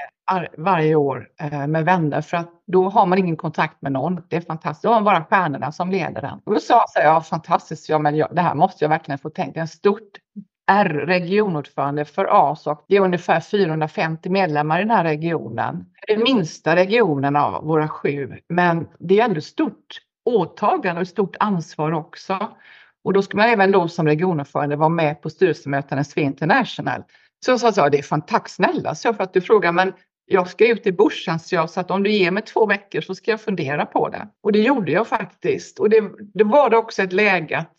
varje 0.57 0.95
år 0.95 1.29
eh, 1.39 1.67
med 1.67 1.85
vänner 1.85 2.21
för 2.21 2.37
att 2.37 2.49
då 2.67 2.89
har 2.89 3.05
man 3.05 3.17
ingen 3.17 3.37
kontakt 3.37 3.81
med 3.81 3.91
någon. 3.91 4.21
Det 4.29 4.35
är 4.35 4.41
fantastiskt. 4.41 4.83
Då 4.83 4.89
har 4.89 4.95
man 4.95 5.03
bara 5.03 5.23
stjärnorna 5.23 5.71
som 5.71 5.91
leder 5.91 6.21
den. 6.21 6.39
Och 6.45 6.53
då 6.53 6.59
sa 6.59 6.85
jag, 6.95 7.05
ja 7.05 7.21
fantastiskt, 7.21 7.89
ja, 7.89 7.99
men 7.99 8.15
jag, 8.15 8.35
det 8.35 8.41
här 8.41 8.55
måste 8.55 8.83
jag 8.83 8.89
verkligen 8.89 9.19
få 9.19 9.29
tänka. 9.29 9.59
En 9.59 9.67
stort 9.67 10.17
är 10.67 10.85
regionordförande 10.85 12.05
för 12.05 12.51
Asoc. 12.51 12.77
Det 12.87 12.95
är 12.95 13.01
ungefär 13.01 13.39
450 13.39 14.29
medlemmar 14.29 14.79
i 14.79 14.83
den 14.83 14.91
här 14.91 15.03
regionen. 15.03 15.85
Det 16.07 16.13
är 16.13 16.17
minsta 16.17 16.75
regionen 16.75 17.35
av 17.35 17.63
våra 17.63 17.87
sju, 17.87 18.33
men 18.49 18.87
det 18.99 19.19
är 19.19 19.25
ändå 19.25 19.41
stort 19.41 20.01
åtagande 20.27 21.01
och 21.01 21.01
ett 21.01 21.09
stort 21.09 21.35
ansvar 21.39 21.91
också. 21.91 22.55
Och 23.03 23.13
då 23.13 23.21
ska 23.21 23.37
man 23.37 23.49
även 23.49 23.71
då 23.71 23.87
som 23.87 24.07
regionordförande 24.07 24.75
vara 24.75 24.89
med 24.89 25.21
på 25.21 25.29
styrelsemötena 25.29 26.01
i 26.01 26.03
Sve 26.03 26.21
International. 26.21 27.03
Så 27.45 27.51
jag 27.51 27.59
sa, 27.59 27.89
det 27.89 27.97
är 27.97 28.03
fantastiskt 28.03 28.55
snälla, 28.55 28.95
så 28.95 29.13
för 29.13 29.23
att 29.23 29.33
du 29.33 29.41
frågar, 29.41 29.71
men 29.71 29.93
jag 30.25 30.47
ska 30.47 30.67
ut 30.67 30.87
i 30.87 30.91
börsen 30.91 31.39
så 31.39 31.55
jag 31.55 31.69
så 31.69 31.79
att 31.79 31.91
om 31.91 32.03
du 32.03 32.11
ger 32.11 32.31
mig 32.31 32.43
två 32.43 32.65
veckor 32.65 33.01
så 33.01 33.15
ska 33.15 33.31
jag 33.31 33.41
fundera 33.41 33.85
på 33.85 34.09
det. 34.09 34.27
Och 34.43 34.51
det 34.51 34.59
gjorde 34.59 34.91
jag 34.91 35.07
faktiskt. 35.07 35.79
Och 35.79 35.89
det, 35.89 36.03
det 36.33 36.43
var 36.43 36.69
det 36.69 36.77
också 36.77 37.03
ett 37.03 37.13
läge 37.13 37.57
att 37.57 37.73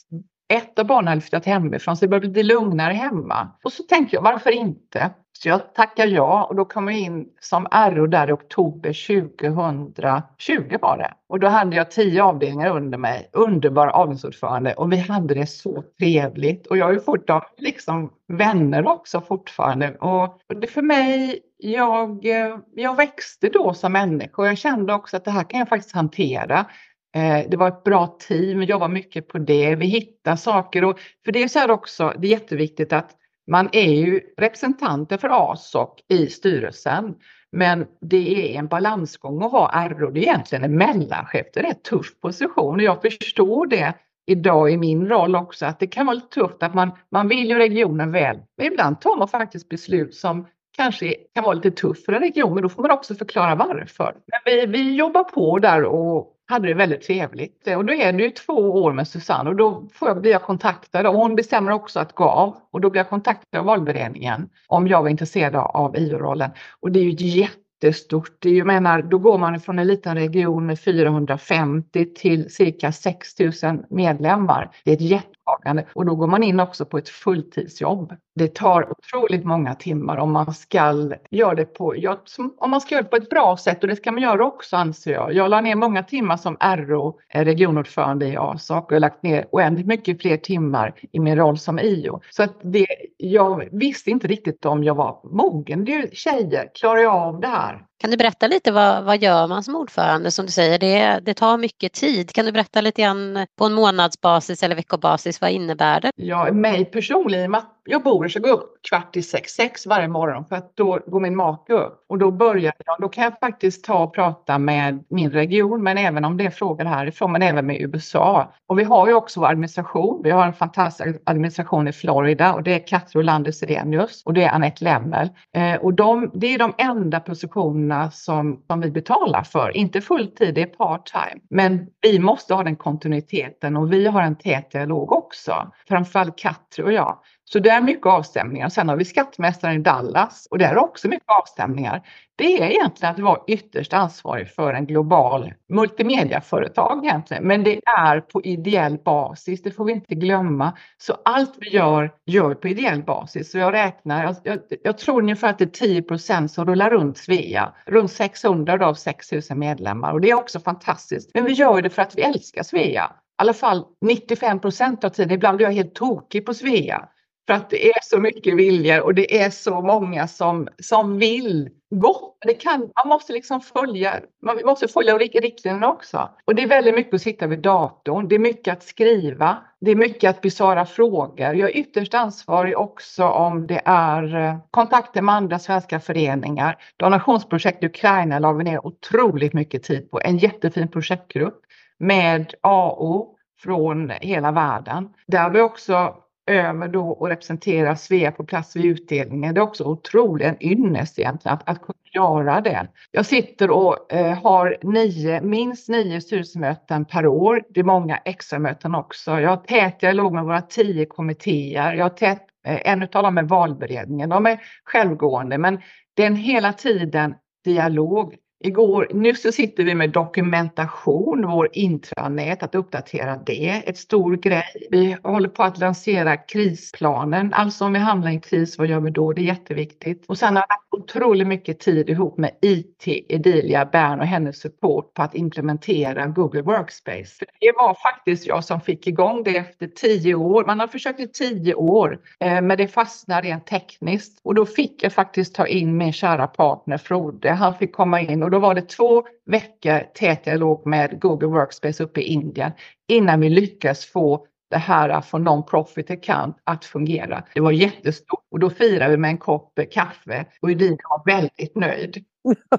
ett 0.49 0.79
av 0.79 0.87
barnen 0.87 1.09
hade 1.09 1.21
flyttat 1.21 1.45
hemifrån 1.45 1.97
så 1.97 2.05
det 2.05 2.09
började 2.09 2.29
bli 2.29 2.43
lugnare 2.43 2.93
hemma. 2.93 3.49
Och 3.65 3.73
så 3.73 3.83
tänkte 3.83 4.17
jag, 4.17 4.23
varför 4.23 4.51
inte? 4.51 5.11
Så 5.33 5.49
jag 5.49 5.75
tackar 5.75 6.07
ja 6.07 6.45
och 6.45 6.57
då 6.57 6.65
kom 6.65 6.89
jag 6.89 6.99
in 6.99 7.29
som 7.41 7.67
RO 7.91 8.07
där 8.07 8.29
i 8.29 8.33
oktober 8.33 9.07
2020 9.29 10.77
var 10.81 10.97
det. 10.97 11.15
Och 11.29 11.41
då 11.41 11.47
hade 11.49 11.77
jag 11.77 11.91
tio 11.91 12.23
avdelningar 12.23 12.77
under 12.77 12.99
mig, 12.99 13.31
underbar 13.33 13.87
avdelningsordförande 13.87 14.75
och 14.75 14.93
vi 14.93 14.97
hade 14.97 15.35
det 15.35 15.47
så 15.47 15.85
trevligt. 15.99 16.67
Och 16.67 16.77
jag 16.77 16.85
har 16.87 16.93
ju 16.93 17.01
fortfarande 17.01 17.47
liksom 17.59 18.13
vänner 18.29 18.89
också 18.89 19.21
fortfarande. 19.21 19.95
Och 19.95 20.41
det 20.61 20.67
för 20.67 20.83
mig, 20.83 21.41
jag, 21.57 22.27
eh, 22.27 22.59
jag 22.75 22.97
växte 22.97 23.49
då 23.49 23.75
som 23.75 23.93
människa 23.93 24.43
och 24.43 24.49
jag 24.49 24.59
kände 24.59 24.95
också 24.95 25.17
att 25.17 25.25
det 25.25 25.31
här 25.31 25.45
kan 25.45 25.59
jag 25.59 25.69
faktiskt 25.69 25.95
hantera. 25.95 26.67
Eh, 27.17 27.51
det 27.51 27.57
var 27.57 27.69
ett 27.69 27.85
bra 27.85 28.07
team, 28.07 28.59
vi 28.59 28.65
jobbade 28.65 28.95
mycket 28.95 29.29
på 29.29 29.39
det, 29.39 29.75
vi 29.75 29.87
hittade 29.87 30.37
saker. 30.37 30.85
Och, 30.85 31.01
för 31.25 31.33
det 31.33 31.43
är 31.43 31.49
så 31.49 31.59
här 31.59 31.71
också, 31.71 32.15
det 32.19 32.27
är 32.27 32.31
jätteviktigt 32.31 32.93
att 32.93 33.11
man 33.51 33.69
är 33.73 33.93
ju 33.93 34.21
representanter 34.37 35.17
för 35.19 35.53
Asoc 35.53 35.89
i 36.09 36.27
styrelsen. 36.27 37.15
Men 37.53 37.87
det 38.01 38.55
är 38.55 38.59
en 38.59 38.67
balansgång 38.67 39.43
att 39.43 39.53
ha 39.53 39.89
RO. 39.89 40.11
Det 40.11 40.21
är 40.21 40.23
egentligen 40.23 40.65
en 40.65 40.77
mellanchef. 40.77 41.47
Det 41.55 41.61
är 41.61 41.65
en 41.65 41.83
tuff 41.83 42.21
position 42.21 42.75
och 42.75 42.83
jag 42.83 43.03
förstår 43.03 43.67
det 43.67 43.95
idag 44.27 44.71
i 44.71 44.77
min 44.77 45.09
roll 45.09 45.37
också 45.37 45.67
att 45.67 45.81
det 45.81 45.87
kan 45.87 46.07
vara 46.07 46.15
lite 46.15 46.29
tufft 46.29 46.63
att 46.63 46.75
man, 46.75 46.91
man 47.11 47.29
vill 47.29 47.49
ju 47.49 47.55
regionen 47.55 48.13
väl. 48.13 48.39
Men 48.57 48.67
ibland 48.67 49.01
tar 49.01 49.17
man 49.17 49.29
faktiskt 49.29 49.69
beslut 49.69 50.15
som 50.15 50.47
kanske 50.77 51.15
kan 51.35 51.45
vara 51.45 51.55
lite 51.55 51.71
tuff 51.71 52.05
för 52.05 52.13
en 52.13 52.21
region, 52.21 52.55
men 52.55 52.63
då 52.63 52.69
får 52.69 52.83
man 52.83 52.91
också 52.91 53.15
förklara 53.15 53.55
varför. 53.55 54.17
Men 54.27 54.41
vi, 54.45 54.67
vi 54.67 54.95
jobbar 54.95 55.25
på 55.25 55.59
där 55.59 55.85
och 55.85 56.35
hade 56.49 56.69
det 56.69 56.75
väldigt 56.75 57.03
trevligt. 57.03 57.69
Och 57.77 57.85
då 57.85 57.95
är 57.95 58.13
det 58.13 58.23
ju 58.23 58.31
två 58.31 58.53
år 58.53 58.93
med 58.93 59.09
Susanne 59.09 59.51
och 59.51 59.57
då 59.57 59.89
får 59.93 60.09
jag, 60.09 60.21
blir 60.21 60.33
jag 60.33 60.43
kontaktad 60.43 61.07
och 61.07 61.15
hon 61.15 61.37
bestämmer 61.37 61.73
också 61.73 62.01
att 62.01 62.15
gå 62.15 62.25
av 62.25 62.57
och 62.71 62.81
då 62.81 62.91
blir 62.91 63.01
jag 63.01 63.09
kontaktad 63.09 63.59
av 63.59 63.65
valberedningen 63.65 64.49
om 64.67 64.89
jag 64.89 65.03
var 65.03 65.09
intresserad 65.09 65.57
av 65.57 65.97
IO-rollen. 65.97 66.51
Och 66.81 66.93
det 66.93 66.99
är 66.99 67.05
ju 67.05 67.11
jättestort, 67.27 68.37
det 68.39 68.49
är, 68.49 68.55
ju, 68.55 68.65
menar, 68.65 69.03
då 69.03 69.19
går 69.19 69.39
man 69.39 69.61
från 69.61 69.79
en 69.79 69.87
liten 69.87 70.15
region 70.15 70.67
med 70.67 70.81
450 70.81 72.15
till 72.15 72.51
cirka 72.51 72.93
6000 72.93 73.85
medlemmar. 73.91 74.71
Det 74.85 74.91
är 74.91 74.95
ett 74.95 75.01
företagande. 75.49 75.87
och 75.95 76.07
då 76.07 76.15
går 76.15 76.27
man 76.27 76.43
in 76.43 76.61
också 76.61 76.85
på 76.85 76.99
ett 76.99 77.09
fulltidsjobb. 77.09 78.13
Det 78.35 78.55
tar 78.55 78.91
otroligt 78.91 79.45
många 79.45 79.75
timmar 79.75 80.17
om 80.17 80.33
man 80.33 80.55
ska 80.55 81.11
göra 81.31 81.55
det 81.55 81.65
på, 81.65 81.97
ja, 81.97 82.19
om 82.59 82.71
man 82.71 82.81
ska 82.81 82.95
göra 82.95 83.03
det 83.03 83.09
på 83.09 83.17
ett 83.17 83.31
bra 83.31 83.57
sätt 83.57 83.83
och 83.83 83.89
det 83.89 83.97
ska 83.97 84.13
man 84.13 84.23
göra 84.23 84.47
också 84.47 84.77
anser 84.77 85.13
jag. 85.13 85.33
Jag 85.33 85.51
la 85.51 85.61
ner 85.61 85.75
många 85.75 86.03
timmar 86.03 86.37
som 86.37 86.57
RO, 86.61 87.19
eh, 87.29 87.45
regionordförande 87.45 88.27
i 88.27 88.37
ASAK 88.37 88.85
och 88.85 88.93
jag 88.93 88.97
har 88.97 89.01
lagt 89.01 89.23
ner 89.23 89.47
oändligt 89.53 89.87
mycket 89.87 90.23
fler 90.23 90.37
timmar 90.37 90.95
i 91.13 91.21
min 91.21 91.37
roll 91.37 91.59
som 91.59 91.79
IO. 91.79 92.21
Så 92.31 92.43
att 92.43 92.57
det, 92.63 92.87
jag 93.17 93.69
visste 93.73 94.11
inte 94.11 94.27
riktigt 94.27 94.67
om 94.67 94.85
jag 94.85 94.95
var 94.95 95.21
mogen. 95.25 95.85
Det 95.85 95.95
är 95.95 96.09
tjejer, 96.13 96.71
klarar 96.75 97.01
jag 97.01 97.15
av 97.15 97.41
det 97.41 97.49
här? 97.49 97.88
Kan 98.01 98.11
du 98.11 98.17
berätta 98.17 98.47
lite 98.47 98.73
vad, 98.73 99.05
vad 99.05 99.23
gör 99.23 99.47
man 99.47 99.63
som 99.63 99.77
ordförande? 99.77 100.31
Som 100.31 100.47
du 100.47 100.53
säger, 100.53 100.79
det, 100.79 101.21
det 101.25 101.35
tar 101.35 101.57
mycket 101.57 101.93
tid. 101.93 102.33
Kan 102.33 102.45
du 102.45 102.53
berätta 102.53 102.81
lite 102.81 103.03
grann 103.03 103.47
på 103.57 103.65
en 103.65 103.73
månadsbasis 103.73 104.63
eller 104.63 104.77
veckobasis, 104.77 105.41
vad 105.41 105.51
innebär 105.51 106.01
det? 106.01 106.13
Ja, 106.17 106.53
mig 106.53 106.85
personligen, 106.85 107.51
jag 107.91 108.03
bor 108.03 108.29
så 108.29 108.41
går 108.41 108.49
jag 108.49 108.59
upp 108.59 108.83
kvart 108.89 109.17
i 109.17 109.23
sex, 109.23 109.53
sex 109.53 109.87
varje 109.87 110.09
morgon 110.09 110.45
för 110.45 110.57
att 110.57 110.77
då 110.77 110.99
går 111.07 111.21
min 111.21 111.37
make 111.37 111.73
upp 111.73 112.05
och 112.09 112.19
då 112.19 112.31
börjar 112.31 112.73
jag, 112.85 112.97
då 113.01 113.09
kan 113.09 113.25
jag 113.25 113.39
faktiskt 113.41 113.85
ta 113.85 114.03
och 114.03 114.15
prata 114.15 114.59
med 114.59 115.05
min 115.09 115.31
region, 115.31 115.83
men 115.83 115.99
även 115.99 116.25
om 116.25 116.37
det 116.37 116.45
är 116.45 116.51
frågor 116.51 116.85
härifrån, 116.85 117.33
men 117.33 117.43
även 117.43 117.67
med 117.67 117.81
USA. 117.81 118.53
Och 118.67 118.79
vi 118.79 118.85
har 118.85 119.09
ju 119.09 119.15
också 119.15 119.45
administration. 119.45 120.21
Vi 120.25 120.31
har 120.31 120.47
en 120.47 120.53
fantastisk 120.53 121.21
administration 121.25 121.89
i 121.89 121.93
Florida 121.93 122.55
och 122.55 122.63
det 122.63 122.75
är 122.75 122.87
Katro 122.87 123.19
Olander 123.19 123.53
Serenius 123.53 124.23
och 124.25 124.35
det 124.35 124.45
är 124.45 124.51
Anette 124.51 124.85
Lemmel. 124.85 125.29
Eh, 125.55 125.75
och 125.75 125.95
de, 125.95 126.31
det 126.35 126.55
är 126.55 126.59
de 126.59 126.75
enda 126.79 127.21
positionerna 127.21 127.88
som, 128.13 128.63
som 128.67 128.81
vi 128.81 128.91
betalar 128.91 129.43
för, 129.43 129.77
inte 129.77 130.01
fulltid, 130.01 130.55
det 130.55 130.63
är 130.63 130.67
part-time. 130.67 131.41
Men 131.51 131.87
vi 132.03 132.19
måste 132.19 132.55
ha 132.55 132.63
den 132.63 132.77
kontinuiteten 132.77 133.77
och 133.77 133.93
vi 133.93 134.07
har 134.07 134.23
en 134.23 134.37
tät 134.37 134.71
dialog 134.71 135.13
också, 135.13 135.73
framförallt 135.89 136.39
Katri 136.39 136.85
och 136.85 136.93
jag. 136.93 137.19
Så 137.53 137.59
det 137.59 137.71
är 137.71 137.81
mycket 137.81 138.07
avstämningar. 138.07 138.69
Sen 138.69 138.89
har 138.89 138.97
vi 138.97 139.05
skattmästaren 139.05 139.75
i 139.75 139.83
Dallas 139.83 140.49
och 140.51 140.59
där 140.59 140.69
är 140.69 140.79
också 140.79 141.09
mycket 141.09 141.29
avstämningar. 141.29 142.03
Det 142.37 142.63
är 142.63 142.71
egentligen 142.71 143.15
att 143.15 143.21
vara 143.21 143.41
ytterst 143.47 143.93
ansvarig 143.93 144.49
för 144.49 144.75
en 144.75 144.87
global 144.87 145.53
multimediaföretag 145.69 147.05
egentligen. 147.05 147.45
Men 147.47 147.65
det 147.65 147.81
är 147.85 148.21
på 148.21 148.43
ideell 148.43 148.99
basis, 149.05 149.63
det 149.63 149.71
får 149.71 149.85
vi 149.85 149.93
inte 149.93 150.15
glömma. 150.15 150.73
Så 150.99 151.17
allt 151.25 151.55
vi 151.61 151.69
gör, 151.69 152.11
gör 152.27 152.49
vi 152.49 152.55
på 152.55 152.69
ideell 152.69 153.03
basis. 153.03 153.51
Så 153.51 153.59
jag 153.59 153.73
räknar, 153.73 154.25
jag, 154.25 154.37
jag, 154.43 154.59
jag 154.83 154.99
tror 154.99 155.21
ungefär 155.21 155.51
att 155.51 155.59
det 155.59 155.65
är 155.65 155.87
10 155.87 156.03
procent 156.03 156.53
som 156.53 156.67
rullar 156.67 156.91
runt 156.91 157.19
Svea. 157.19 157.75
Runt 157.87 158.13
600 158.13 158.87
av 158.87 158.95
6000 158.95 159.59
medlemmar 159.59 160.13
och 160.13 160.21
det 160.21 160.31
är 160.31 160.35
också 160.35 160.61
fantastiskt. 160.61 161.31
Men 161.35 161.45
vi 161.45 161.53
gör 161.53 161.83
det 161.83 161.91
för 161.91 162.03
att 162.03 162.19
vi 162.19 162.23
älskar 162.23 162.63
Svea. 162.63 163.05
I 163.05 163.41
alla 163.41 163.55
fall 163.55 163.85
95 164.01 164.61
procent 164.61 165.05
av 165.05 165.09
tiden. 165.09 165.33
Ibland 165.33 165.57
blir 165.57 165.67
jag 165.67 165.73
helt 165.73 165.95
tokig 165.95 166.47
på 166.47 166.55
Svea. 166.55 167.09
För 167.49 167.55
att 167.55 167.71
det 167.71 167.89
är 167.89 167.99
så 168.03 168.19
mycket 168.19 168.57
viljor 168.57 169.01
och 169.01 169.15
det 169.15 169.43
är 169.43 169.51
så 169.51 169.81
många 169.81 170.29
som, 170.29 170.69
som 170.79 171.19
vill 171.19 171.71
gott. 171.91 172.37
Det 172.47 172.55
kan, 172.55 172.81
man 172.81 173.09
måste 173.09 173.33
liksom 173.33 173.61
följa, 173.61 174.21
man 174.43 174.59
måste 174.65 174.89
följa 174.89 175.19
riktlinjerna 175.19 175.89
också. 175.89 176.31
Och 176.45 176.55
det 176.55 176.63
är 176.63 176.67
väldigt 176.67 176.95
mycket 176.95 177.15
att 177.15 177.23
sitta 177.23 177.47
vid 177.47 177.59
datorn. 177.59 178.29
Det 178.29 178.35
är 178.35 178.39
mycket 178.39 178.73
att 178.73 178.83
skriva. 178.83 179.59
Det 179.81 179.91
är 179.91 179.97
mycket 179.97 180.31
att 180.31 180.41
besvara 180.41 180.87
frågor. 180.87 181.55
Jag 181.55 181.71
är 181.71 181.77
ytterst 181.77 182.15
ansvarig 182.15 182.79
också 182.79 183.25
om 183.25 183.67
det 183.67 183.83
är 183.85 184.37
eh, 184.37 184.57
kontakter 184.71 185.23
med 185.23 185.35
andra 185.35 185.59
svenska 185.59 186.01
föreningar. 186.01 186.77
Donationsprojekt 186.97 187.83
i 187.83 187.87
Ukraina 187.87 188.39
la 188.39 188.53
vi 188.53 188.65
ner 188.65 188.87
otroligt 188.87 189.53
mycket 189.53 189.83
tid 189.83 190.11
på. 190.11 190.21
En 190.25 190.39
jättefin 190.39 190.89
projektgrupp 190.89 191.61
med 191.99 192.55
AO 192.61 193.35
från 193.63 194.11
hela 194.11 194.53
världen. 194.53 195.09
Där 195.27 195.43
har 195.43 195.51
vi 195.51 195.61
också 195.61 196.15
över 196.49 196.89
då 196.89 197.09
och 197.09 197.29
representera 197.29 197.97
Svea 197.97 198.33
på 198.33 198.45
plats 198.45 198.77
vid 198.77 198.85
utdelningen. 198.85 199.55
Det 199.55 199.61
är 199.61 199.63
också 199.63 199.85
otroligt 199.85 200.47
en 200.47 200.63
ynnest 200.63 201.19
egentligen 201.19 201.55
att, 201.55 201.69
att 201.69 201.83
kunna 201.83 201.99
göra 202.15 202.61
det. 202.61 202.89
Jag 203.11 203.27
sitter 203.27 203.71
och 203.71 204.13
eh, 204.13 204.39
har 204.39 204.77
nio, 204.83 205.41
minst 205.41 205.89
nio 205.89 206.21
styrelsemöten 206.21 207.05
per 207.05 207.27
år. 207.27 207.63
Det 207.69 207.81
är 207.81 207.85
många 207.85 208.17
extramöten 208.17 208.95
också. 208.95 209.41
Jag 209.41 209.51
har 209.51 209.57
tät 209.57 210.01
dialog 210.01 210.33
med 210.33 210.45
våra 210.45 210.63
tio 210.63 211.07
kommittéer. 211.07 211.93
Jag 211.93 212.05
har 212.05 212.11
tät, 212.11 212.43
eh, 212.67 212.93
en 212.93 213.03
av 213.03 213.23
dem 213.23 213.39
är 213.39 213.43
valberedningen. 213.43 214.29
De 214.29 214.47
är 214.47 214.61
självgående 214.85 215.59
men 215.59 215.81
det 216.15 216.23
är 216.23 216.27
en 216.27 216.37
hela 216.37 216.73
tiden 216.73 217.35
dialog 217.65 218.35
Igår, 218.61 219.09
nu 219.15 219.35
så 219.35 219.53
sitter 219.53 219.85
vi 219.85 219.95
med 219.95 220.11
dokumentation, 220.11 221.47
vår 221.47 221.69
intranät, 221.73 222.63
att 222.63 222.75
uppdatera 222.75 223.37
det. 223.37 223.83
Ett 223.87 223.99
stor 223.99 224.37
grej. 224.37 224.87
Vi 224.91 225.17
håller 225.23 225.49
på 225.49 225.63
att 225.63 225.79
lansera 225.79 226.37
krisplanen. 226.37 227.53
Alltså 227.55 227.85
om 227.85 227.93
vi 227.93 227.99
hamnar 227.99 228.31
i 228.31 228.35
en 228.35 228.41
kris, 228.41 228.79
vad 228.79 228.87
gör 228.87 229.01
vi 229.01 229.11
då? 229.11 229.33
Det 229.33 229.41
är 229.41 229.45
jätteviktigt. 229.45 230.25
Och 230.29 230.39
sen 230.39 230.57
har 230.57 230.65
jag 230.69 230.75
haft 230.75 230.89
otroligt 230.91 231.47
mycket 231.47 231.81
tid 231.81 232.11
ihop 232.11 232.39
med 232.39 232.51
IT, 232.63 233.05
Edilia 233.29 233.85
Bern 233.85 234.21
och 234.21 234.27
hennes 234.27 234.61
support 234.61 235.15
på 235.15 235.23
att 235.23 235.35
implementera 235.35 236.27
Google 236.27 236.63
Workspace. 236.63 237.45
Det 237.61 237.73
var 237.77 237.95
faktiskt 237.95 238.47
jag 238.47 238.65
som 238.65 238.81
fick 238.81 239.07
igång 239.07 239.43
det 239.43 239.57
efter 239.57 239.87
tio 239.87 240.35
år. 240.35 240.65
Man 240.65 240.81
har 240.81 240.87
försökt 240.87 241.21
i 241.21 241.29
tio 241.29 241.75
år, 241.75 242.19
eh, 242.41 242.61
men 242.61 242.79
det 242.79 242.89
fastnar 242.89 243.43
rent 243.43 243.67
tekniskt. 243.67 244.41
Och 244.43 244.55
då 244.55 244.67
fick 244.67 245.03
jag 245.03 245.13
faktiskt 245.13 245.55
ta 245.55 245.67
in 245.67 245.97
min 245.97 246.13
kära 246.13 246.47
partner 246.47 246.99
Frode. 246.99 247.51
Han 247.51 247.75
fick 247.75 247.93
komma 247.93 248.21
in 248.21 248.48
och 248.49 248.53
då 248.53 248.59
var 248.59 248.75
det 248.75 248.83
två 248.83 249.25
veckor 249.47 250.01
tät 250.15 250.45
dialog 250.45 250.87
med 250.87 251.21
Google 251.21 251.49
Workspace 251.49 252.05
uppe 252.05 252.21
i 252.21 252.25
Indien 252.25 252.73
innan 253.09 253.41
vi 253.41 253.49
lyckades 253.49 254.07
få 254.07 254.47
det 254.71 254.77
här 254.77 255.21
från 255.21 255.49
non-profit 255.49 256.11
account 256.11 256.57
att 256.65 256.85
fungera. 256.85 257.45
Det 257.55 257.61
var 257.61 257.73
jättestort 257.73 258.45
och 258.51 258.59
då 258.59 258.71
firade 258.71 259.11
vi 259.11 259.17
med 259.17 259.31
en 259.31 259.39
kopp 259.39 259.81
kaffe 259.91 260.45
och 260.61 260.71
Edina 260.71 260.97
var 261.09 261.23
väldigt 261.27 261.77
nöjd. 261.77 262.25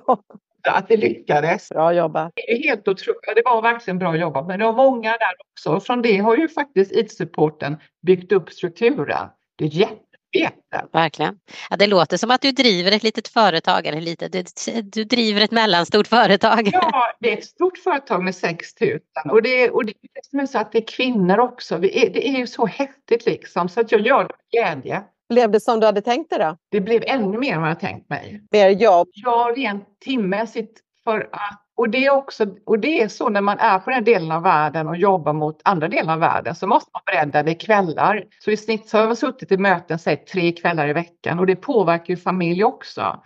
att 0.67 0.87
det 0.87 0.97
lyckades. 0.97 1.69
Bra 1.69 1.93
jobbat. 1.93 2.31
Det 2.35 2.51
är 2.51 2.63
helt 2.69 2.87
otroligt. 2.87 3.35
Det 3.35 3.41
var 3.45 3.61
verkligen 3.61 3.99
bra 3.99 4.15
jobbat. 4.15 4.47
Men 4.47 4.59
det 4.59 4.65
var 4.65 4.73
många 4.73 5.11
där 5.11 5.33
också. 5.51 5.79
Från 5.79 6.01
det 6.01 6.17
har 6.17 6.37
ju 6.37 6.47
faktiskt 6.47 6.91
IT-supporten 6.91 7.77
byggt 8.01 8.31
upp 8.31 8.49
strukturen. 8.49 9.27
Det 9.57 9.65
är 9.65 9.69
jätte 9.69 10.08
veta. 10.31 10.87
Verkligen. 10.93 11.39
Ja, 11.69 11.77
det 11.77 11.87
låter 11.87 12.17
som 12.17 12.31
att 12.31 12.41
du 12.41 12.51
driver 12.51 12.91
ett 12.91 13.03
litet 13.03 13.27
företag, 13.27 13.85
eller 13.87 14.01
lite, 14.01 14.27
du, 14.27 14.43
du 14.81 15.03
driver 15.03 15.41
ett 15.41 15.51
mellanstort 15.51 16.07
företag. 16.07 16.69
Ja, 16.73 17.15
det 17.19 17.33
är 17.33 17.37
ett 17.37 17.45
stort 17.45 17.77
företag 17.77 18.23
med 18.23 18.35
6 18.35 18.67
000 18.81 18.99
och 19.29 19.41
det, 19.41 19.69
och 19.69 19.85
det 19.85 19.93
är 20.31 20.45
så 20.45 20.57
att 20.59 20.71
det 20.71 20.77
är 20.77 20.87
kvinnor 20.87 21.39
också. 21.39 21.75
Är, 21.75 22.09
det 22.09 22.27
är 22.27 22.37
ju 22.37 22.47
så 22.47 22.65
häftigt 22.65 23.25
liksom 23.25 23.69
så 23.69 23.81
att 23.81 23.91
jag 23.91 24.01
gör 24.01 24.23
det 24.23 24.33
med 24.37 24.81
glädje. 24.81 25.03
Blev 25.29 25.51
det 25.51 25.59
som 25.59 25.79
du 25.79 25.85
hade 25.85 26.01
tänkt 26.01 26.29
dig 26.29 26.39
då? 26.39 26.57
Det 26.71 26.81
blev 26.81 27.03
ännu 27.05 27.37
mer 27.37 27.53
än 27.53 27.61
vad 27.61 27.69
jag 27.69 27.79
tänkt 27.79 28.09
mig. 28.09 28.41
Mer 28.51 28.69
jobb? 28.69 29.07
Ja, 29.11 29.53
rent 29.55 29.99
timmässigt 29.99 30.79
för 31.03 31.29
att 31.31 31.68
och 31.79 31.89
det, 31.89 32.05
är 32.05 32.13
också, 32.13 32.45
och 32.65 32.79
det 32.79 33.01
är 33.01 33.07
så 33.07 33.29
när 33.29 33.41
man 33.41 33.59
är 33.59 33.79
på 33.79 33.89
den 33.89 34.03
delen 34.03 34.31
av 34.31 34.43
världen 34.43 34.87
och 34.87 34.97
jobbar 34.97 35.33
mot 35.33 35.61
andra 35.63 35.87
delar 35.87 36.13
av 36.13 36.19
världen 36.19 36.55
så 36.55 36.67
måste 36.67 36.91
man 36.93 37.01
bredda 37.05 37.43
det 37.43 37.55
kvällar. 37.55 38.23
Så 38.39 38.51
i 38.51 38.57
snitt 38.57 38.89
så 38.89 38.97
har 38.97 39.05
jag 39.05 39.17
suttit 39.17 39.51
i 39.51 39.57
möten 39.57 39.99
säg, 39.99 40.17
tre 40.17 40.51
kvällar 40.51 40.87
i 40.87 40.93
veckan 40.93 41.39
och 41.39 41.45
det 41.45 41.55
påverkar 41.55 42.13
ju 42.13 42.17
familj 42.17 42.63
också. 42.63 43.23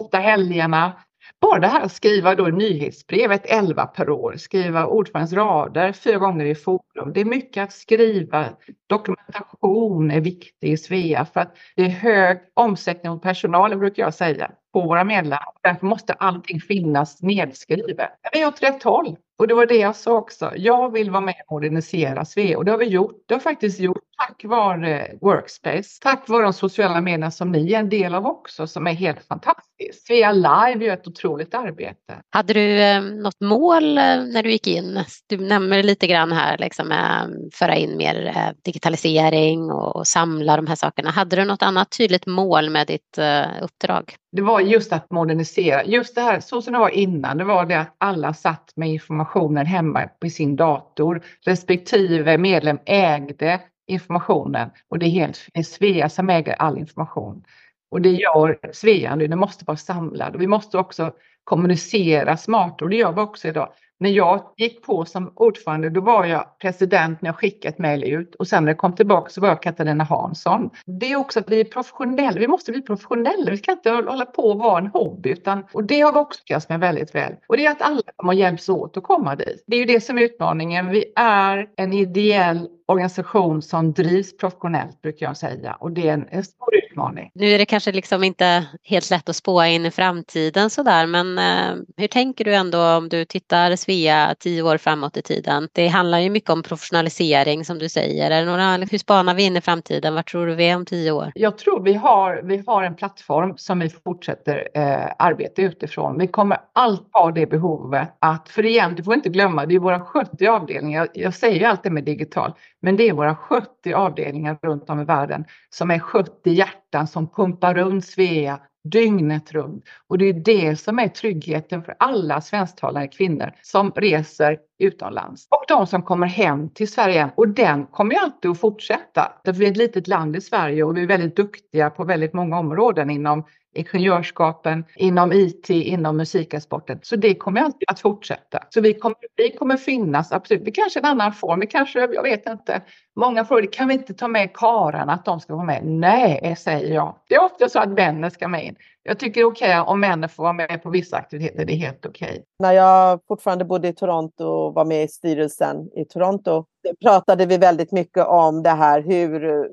Ofta 0.00 0.18
helgerna. 0.18 0.92
Bara 1.40 1.60
det 1.60 1.66
här 1.66 1.80
att 1.80 1.92
skriva 1.92 2.34
då 2.34 2.44
nyhetsbrevet 2.44 3.46
11 3.46 3.86
per 3.86 4.10
år, 4.10 4.34
skriva 4.36 4.86
ordförandens 4.86 5.32
rader 5.32 5.92
fyra 5.92 6.18
gånger 6.18 6.44
i 6.44 6.54
forum. 6.54 7.12
Det 7.14 7.20
är 7.20 7.24
mycket 7.24 7.62
att 7.64 7.72
skriva. 7.72 8.46
Dokumentation 8.86 10.10
är 10.10 10.20
viktig 10.20 10.72
i 10.72 10.76
Svea 10.76 11.24
för 11.24 11.40
att 11.40 11.56
det 11.76 11.82
är 11.82 11.88
hög 11.88 12.38
omsättning 12.54 13.12
av 13.12 13.18
personalen 13.18 13.78
brukar 13.78 14.02
jag 14.02 14.14
säga 14.14 14.50
på 14.74 14.80
våra 14.80 15.04
medlemmar. 15.04 15.52
Därför 15.62 15.86
måste 15.86 16.12
allting 16.12 16.60
finnas 16.60 17.22
nedskrivet. 17.22 18.10
Vi 18.32 18.42
är 18.42 18.48
åt 18.48 18.62
rätt 18.62 18.82
håll. 18.82 19.16
Och 19.38 19.48
det 19.48 19.54
var 19.54 19.66
det 19.66 19.76
jag 19.76 19.96
sa 19.96 20.12
också. 20.12 20.52
Jag 20.56 20.92
vill 20.92 21.10
vara 21.10 21.20
med 21.20 21.34
och 21.46 21.52
modernisera 21.54 22.24
Svea 22.24 22.58
och 22.58 22.64
det 22.64 22.70
har 22.70 22.78
vi 22.78 22.86
gjort. 22.86 23.24
Det 23.28 23.34
har 23.34 23.40
faktiskt 23.40 23.80
gjort 23.80 24.04
tack 24.16 24.44
vare 24.44 25.10
Workspace, 25.20 25.98
tack 26.00 26.28
vare 26.28 26.42
de 26.42 26.52
sociala 26.52 27.00
medierna 27.00 27.30
som 27.30 27.52
ni 27.52 27.72
är 27.72 27.78
en 27.78 27.88
del 27.88 28.14
av 28.14 28.26
också, 28.26 28.66
som 28.66 28.86
är 28.86 28.92
helt 28.92 29.24
fantastiskt. 29.24 30.06
Svea 30.06 30.32
Live 30.32 30.84
gör 30.84 30.94
ett 30.94 31.08
otroligt 31.08 31.54
arbete. 31.54 32.22
Hade 32.30 32.52
du 32.52 32.80
eh, 32.80 33.02
något 33.02 33.40
mål 33.40 33.98
eh, 33.98 34.04
när 34.04 34.42
du 34.42 34.50
gick 34.50 34.66
in? 34.66 35.04
Du 35.26 35.36
nämner 35.36 35.82
lite 35.82 36.06
grann 36.06 36.32
här, 36.32 36.58
liksom, 36.58 36.92
eh, 36.92 37.48
föra 37.52 37.76
in 37.76 37.96
mer 37.96 38.26
eh, 38.26 38.62
digitalisering 38.64 39.70
och, 39.70 39.96
och 39.96 40.06
samla 40.06 40.56
de 40.56 40.66
här 40.66 40.76
sakerna. 40.76 41.10
Hade 41.10 41.36
du 41.36 41.44
något 41.44 41.62
annat 41.62 41.90
tydligt 41.98 42.26
mål 42.26 42.70
med 42.70 42.86
ditt 42.86 43.18
eh, 43.18 43.62
uppdrag? 43.62 44.16
det 44.34 44.42
var 44.42 44.60
just 44.60 44.92
att 44.92 45.10
modernisera. 45.10 45.84
Just 45.84 46.14
det 46.14 46.20
här 46.20 46.40
så 46.40 46.62
som 46.62 46.72
det 46.72 46.78
var 46.78 46.88
innan, 46.88 47.38
det 47.38 47.44
var 47.44 47.66
det 47.66 47.80
att 47.80 47.96
alla 47.98 48.34
satt 48.34 48.72
med 48.76 48.90
informationen 49.24 49.66
hemma 49.66 50.08
på 50.20 50.28
sin 50.28 50.56
dator. 50.56 51.22
Respektive 51.46 52.38
medlem 52.38 52.78
ägde 52.86 53.60
informationen 53.86 54.70
och 54.88 54.98
det 54.98 55.06
är 55.06 55.10
helt 55.10 55.48
det 55.52 55.60
är 55.60 55.64
Svea 55.64 56.08
som 56.08 56.30
äger 56.30 56.52
all 56.52 56.78
information. 56.78 57.44
Och 57.90 58.00
det 58.00 58.10
gör 58.10 58.58
Svea 58.72 59.16
nu, 59.16 59.26
den 59.26 59.38
måste 59.38 59.64
vara 59.64 59.76
samlad 59.76 60.34
och 60.34 60.42
vi 60.42 60.46
måste 60.46 60.78
också 60.78 61.12
kommunicera 61.44 62.36
smart 62.36 62.82
och 62.82 62.90
det 62.90 62.96
gör 62.96 63.12
vi 63.12 63.20
också 63.20 63.48
idag. 63.48 63.72
När 64.00 64.10
jag 64.10 64.52
gick 64.56 64.82
på 64.82 65.04
som 65.04 65.32
ordförande, 65.36 65.90
då 65.90 66.00
var 66.00 66.24
jag 66.24 66.58
president 66.58 67.22
när 67.22 67.28
jag 67.28 67.36
skickade 67.36 67.72
ett 67.72 67.78
mejl 67.78 68.04
ut 68.04 68.34
och 68.34 68.48
sen 68.48 68.64
när 68.64 68.70
jag 68.70 68.78
kom 68.78 68.94
tillbaka 68.94 69.30
så 69.30 69.40
var 69.40 69.48
jag 69.48 69.62
Katarina 69.62 70.04
Hansson. 70.04 70.70
Det 70.86 71.12
är 71.12 71.16
också 71.16 71.40
att 71.40 71.50
vi 71.50 71.60
är 71.60 71.64
professionella. 71.64 72.40
Vi 72.40 72.48
måste 72.48 72.72
bli 72.72 72.82
professionella. 72.82 73.50
Vi 73.50 73.56
ska 73.56 73.72
inte 73.72 73.90
hålla 73.90 74.26
på 74.26 74.42
och 74.42 74.58
vara 74.58 74.78
en 74.78 74.86
hobby 74.86 75.30
utan, 75.30 75.64
och 75.72 75.84
det 75.84 76.00
har 76.00 76.12
vi 76.12 76.18
också 76.18 76.40
lyckats 76.40 76.68
med 76.68 76.80
väldigt 76.80 77.14
väl. 77.14 77.32
Och 77.46 77.56
det 77.56 77.66
är 77.66 77.70
att 77.70 77.82
alla 77.82 78.02
kommer 78.16 78.32
hjälps 78.32 78.68
åt 78.68 78.96
att 78.96 79.02
komma 79.02 79.36
dit. 79.36 79.64
Det 79.66 79.76
är 79.76 79.80
ju 79.80 79.86
det 79.86 80.00
som 80.00 80.18
är 80.18 80.22
utmaningen. 80.22 80.90
Vi 80.90 81.12
är 81.16 81.68
en 81.76 81.92
ideell 81.92 82.68
organisation 82.86 83.62
som 83.62 83.92
drivs 83.92 84.36
professionellt 84.36 85.02
brukar 85.02 85.26
jag 85.26 85.36
säga 85.36 85.76
och 85.80 85.92
det 85.92 86.08
är 86.08 86.12
en, 86.12 86.28
en 86.30 86.44
stor 86.44 86.74
utmaning. 86.74 87.30
Nu 87.34 87.46
är 87.46 87.58
det 87.58 87.66
kanske 87.66 87.92
liksom 87.92 88.24
inte 88.24 88.66
helt 88.82 89.10
lätt 89.10 89.28
att 89.28 89.36
spåa 89.36 89.68
in 89.68 89.86
i 89.86 89.90
framtiden 89.90 90.70
sådär 90.70 91.06
men 91.06 91.38
eh, 91.38 91.82
hur 91.96 92.08
tänker 92.08 92.44
du 92.44 92.54
ändå 92.54 92.78
om 92.78 93.08
du 93.08 93.24
tittar 93.24 93.76
Svea 93.76 94.34
tio 94.38 94.62
år 94.62 94.78
framåt 94.78 95.16
i 95.16 95.22
tiden? 95.22 95.68
Det 95.72 95.88
handlar 95.88 96.18
ju 96.18 96.30
mycket 96.30 96.50
om 96.50 96.62
professionalisering 96.62 97.64
som 97.64 97.78
du 97.78 97.88
säger. 97.88 98.30
Är 98.30 98.44
några, 98.44 98.86
hur 98.90 98.98
spanar 98.98 99.34
vi 99.34 99.42
in 99.42 99.56
i 99.56 99.60
framtiden? 99.60 100.14
Vad 100.14 100.26
tror 100.26 100.46
du 100.46 100.54
vi 100.54 100.68
är 100.68 100.76
om 100.76 100.84
tio 100.84 101.12
år? 101.12 101.32
Jag 101.34 101.58
tror 101.58 101.82
vi 101.82 101.94
har, 101.94 102.40
vi 102.44 102.62
har 102.66 102.82
en 102.82 102.94
plattform 102.94 103.54
som 103.56 103.78
vi 103.78 103.88
fortsätter 103.88 104.68
eh, 104.74 105.12
arbeta 105.18 105.62
utifrån. 105.62 106.18
Vi 106.18 106.26
kommer 106.26 106.58
allt 106.72 107.08
ha 107.12 107.30
det 107.30 107.46
behovet 107.46 108.08
att, 108.18 108.48
för 108.48 108.66
igen, 108.66 108.94
du 108.94 109.02
får 109.02 109.14
inte 109.14 109.28
glömma, 109.28 109.66
det 109.66 109.74
är 109.74 109.78
våra 109.78 110.00
70 110.00 110.46
avdelningar. 110.46 111.00
Jag, 111.14 111.24
jag 111.24 111.34
säger 111.34 111.58
ju 111.58 111.64
alltid 111.64 111.92
med 111.92 112.04
digital, 112.04 112.52
men 112.84 112.96
det 112.96 113.08
är 113.08 113.12
våra 113.12 113.36
70 113.36 113.92
avdelningar 113.92 114.58
runt 114.62 114.90
om 114.90 115.00
i 115.00 115.04
världen 115.04 115.44
som 115.70 115.90
är 115.90 115.98
70 115.98 116.50
hjärtan 116.50 117.06
som 117.06 117.28
pumpar 117.28 117.74
runt 117.74 118.04
Svea 118.04 118.60
dygnet 118.84 119.52
runt. 119.52 119.84
Och 120.08 120.18
det 120.18 120.24
är 120.24 120.32
det 120.32 120.76
som 120.76 120.98
är 120.98 121.08
tryggheten 121.08 121.82
för 121.82 121.94
alla 121.98 122.40
svensktalande 122.40 123.08
kvinnor 123.08 123.52
som 123.62 123.90
reser 123.90 124.58
utomlands. 124.78 125.46
Och 125.50 125.64
de 125.68 125.86
som 125.86 126.02
kommer 126.02 126.26
hem 126.26 126.68
till 126.68 126.88
Sverige. 126.88 127.30
Och 127.34 127.48
den 127.48 127.86
kommer 127.86 128.14
ju 128.14 128.20
alltid 128.20 128.50
att 128.50 128.60
fortsätta. 128.60 129.32
Därför 129.44 129.60
vi 129.60 129.66
är 129.66 129.70
ett 129.70 129.76
litet 129.76 130.08
land 130.08 130.36
i 130.36 130.40
Sverige 130.40 130.84
och 130.84 130.96
vi 130.96 131.02
är 131.02 131.06
väldigt 131.06 131.36
duktiga 131.36 131.90
på 131.90 132.04
väldigt 132.04 132.32
många 132.32 132.58
områden 132.58 133.10
inom 133.10 133.44
ingenjörskapen, 133.74 134.84
inom 134.96 135.32
IT, 135.32 135.70
inom 135.70 136.16
musikasporten. 136.16 136.98
Så 137.02 137.16
det 137.16 137.34
kommer 137.34 137.60
alltid 137.60 137.90
att 137.90 138.00
fortsätta. 138.00 138.58
Så 138.68 138.80
vi 138.80 138.94
kommer, 138.94 139.16
vi 139.36 139.50
kommer 139.50 139.76
finnas, 139.76 140.32
absolut. 140.32 140.62
Vi 140.64 140.70
kanske 140.70 141.00
en 141.00 141.04
annan 141.04 141.32
form, 141.32 141.60
vi 141.60 141.66
kanske, 141.66 142.00
jag 142.00 142.22
vet 142.22 142.48
inte. 142.48 142.82
Många 143.16 143.44
frågar, 143.44 143.72
kan 143.72 143.88
vi 143.88 143.94
inte 143.94 144.14
ta 144.14 144.28
med 144.28 144.52
karlarna 144.54 145.12
att 145.12 145.24
de 145.24 145.40
ska 145.40 145.54
vara 145.54 145.66
med? 145.66 145.84
Nej, 145.84 146.56
säger 146.58 146.94
jag. 146.94 147.16
Det 147.28 147.34
är 147.34 147.44
ofta 147.44 147.68
så 147.68 147.78
att 147.78 147.88
männen 147.88 148.30
ska 148.30 148.48
med 148.48 148.64
in. 148.64 148.76
Jag 149.02 149.18
tycker 149.18 149.34
det 149.34 149.40
är 149.40 149.44
okej 149.44 149.80
okay 149.80 149.92
om 149.92 150.00
männen 150.00 150.28
får 150.28 150.42
vara 150.42 150.52
med 150.52 150.82
på 150.82 150.90
vissa 150.90 151.16
aktiviteter, 151.16 151.64
det 151.64 151.72
är 151.72 151.76
helt 151.76 152.06
okej. 152.06 152.28
Okay. 152.28 152.42
När 152.58 152.72
jag 152.72 153.20
fortfarande 153.28 153.64
bodde 153.64 153.88
i 153.88 153.92
Toronto 153.92 154.44
och 154.44 154.74
var 154.74 154.84
med 154.84 155.04
i 155.04 155.08
styrelsen 155.08 155.90
i 155.96 156.04
Toronto 156.04 156.64
pratade 157.02 157.46
vi 157.46 157.58
väldigt 157.58 157.92
mycket 157.92 158.26
om 158.26 158.62
det 158.62 158.70
här 158.70 159.02
hur, 159.02 159.44
eh, 159.44 159.64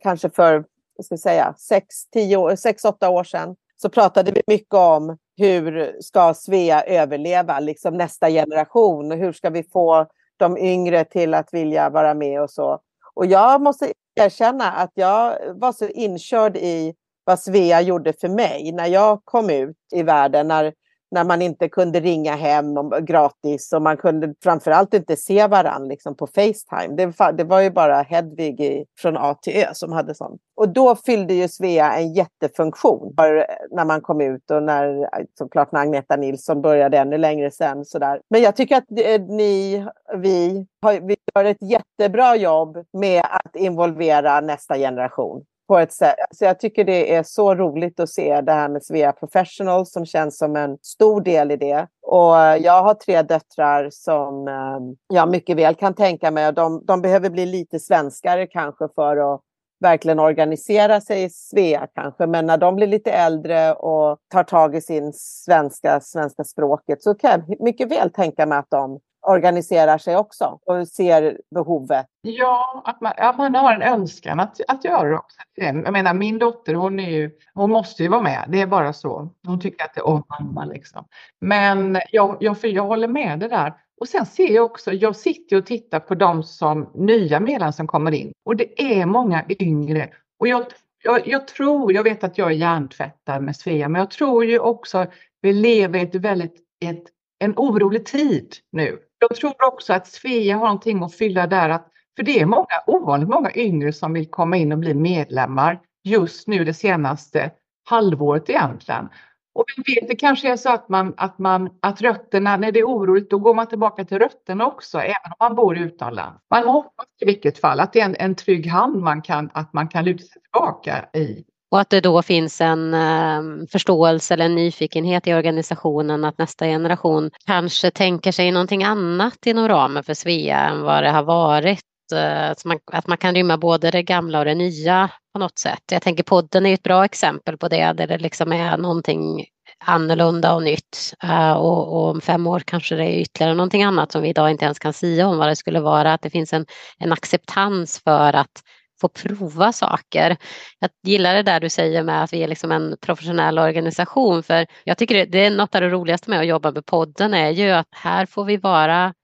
kanske 0.00 0.30
för 0.30 0.64
ska 1.02 1.16
säga, 1.16 1.54
sex, 1.58 1.86
tio 2.12 2.36
år, 2.36 2.56
sex, 2.56 2.84
åtta 2.84 3.10
år 3.10 3.24
sedan 3.24 3.56
så 3.76 3.88
pratade 3.88 4.32
vi 4.32 4.42
mycket 4.46 4.74
om 4.74 5.16
hur 5.36 5.96
ska 6.00 6.34
Svea 6.34 6.82
överleva, 6.82 7.60
liksom 7.60 7.96
nästa 7.96 8.30
generation 8.30 9.12
och 9.12 9.18
hur 9.18 9.32
ska 9.32 9.50
vi 9.50 9.62
få 9.62 10.06
de 10.36 10.58
yngre 10.58 11.04
till 11.04 11.34
att 11.34 11.54
vilja 11.54 11.90
vara 11.90 12.14
med 12.14 12.42
och 12.42 12.50
så. 12.50 12.80
Och 13.14 13.26
jag 13.26 13.62
måste 13.62 13.92
erkänna 14.14 14.72
att 14.72 14.90
jag 14.94 15.36
var 15.54 15.72
så 15.72 15.88
inkörd 15.88 16.56
i 16.56 16.94
vad 17.24 17.40
Svea 17.40 17.80
gjorde 17.80 18.12
för 18.12 18.28
mig 18.28 18.72
när 18.72 18.86
jag 18.86 19.20
kom 19.24 19.50
ut 19.50 19.76
i 19.92 20.02
världen, 20.02 20.48
när 20.48 20.72
när 21.10 21.24
man 21.24 21.42
inte 21.42 21.68
kunde 21.68 22.00
ringa 22.00 22.36
hem 22.36 22.76
eh, 22.76 22.98
gratis 22.98 23.72
och 23.72 23.82
man 23.82 23.96
kunde 23.96 24.34
framförallt 24.42 24.94
inte 24.94 25.16
se 25.16 25.46
varandra 25.46 25.88
liksom 25.88 26.16
på 26.16 26.26
Facetime. 26.26 26.96
Det, 26.96 27.32
det 27.36 27.44
var 27.44 27.60
ju 27.60 27.70
bara 27.70 28.02
Hedvig 28.02 28.60
i, 28.60 28.84
från 28.98 29.16
A 29.16 29.34
till 29.42 29.56
Ö 29.56 29.66
som 29.72 29.92
hade 29.92 30.14
sånt. 30.14 30.40
Och 30.56 30.68
då 30.68 30.96
fyllde 30.96 31.34
ju 31.34 31.48
Svea 31.48 31.92
en 31.92 32.12
jättefunktion 32.12 33.14
för, 33.16 33.36
eh, 33.36 33.44
när 33.70 33.84
man 33.84 34.00
kom 34.00 34.20
ut 34.20 34.50
och 34.50 34.62
när, 34.62 35.02
eh, 35.02 35.24
såklart 35.38 35.72
när 35.72 35.80
Agneta 35.80 36.16
Nilsson 36.16 36.62
började 36.62 36.98
ännu 36.98 37.18
längre 37.18 37.50
sen. 37.50 37.84
Sådär. 37.84 38.20
Men 38.30 38.42
jag 38.42 38.56
tycker 38.56 38.76
att 38.76 38.90
eh, 38.90 39.20
ni, 39.20 39.86
vi, 40.16 40.66
har, 40.82 41.00
vi 41.00 41.16
gör 41.34 41.44
ett 41.44 41.62
jättebra 41.62 42.36
jobb 42.36 42.78
med 42.92 43.22
att 43.30 43.56
involvera 43.56 44.40
nästa 44.40 44.78
generation 44.78 45.44
på 45.70 45.78
ett 45.78 45.92
sätt. 45.92 46.16
Så 46.30 46.44
jag 46.44 46.60
tycker 46.60 46.84
det 46.84 47.14
är 47.14 47.22
så 47.22 47.54
roligt 47.54 48.00
att 48.00 48.08
se 48.08 48.40
det 48.40 48.52
här 48.52 48.68
med 48.68 48.84
Svea 48.84 49.12
Professional 49.12 49.86
som 49.86 50.06
känns 50.06 50.38
som 50.38 50.56
en 50.56 50.78
stor 50.82 51.20
del 51.20 51.50
i 51.50 51.56
det. 51.56 51.86
Och 52.02 52.40
eh, 52.40 52.56
jag 52.56 52.82
har 52.82 52.94
tre 52.94 53.22
döttrar 53.22 53.88
som 53.90 54.48
ehm, 54.48 54.96
jag 55.08 55.30
mycket 55.30 55.56
väl 55.56 55.74
kan 55.74 55.94
tänka 55.94 56.30
mig. 56.30 56.52
De, 56.52 56.84
de 56.86 57.02
behöver 57.02 57.30
bli 57.30 57.46
lite 57.46 57.80
svenskare 57.80 58.46
kanske 58.46 58.88
för 58.94 59.34
att 59.34 59.40
verkligen 59.80 60.18
organisera 60.18 61.00
sig 61.00 61.22
i 61.22 61.30
Svea 61.30 61.86
kanske. 61.94 62.26
Men 62.26 62.46
när 62.46 62.58
de 62.58 62.76
blir 62.76 62.86
lite 62.86 63.10
äldre 63.10 63.72
och 63.72 64.18
tar 64.32 64.44
tag 64.44 64.76
i 64.76 64.80
sin 64.80 65.12
svenska, 65.14 66.00
svenska 66.00 66.44
språket 66.44 67.02
så 67.02 67.14
kan 67.14 67.30
jag 67.30 67.60
mycket 67.60 67.90
väl 67.90 68.10
tänka 68.10 68.46
mig 68.46 68.58
att 68.58 68.70
de 68.70 69.00
organiserar 69.22 69.98
sig 69.98 70.16
också 70.16 70.58
och 70.66 70.88
ser 70.88 71.40
behovet. 71.54 72.06
Ja, 72.22 72.82
att 72.84 73.00
man, 73.00 73.12
att 73.16 73.38
man 73.38 73.54
har 73.54 73.74
en 73.74 73.82
önskan 73.82 74.40
att, 74.40 74.60
att 74.68 74.84
göra 74.84 75.08
det 75.08 75.16
också. 75.16 75.40
Jag 75.54 75.92
menar 75.92 76.14
min 76.14 76.38
dotter 76.38 76.74
hon, 76.74 77.00
är 77.00 77.10
ju, 77.10 77.30
hon 77.54 77.70
måste 77.70 78.02
ju 78.02 78.08
vara 78.08 78.22
med, 78.22 78.44
det 78.48 78.60
är 78.60 78.66
bara 78.66 78.92
så. 78.92 79.30
Hon 79.46 79.60
tycker 79.60 79.84
att 79.84 79.94
det 79.94 80.00
är 80.00 80.06
om 80.06 80.22
mamma 80.40 80.64
liksom. 80.64 81.04
Men 81.40 82.00
jag, 82.10 82.36
jag, 82.40 82.60
för 82.60 82.68
jag 82.68 82.84
håller 82.84 83.08
med 83.08 83.38
det 83.38 83.48
där. 83.48 83.74
Och 84.00 84.08
sen 84.08 84.26
ser 84.26 84.54
jag 84.54 84.64
också, 84.64 84.92
jag 84.92 85.16
sitter 85.16 85.56
och 85.56 85.66
tittar 85.66 86.00
på 86.00 86.14
de 86.14 86.42
som 86.42 86.90
nya 86.94 87.40
medlemmar 87.40 87.72
som 87.72 87.86
kommer 87.86 88.12
in 88.12 88.32
och 88.44 88.56
det 88.56 88.82
är 88.82 89.06
många 89.06 89.44
yngre. 89.48 90.08
Och 90.38 90.48
jag, 90.48 90.64
jag, 91.04 91.28
jag 91.28 91.48
tror, 91.48 91.92
jag 91.92 92.02
vet 92.02 92.24
att 92.24 92.38
jag 92.38 92.48
är 92.48 92.54
hjärntvättad 92.54 93.42
med 93.42 93.56
Svea, 93.56 93.88
men 93.88 94.00
jag 94.00 94.10
tror 94.10 94.44
ju 94.44 94.58
också 94.58 94.98
att 94.98 95.10
vi 95.40 95.52
lever 95.52 95.98
i 95.98 96.02
ett 96.02 96.14
väldigt 96.14 96.56
ett, 96.84 97.04
en 97.38 97.54
orolig 97.56 98.06
tid 98.06 98.54
nu. 98.72 98.98
Jag 99.20 99.36
tror 99.36 99.64
också 99.64 99.92
att 99.92 100.06
Svea 100.06 100.56
har 100.56 100.64
någonting 100.64 101.02
att 101.02 101.14
fylla 101.14 101.46
där. 101.46 101.68
Att, 101.68 101.86
för 102.16 102.22
det 102.22 102.40
är 102.40 102.46
många, 102.46 102.66
ovanligt 102.86 103.28
många 103.28 103.50
yngre 103.54 103.92
som 103.92 104.12
vill 104.12 104.30
komma 104.30 104.56
in 104.56 104.72
och 104.72 104.78
bli 104.78 104.94
medlemmar 104.94 105.80
just 106.04 106.48
nu 106.48 106.64
det 106.64 106.74
senaste 106.74 107.50
halvåret 107.84 108.50
egentligen. 108.50 109.08
Och 109.52 109.64
vi 109.76 109.94
vet, 109.94 110.08
det 110.08 110.16
kanske 110.16 110.52
är 110.52 110.56
så 110.56 110.70
att, 110.70 110.88
man, 110.88 111.14
att, 111.16 111.38
man, 111.38 111.70
att 111.82 112.00
rötterna, 112.00 112.56
när 112.56 112.72
det 112.72 112.80
är 112.80 112.84
oroligt, 112.84 113.30
då 113.30 113.38
går 113.38 113.54
man 113.54 113.66
tillbaka 113.66 114.04
till 114.04 114.18
rötterna 114.18 114.66
också, 114.66 114.98
även 114.98 115.16
om 115.24 115.36
man 115.40 115.54
bor 115.54 115.78
utomlands. 115.78 116.40
Man 116.50 116.68
hoppas 116.68 117.06
i 117.20 117.24
vilket 117.24 117.58
fall 117.58 117.80
att 117.80 117.92
det 117.92 118.00
är 118.00 118.04
en, 118.04 118.16
en 118.18 118.34
trygg 118.34 118.66
hand 118.66 118.96
man 118.96 119.22
kan, 119.22 119.50
att 119.54 119.72
man 119.72 119.88
kan 119.88 120.04
luta 120.04 120.24
sig 120.24 120.42
tillbaka 120.42 121.08
i. 121.14 121.44
Och 121.70 121.80
att 121.80 121.90
det 121.90 122.00
då 122.00 122.22
finns 122.22 122.60
en 122.60 122.94
eh, 122.94 123.66
förståelse 123.72 124.34
eller 124.34 124.44
en 124.44 124.54
nyfikenhet 124.54 125.26
i 125.26 125.34
organisationen 125.34 126.24
att 126.24 126.38
nästa 126.38 126.66
generation 126.66 127.30
kanske 127.46 127.90
tänker 127.90 128.32
sig 128.32 128.52
någonting 128.52 128.84
annat 128.84 129.46
inom 129.46 129.68
ramen 129.68 130.04
för 130.04 130.14
Svea 130.14 130.58
än 130.58 130.82
vad 130.82 131.02
det 131.02 131.10
har 131.10 131.22
varit. 131.22 131.84
Eh, 132.14 132.50
att, 132.50 132.64
man, 132.64 132.78
att 132.92 133.06
man 133.06 133.18
kan 133.18 133.34
rymma 133.34 133.58
både 133.58 133.90
det 133.90 134.02
gamla 134.02 134.38
och 134.38 134.44
det 134.44 134.54
nya 134.54 135.10
på 135.32 135.38
något 135.38 135.58
sätt. 135.58 135.82
Jag 135.92 136.02
tänker 136.02 136.22
podden 136.22 136.66
är 136.66 136.74
ett 136.74 136.82
bra 136.82 137.04
exempel 137.04 137.58
på 137.58 137.68
det, 137.68 137.92
där 137.92 138.06
det 138.06 138.18
liksom 138.18 138.52
är 138.52 138.76
någonting 138.76 139.44
annorlunda 139.84 140.54
och 140.54 140.62
nytt. 140.62 141.14
Uh, 141.24 141.52
och, 141.52 141.92
och, 141.92 142.10
om 142.10 142.20
fem 142.20 142.46
år 142.46 142.60
kanske 142.60 142.94
det 142.94 143.04
är 143.04 143.20
ytterligare 143.20 143.54
någonting 143.54 143.82
annat 143.82 144.12
som 144.12 144.22
vi 144.22 144.28
idag 144.28 144.50
inte 144.50 144.64
ens 144.64 144.78
kan 144.78 144.92
säga 144.92 145.28
om 145.28 145.38
vad 145.38 145.48
det 145.48 145.56
skulle 145.56 145.80
vara. 145.80 146.12
Att 146.12 146.22
det 146.22 146.30
finns 146.30 146.52
en, 146.52 146.66
en 146.98 147.12
acceptans 147.12 148.00
för 148.04 148.32
att 148.32 148.62
få 149.00 149.08
prova 149.08 149.72
saker. 149.72 150.36
Jag 150.78 150.90
gillar 151.02 151.34
det 151.34 151.42
där 151.42 151.60
du 151.60 151.68
säger 151.68 152.02
med 152.02 152.22
att 152.22 152.32
vi 152.32 152.42
är 152.42 152.48
liksom 152.48 152.72
en 152.72 152.96
professionell 153.00 153.58
organisation 153.58 154.42
för 154.42 154.66
jag 154.84 154.98
tycker 154.98 155.26
det, 155.26 155.38
är 155.38 155.50
något 155.50 155.74
av 155.74 155.80
det 155.80 155.88
roligaste 155.88 156.30
med 156.30 156.40
att 156.40 156.46
jobba 156.46 156.70
med 156.70 156.86
podden 156.86 157.34
är 157.34 157.50
ju 157.50 157.70
att 157.70 157.88
här 157.90 158.26
får 158.26 158.44
vi 158.44 158.56
vara, 158.56 159.14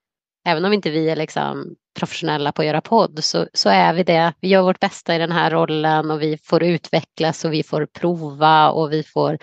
även 0.47 0.65
om 0.65 0.73
inte 0.73 0.91
vi 0.91 1.11
är 1.11 1.17
liksom 1.17 1.75
professionella 1.99 2.53
på 2.53 2.63
att 2.63 2.67
göra 2.67 2.81
podd 2.81 3.25
så, 3.25 3.47
så 3.53 3.69
är 3.69 3.95
vi 3.95 4.03
det. 4.03 4.33
Vi 4.41 4.49
gör 4.49 4.63
vårt 4.63 4.81
bästa 4.81 5.15
i 5.15 5.19
den 5.19 5.33
här 5.33 5.51
rollen 5.51 6.11
och 6.11 6.23
vi 6.23 6.39
får 6.45 6.63
utvecklas 6.63 7.45
och 7.45 7.53
vi 7.53 7.63
får 7.63 7.87
prova 7.87 8.71
och 8.71 8.93
vi 8.93 9.03
får 9.03 9.39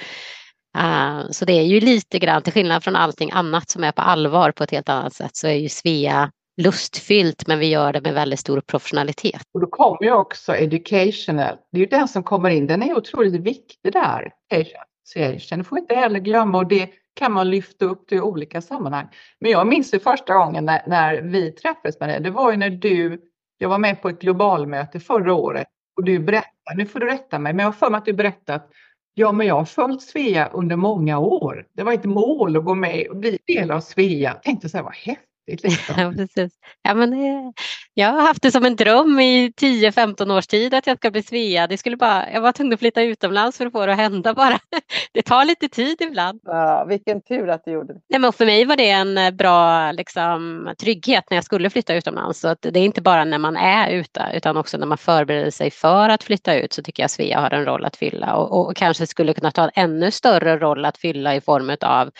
Uh, 0.77 1.31
så 1.31 1.45
det 1.45 1.53
är 1.53 1.63
ju 1.63 1.79
lite 1.79 2.19
grann, 2.19 2.41
till 2.41 2.53
skillnad 2.53 2.83
från 2.83 2.95
allting 2.95 3.31
annat 3.31 3.69
som 3.69 3.83
är 3.83 3.91
på 3.91 4.01
allvar 4.01 4.51
på 4.51 4.63
ett 4.63 4.71
helt 4.71 4.89
annat 4.89 5.13
sätt, 5.13 5.35
så 5.35 5.47
är 5.47 5.53
ju 5.53 5.69
Svea 5.69 6.31
lustfyllt 6.57 7.47
men 7.47 7.59
vi 7.59 7.69
gör 7.69 7.93
det 7.93 8.01
med 8.01 8.13
väldigt 8.13 8.39
stor 8.39 8.61
professionalitet. 8.61 9.43
Och 9.53 9.59
då 9.59 9.67
kommer 9.67 10.03
ju 10.03 10.11
också 10.11 10.55
educational, 10.55 11.57
det 11.71 11.77
är 11.77 11.79
ju 11.79 11.85
den 11.85 12.07
som 12.07 12.23
kommer 12.23 12.49
in, 12.49 12.67
den 12.67 12.83
är 12.83 12.97
otroligt 12.97 13.41
viktig 13.41 13.93
där. 13.93 14.33
Association, 14.51 15.57
det 15.57 15.63
får 15.63 15.75
vi 15.75 15.81
inte 15.81 15.95
heller 15.95 16.19
glömma 16.19 16.57
och 16.57 16.67
det 16.67 16.89
kan 17.15 17.31
man 17.31 17.49
lyfta 17.49 17.85
upp 17.85 18.07
till 18.07 18.21
olika 18.21 18.61
sammanhang. 18.61 19.07
Men 19.39 19.51
jag 19.51 19.67
minns 19.67 19.91
det 19.91 19.99
första 19.99 20.33
gången 20.33 20.65
när, 20.65 20.81
när 20.87 21.21
vi 21.21 21.51
träffades 21.51 21.99
med 21.99 22.09
det, 22.09 22.19
det 22.19 22.31
var 22.31 22.51
ju 22.51 22.57
när 22.57 22.69
du, 22.69 23.21
jag 23.57 23.69
var 23.69 23.77
med 23.77 24.01
på 24.01 24.09
ett 24.09 24.21
globalmöte 24.21 24.99
förra 24.99 25.33
året 25.33 25.67
och 25.97 26.03
du 26.03 26.19
berättade, 26.19 26.77
nu 26.77 26.85
får 26.85 26.99
du 26.99 27.05
rätta 27.05 27.39
mig, 27.39 27.53
men 27.53 27.63
jag 27.63 27.67
har 27.67 27.77
för 27.77 27.89
mig 27.89 27.97
att 27.97 28.05
du 28.05 28.13
berättade 28.13 28.55
att 28.55 28.69
Ja, 29.15 29.31
men 29.31 29.47
jag 29.47 29.55
har 29.55 29.65
följt 29.65 30.01
Svea 30.01 30.47
under 30.47 30.75
många 30.75 31.19
år. 31.19 31.67
Det 31.73 31.83
var 31.83 31.93
ett 31.93 32.05
mål 32.05 32.57
att 32.57 32.65
gå 32.65 32.75
med 32.75 33.07
och 33.07 33.15
bli 33.15 33.39
del 33.47 33.71
av 33.71 33.79
Svea. 33.79 34.31
Jag 34.33 34.43
tänkte 34.43 34.69
så 34.69 34.77
här, 34.77 34.83
vad 34.83 34.95
häftigt 34.95 35.32
Liksom. 35.47 35.71
Ja, 35.97 36.11
precis. 36.17 36.53
Ja, 36.83 36.93
men, 36.93 37.11
det, 37.11 37.53
jag 37.93 38.07
har 38.07 38.21
haft 38.21 38.41
det 38.41 38.51
som 38.51 38.65
en 38.65 38.75
dröm 38.75 39.19
i 39.19 39.49
10-15 39.49 40.37
års 40.37 40.47
tid 40.47 40.73
att 40.73 40.87
jag 40.87 40.97
ska 40.97 41.11
bli 41.11 41.23
Svea. 41.23 41.67
Det 41.67 41.77
skulle 41.77 41.97
bara, 41.97 42.31
jag 42.31 42.41
var 42.41 42.51
tvungen 42.51 42.73
att 42.73 42.79
flytta 42.79 43.01
utomlands 43.01 43.57
för 43.57 43.65
att 43.65 43.71
få 43.71 43.85
det 43.85 43.91
att 43.91 43.97
hända 43.97 44.33
bara. 44.33 44.59
Det 45.13 45.21
tar 45.21 45.45
lite 45.45 45.69
tid 45.69 46.01
ibland. 46.01 46.39
Ja, 46.43 46.85
vilken 46.89 47.21
tur 47.21 47.49
att 47.49 47.65
du 47.65 47.71
gjorde 47.71 47.93
det. 47.93 47.99
Nej, 48.09 48.19
men 48.19 48.33
för 48.33 48.45
mig 48.45 48.65
var 48.65 48.75
det 48.75 48.89
en 48.89 49.17
eh, 49.17 49.31
bra 49.31 49.91
liksom, 49.91 50.69
trygghet 50.81 51.23
när 51.29 51.37
jag 51.37 51.43
skulle 51.43 51.69
flytta 51.69 51.95
utomlands. 51.95 52.39
Så 52.39 52.55
det 52.59 52.79
är 52.79 52.85
inte 52.85 53.01
bara 53.01 53.23
när 53.25 53.37
man 53.37 53.57
är 53.57 53.89
ute 53.91 54.31
utan 54.33 54.57
också 54.57 54.77
när 54.77 54.87
man 54.87 54.97
förbereder 54.97 55.51
sig 55.51 55.71
för 55.71 56.09
att 56.09 56.23
flytta 56.23 56.55
ut 56.55 56.73
så 56.73 56.83
tycker 56.83 57.03
jag 57.03 57.11
Svea 57.11 57.39
har 57.39 57.53
en 57.53 57.65
roll 57.65 57.85
att 57.85 57.95
fylla 57.95 58.35
och, 58.35 58.69
och 58.69 58.75
kanske 58.75 59.07
skulle 59.07 59.33
kunna 59.33 59.51
ta 59.51 59.63
en 59.63 59.71
ännu 59.75 60.11
större 60.11 60.57
roll 60.57 60.85
att 60.85 60.97
fylla 60.97 61.35
i 61.35 61.41
form 61.41 61.75
av 61.81 62.11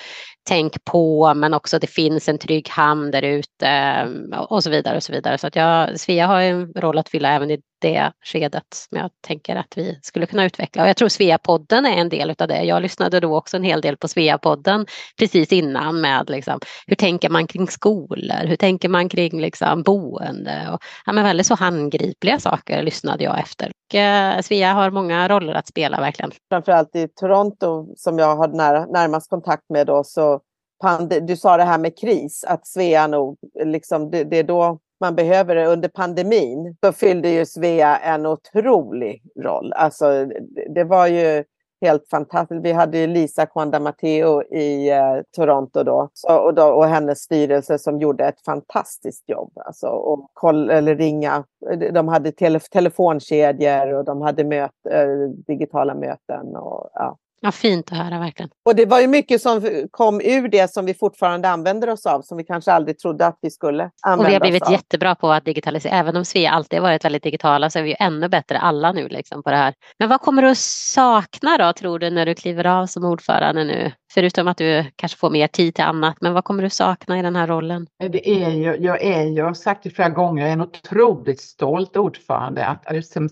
tänk 0.44 0.86
på 0.86 1.34
men 1.34 1.54
också 1.54 1.80
det 1.80 1.88
finns 1.88 2.30
en 2.30 2.38
trygg 2.38 2.70
hamn 2.70 3.12
där 3.12 3.22
ute 3.22 4.08
och 4.50 4.64
så 4.64 4.70
vidare 4.70 4.96
och 4.96 5.04
så 5.04 5.14
vidare. 5.14 5.38
Så 5.38 5.48
att 5.48 5.56
jag, 5.56 5.63
Svea 5.96 6.28
har 6.28 6.42
en 6.42 6.74
roll 6.76 6.98
att 6.98 7.10
fylla 7.10 7.30
även 7.30 7.52
i 7.52 7.62
det 7.82 8.12
skedet 8.26 8.64
som 8.74 8.98
jag 8.98 9.10
tänker 9.22 9.56
att 9.56 9.78
vi 9.78 10.00
skulle 10.02 10.26
kunna 10.26 10.46
utveckla. 10.46 10.84
Och 10.84 10.90
jag 10.90 10.98
tror 10.98 11.10
Svea-podden 11.10 11.86
är 11.86 11.98
en 11.98 12.10
del 12.10 12.36
av 12.40 12.48
det. 12.48 12.64
Jag 12.64 12.82
lyssnade 12.82 13.20
då 13.20 13.38
också 13.38 13.58
en 13.58 13.64
hel 13.64 13.82
del 13.82 13.98
på 13.98 14.08
Svea-podden 14.08 14.86
precis 15.20 15.52
innan 15.52 16.02
med 16.02 16.30
liksom, 16.30 16.60
hur 16.88 16.96
tänker 16.96 17.30
man 17.30 17.48
kring 17.48 17.68
skolor, 17.68 18.48
hur 18.48 18.56
tänker 18.56 18.90
man 18.90 19.10
kring 19.10 19.42
liksom, 19.42 19.84
boende 19.84 20.70
och 20.74 20.80
ja, 21.06 21.14
men 21.14 21.24
väldigt 21.24 21.48
så 21.48 21.56
handgripliga 21.56 22.40
saker 22.40 22.84
lyssnade 22.84 23.24
jag 23.24 23.40
efter. 23.40 23.72
Och, 23.90 23.96
eh, 23.96 24.42
Svea 24.42 24.74
har 24.74 24.92
många 24.92 25.28
roller 25.28 25.54
att 25.54 25.68
spela 25.68 26.00
verkligen. 26.00 26.32
Framförallt 26.50 26.96
i 26.96 27.08
Toronto 27.08 27.96
som 27.96 28.20
jag 28.20 28.36
har 28.36 28.48
när, 28.48 28.88
närmast 28.88 29.30
kontakt 29.30 29.64
med 29.70 29.88
då 29.88 30.04
så 30.04 30.42
du 31.22 31.38
sa 31.38 31.58
det 31.58 31.64
här 31.64 31.78
med 31.78 31.98
kris, 31.98 32.44
att 32.44 32.68
Svea 32.68 33.08
nog, 33.08 33.38
liksom, 33.66 34.12
det, 34.12 34.24
det 34.24 34.38
är 34.38 34.44
då 34.44 34.80
man 35.04 35.16
behöver 35.16 35.56
det. 35.56 35.66
Under 35.66 35.90
pandemin 35.90 36.76
så 36.84 36.92
fyllde 36.92 37.30
ju 37.30 37.46
Svea 37.46 37.98
en 37.98 38.26
otrolig 38.26 39.24
roll. 39.44 39.74
Alltså, 39.74 40.26
det 40.76 40.84
var 40.84 41.08
ju 41.08 41.44
helt 41.82 42.10
fantastiskt. 42.10 42.66
Vi 42.66 42.72
hade 42.72 42.98
ju 42.98 43.08
Lisa 43.08 43.46
Kwanda 43.46 43.80
Matteo 43.80 44.44
i 44.44 44.90
eh, 44.90 45.22
Toronto 45.36 45.84
då, 45.84 46.10
så, 46.14 46.38
och 46.38 46.54
då, 46.54 46.64
och 46.64 46.86
hennes 46.86 47.20
styrelse 47.20 47.80
som 47.80 48.00
gjorde 48.00 48.26
ett 48.26 48.42
fantastiskt 48.46 49.30
jobb. 49.30 49.52
Alltså, 49.56 49.88
och 49.88 50.30
koll, 50.34 50.70
eller 50.70 50.96
ringa. 50.96 51.44
De 51.94 52.08
hade 52.08 52.32
tele, 52.32 52.60
telefonkedjor 52.60 53.94
och 53.94 54.06
de 54.06 54.22
hade 54.22 54.44
möt, 54.44 54.72
eh, 54.90 55.08
digitala 55.48 55.96
möten. 55.96 56.56
Och, 56.56 56.90
ja. 56.94 57.18
Ja, 57.46 57.52
fint 57.52 57.92
att 57.92 57.98
höra 57.98 58.20
verkligen. 58.20 58.50
Och 58.66 58.76
det 58.76 58.86
var 58.86 59.00
ju 59.00 59.08
mycket 59.08 59.42
som 59.42 59.88
kom 59.92 60.22
ur 60.22 60.48
det 60.48 60.74
som 60.74 60.86
vi 60.86 60.94
fortfarande 60.94 61.50
använder 61.50 61.90
oss 61.90 62.06
av, 62.06 62.22
som 62.22 62.38
vi 62.38 62.44
kanske 62.44 62.72
aldrig 62.72 63.00
trodde 63.00 63.26
att 63.26 63.38
vi 63.42 63.52
skulle 63.52 63.90
använda 64.02 64.24
Och 64.24 64.30
vi 64.30 64.34
har 64.34 64.42
blivit 64.42 64.62
oss 64.62 64.68
av. 64.68 64.74
jättebra 64.74 65.16
på 65.16 65.32
att 65.32 65.46
digitalisera. 65.46 65.94
Även 65.94 66.18
om 66.18 66.26
Svea 66.26 66.52
alltid 66.52 66.80
har 66.80 66.88
varit 66.88 67.06
väldigt 67.06 67.24
digitala 67.24 67.70
så 67.70 67.80
är 67.80 67.84
vi 67.84 67.90
ju 67.90 67.96
ännu 68.00 68.30
bättre 68.30 68.58
alla 68.60 68.92
nu 68.92 69.08
liksom 69.08 69.44
på 69.44 69.50
det 69.50 69.56
här. 69.56 69.74
Men 70.00 70.10
vad 70.10 70.22
kommer 70.22 70.42
du 70.42 70.50
att 70.50 70.58
sakna 70.58 71.58
då, 71.58 71.74
tror 71.74 72.00
du, 72.00 72.10
när 72.10 72.26
du 72.26 72.36
kliver 72.36 72.66
av 72.66 72.86
som 72.86 73.04
ordförande 73.04 73.64
nu? 73.64 73.92
Förutom 74.14 74.48
att 74.48 74.58
du 74.58 74.86
kanske 74.96 75.18
får 75.18 75.30
mer 75.30 75.48
tid 75.48 75.76
till 75.76 75.84
annat, 75.84 76.18
men 76.22 76.34
vad 76.34 76.44
kommer 76.44 76.64
du 76.64 76.70
sakna 76.70 77.20
i 77.20 77.22
den 77.22 77.36
här 77.36 77.48
rollen? 77.48 77.88
Det 78.12 78.30
är 78.30 78.50
ju, 78.50 78.76
jag 78.80 79.04
är 79.04 79.24
ju, 79.24 79.34
jag 79.34 79.46
har 79.46 79.54
sagt 79.54 79.84
det 79.84 79.90
flera 79.90 80.10
gånger, 80.10 80.42
jag 80.42 80.50
är 80.50 80.54
en 80.54 80.62
otroligt 80.62 81.42
stolt 81.42 81.98
ordförande 81.98 82.66
att 82.66 82.86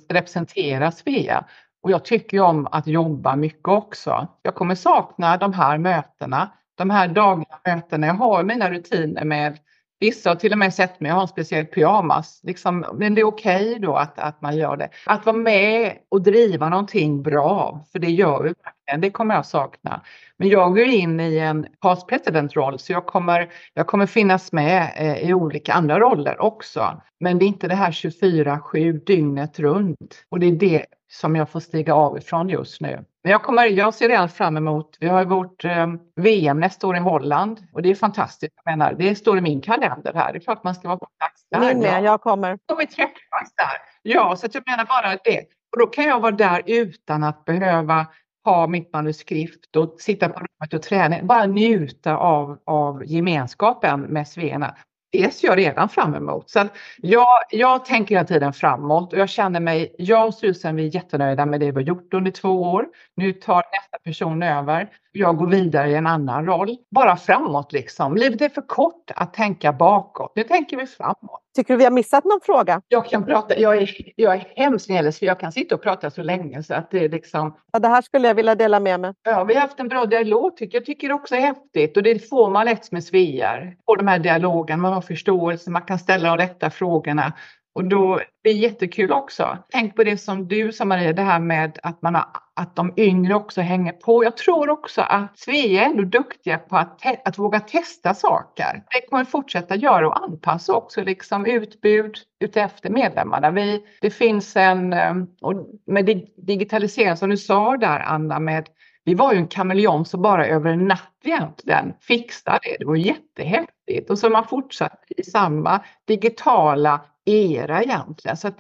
representera 0.10 0.92
Svea 0.92 1.46
och 1.84 1.92
jag 1.92 2.06
tycker 2.06 2.38
ju 2.38 2.44
om 2.44 2.68
att 2.72 2.88
jobba 2.88 3.36
mycket 3.36 3.68
också. 3.68 4.28
Jag 4.42 4.56
kommer 4.56 4.76
sakna 4.76 5.38
de 5.38 5.54
här 5.54 5.78
mötena, 5.78 6.52
de 6.76 6.90
här 6.90 7.08
dagliga 7.08 7.60
mötena. 7.66 8.08
Jag 8.08 8.14
har 8.14 8.44
mina 8.44 8.72
rutiner 8.72 9.26
med 9.26 9.58
Vissa 10.02 10.30
har 10.30 10.36
till 10.36 10.52
och 10.52 10.58
med 10.58 10.74
sett 10.74 11.00
mig, 11.00 11.10
jag 11.10 11.16
har 11.16 11.22
en 11.22 11.28
speciell 11.28 11.66
pyjamas. 11.66 12.40
Liksom, 12.44 12.86
men 12.94 13.16
det 13.16 13.22
är 13.22 13.26
okej 13.26 13.68
okay 13.70 13.80
då 13.80 13.96
att, 13.96 14.20
att 14.20 14.42
man 14.42 14.58
gör 14.58 14.78
det. 14.78 14.90
Att 15.06 15.26
vara 15.26 15.38
med 15.38 15.98
och 16.10 16.22
driva 16.22 16.70
någonting 16.70 17.24
bra, 17.24 17.86
för 17.92 18.00
det 18.00 18.12
gör 18.12 18.44
vi 18.44 18.54
det 18.98 19.10
kommer 19.10 19.36
jag 19.36 19.46
sakna. 19.46 20.02
Men 20.38 20.50
jag 20.50 20.76
går 20.76 20.86
in 20.86 21.20
i 21.20 21.38
en 21.38 21.68
past 21.82 22.08
president-roll 22.08 22.80
så 22.80 22.92
jag 22.92 23.06
kommer, 23.06 23.50
jag 23.74 23.88
kommer 23.88 24.06
finnas 24.06 24.52
med 24.52 24.92
eh, 24.96 25.30
i 25.30 25.34
olika 25.34 25.74
andra 25.74 26.00
roller 26.00 26.42
också. 26.42 27.02
Men 27.20 27.40
det 27.40 27.46
är 27.46 27.48
inte 27.48 27.68
det 27.68 27.76
här 27.76 27.92
24-7 27.92 29.06
dygnet 29.06 29.60
runt. 29.60 30.26
Och 30.30 30.40
det 30.40 30.46
är 30.46 30.52
det 30.52 30.86
som 31.12 31.36
jag 31.36 31.50
får 31.50 31.60
stiga 31.60 31.94
av 31.94 32.18
ifrån 32.18 32.50
just 32.50 32.82
nu. 32.82 33.06
Men 33.24 33.32
jag, 33.32 33.44
kommer, 33.44 33.66
jag 33.66 33.94
ser 33.94 34.10
redan 34.10 34.30
fram 34.30 34.58
emot, 34.58 34.98
vi 35.00 35.08
har 35.08 35.26
vårt 35.26 35.66
eh, 35.66 35.88
VM 36.16 36.60
nästa 36.60 36.88
år 36.88 36.96
i 36.96 37.00
Holland 37.00 37.68
och 37.74 37.82
det 37.82 37.90
är 37.90 37.96
fantastiskt. 37.96 38.54
Jag 38.64 38.72
menar, 38.72 38.94
det 38.94 39.16
står 39.16 39.38
i 39.38 39.42
min 39.42 39.62
kalender 39.62 40.14
här. 40.14 40.34
Det 40.34 40.38
är 40.38 40.42
klart 40.42 40.64
man 40.64 40.76
ska 40.76 40.88
vara 40.88 40.98
på 40.98 41.08
plats 41.20 41.46
där. 41.52 41.60
Min 41.60 41.80
med, 41.80 42.04
jag 42.04 42.22
kommer. 42.22 42.58
Då 42.66 42.76
vi 42.76 42.88
träffas 42.88 43.56
där. 43.56 43.78
Ja, 44.02 44.36
så 44.36 44.48
jag 44.54 44.64
menar 44.66 44.86
bara 44.86 45.18
det. 45.24 45.46
Och 45.72 45.80
då 45.80 45.88
kan 45.88 46.06
jag 46.06 46.20
vara 46.20 46.32
där 46.32 46.62
utan 46.66 47.24
att 47.24 47.46
behöva 47.46 48.08
ha 48.44 48.68
mitt 48.68 48.94
manuskript 48.94 49.76
och 49.76 49.96
sitta 50.00 50.30
på 50.30 50.40
rummet 50.40 50.74
och 50.74 50.82
träna. 50.82 51.24
Bara 51.24 51.46
njuta 51.46 52.18
av, 52.18 52.60
av 52.66 53.06
gemenskapen 53.06 54.02
med 54.02 54.28
Svena 54.28 54.76
det 55.12 55.34
ser 55.34 55.48
jag 55.48 55.58
redan 55.58 55.90
fram 55.90 56.16
emot. 56.16 56.50
Så 56.50 56.68
jag, 56.98 57.28
jag 57.50 57.86
tänker 57.86 58.16
hela 58.16 58.28
tiden 58.28 58.54
framåt 58.54 59.14
och 59.14 59.20
jag 59.20 59.30
känner 59.30 59.60
mig, 59.60 59.96
jag 59.98 60.28
och 60.28 60.34
styrelsen 60.34 60.76
vi 60.76 60.88
är 60.88 60.96
jättenöjda 60.96 61.46
med 61.46 61.60
det 61.60 61.66
vi 61.66 61.72
har 61.72 61.82
gjort 61.82 62.14
under 62.14 62.32
två 62.32 62.62
år. 62.62 62.86
Nu 63.16 63.34
tar 63.34 63.56
nästa 63.56 63.98
person 64.04 64.44
över. 64.44 64.90
Jag 65.12 65.38
går 65.38 65.48
vidare 65.48 65.90
i 65.90 65.96
en 65.96 66.08
annan 66.08 66.46
roll. 66.46 66.78
Bara 66.96 67.18
framåt 67.18 67.74
liksom. 67.74 68.16
Livet 68.16 68.42
är 68.42 68.50
för 68.50 68.62
kort 68.62 69.12
att 69.16 69.34
tänka 69.34 69.74
bakåt. 69.74 70.32
Nu 70.36 70.44
tänker 70.44 70.78
vi 70.78 70.86
framåt. 70.86 71.42
Tycker 71.56 71.74
du 71.74 71.78
vi 71.78 71.84
har 71.84 71.92
missat 71.92 72.24
någon 72.24 72.40
fråga? 72.44 72.82
Jag 72.88 73.06
kan 73.06 73.26
prata, 73.26 73.58
jag 73.58 73.78
är, 73.78 73.90
jag 74.16 74.36
är 74.36 74.48
hemskt 74.56 74.90
när 74.90 75.12
för 75.12 75.26
jag 75.26 75.40
kan 75.40 75.52
sitta 75.52 75.76
och 75.76 75.84
prata 75.84 76.10
så 76.10 76.24
länge 76.24 76.64
så 76.64 76.74
att 76.74 76.92
det 76.92 77.06
är 77.06 77.10
liksom. 77.10 77.56
Ja, 77.72 77.80
det 77.80 77.88
här 77.88 78.02
skulle 78.02 78.28
jag 78.28 78.36
vilja 78.36 78.56
dela 78.56 78.80
med 78.80 79.00
mig. 79.00 79.14
Ja, 79.24 79.44
vi 79.44 79.54
har 79.54 79.62
haft 79.62 79.80
en 79.80 79.88
bra 79.88 80.06
dialog 80.06 80.58
tycker 80.58 80.78
jag. 80.78 80.86
tycker 80.86 81.12
också 81.12 81.36
är 81.36 81.40
häftigt 81.40 81.98
och 81.98 82.04
det 82.04 82.30
får 82.30 82.50
man 82.50 82.66
lätt 82.66 82.92
med 82.92 83.04
Svear. 83.04 83.76
På 83.86 83.96
de 83.96 84.08
här 84.08 84.20
dialogen, 84.20 84.82
man 84.82 84.94
har 84.94 85.02
förståelse, 85.02 85.72
man 85.72 85.82
kan 85.82 86.00
ställa 86.00 86.36
de 86.36 86.38
rätta 86.38 86.70
frågorna. 86.70 87.34
Och 87.74 87.86
då 87.86 88.20
det 88.44 88.50
är 88.50 88.54
jättekul 88.54 89.12
också. 89.12 89.58
Tänk 89.70 89.96
på 89.96 90.04
det 90.04 90.18
som 90.18 90.48
du 90.48 90.72
sa 90.72 90.86
Maria, 90.86 91.14
det 91.14 91.22
här 91.22 91.40
med 91.40 91.80
att, 91.84 92.02
man 92.02 92.16
har, 92.16 92.26
att 92.62 92.76
de 92.76 92.94
yngre 92.98 93.36
också 93.36 93.62
hänger 93.62 93.92
på. 93.92 94.24
Jag 94.24 94.38
tror 94.38 94.70
också 94.70 95.02
att 95.02 95.40
Svea 95.40 95.82
är 95.82 95.86
ändå 95.86 96.04
duktiga 96.04 96.58
på 96.58 96.78
att, 96.78 97.02
att 97.26 97.38
våga 97.38 97.60
testa 97.60 98.14
saker. 98.14 98.84
Det 98.92 99.10
kommer 99.10 99.26
fortsätta 99.26 99.76
göra 99.76 100.08
och 100.08 100.24
anpassa 100.24 100.74
också 100.74 101.02
liksom 101.02 101.46
utbud 101.46 102.16
utefter 102.40 102.90
medlemmarna. 102.90 103.52
Vi, 103.52 103.84
det 104.02 104.10
finns 104.10 104.56
en, 104.56 104.94
ehm, 104.94 105.28
och 105.42 105.54
med 105.86 106.06
digitalisering 106.38 107.18
som 107.18 107.30
du 107.30 107.38
sa 107.38 107.78
där 107.78 108.00
Anna, 108.00 108.40
med 108.40 108.70
vi 109.04 109.14
var 109.14 109.34
ju 109.34 109.40
en 109.40 109.48
kameleont 109.48 110.08
som 110.08 110.22
bara 110.22 110.48
över 110.48 110.72
en 110.72 110.88
natt 110.88 111.20
egentligen 111.24 111.94
fixade 112.02 112.60
det. 112.64 112.76
Det 112.80 112.86
var 112.86 112.96
jättehäftigt 112.96 114.10
och 114.10 114.20
så 114.20 114.26
har 114.26 114.32
man 114.32 114.48
fortsatt 114.48 115.04
i 115.08 115.24
samma 115.24 115.80
digitala 116.08 117.02
era 117.26 117.84
egentligen. 117.84 118.38
Så 118.38 118.52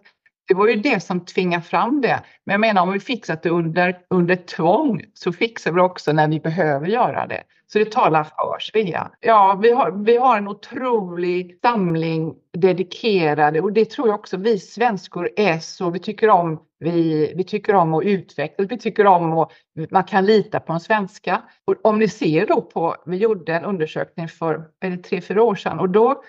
det 0.48 0.54
var 0.54 0.68
ju 0.68 0.76
det 0.76 1.04
som 1.04 1.26
tvingade 1.26 1.64
fram 1.64 2.02
det. 2.02 2.24
Men 2.46 2.54
jag 2.54 2.60
menar 2.60 2.82
om 2.82 2.92
vi 2.92 3.00
fixat 3.00 3.44
det 3.44 3.50
under, 3.50 3.98
under 4.10 4.36
tvång 4.36 5.04
så 5.14 5.34
fixar 5.34 5.72
vi 5.72 5.78
det 5.78 5.84
också 5.84 6.12
när 6.12 6.28
vi 6.28 6.40
behöver 6.40 6.88
göra 6.88 7.28
det. 7.28 7.44
Så 7.74 7.80
det 7.80 7.92
talar 7.92 8.24
för 8.24 8.60
Svea. 8.60 9.12
Ja, 9.20 9.60
vi 9.62 9.72
har, 9.72 9.92
vi 9.92 10.18
har 10.18 10.38
en 10.38 10.48
otrolig 10.48 11.60
samling 11.62 12.36
dedikerade 12.54 13.62
och 13.62 13.74
det 13.74 13.90
tror 13.90 14.08
jag 14.08 14.16
också 14.16 14.38
vi 14.38 14.60
svenskor 14.60 15.30
är 15.36 15.60
så. 15.60 15.90
Vi 15.90 16.00
tycker 16.00 16.30
om, 16.30 16.62
vi, 16.80 17.34
vi 17.36 17.44
tycker 17.44 17.76
om 17.76 17.94
att 17.94 18.04
utveckla, 18.04 18.66
vi 18.66 18.78
tycker 18.78 19.08
om 19.08 19.34
att 19.34 19.52
man 19.90 20.04
kan 20.04 20.26
lita 20.26 20.60
på 20.60 20.74
en 20.74 20.80
svenska. 20.80 21.42
Och 21.68 21.76
om 21.84 22.00
ni 22.00 22.08
ser 22.08 22.48
då 22.48 22.62
på, 22.62 22.96
vi 23.06 23.18
gjorde 23.18 23.54
en 23.54 23.66
undersökning 23.66 24.28
för 24.28 24.66
tre, 25.04 25.22
fyra 25.22 25.44
år 25.44 25.56
sedan 25.56 25.80
och 25.80 25.90
då, 25.90 26.24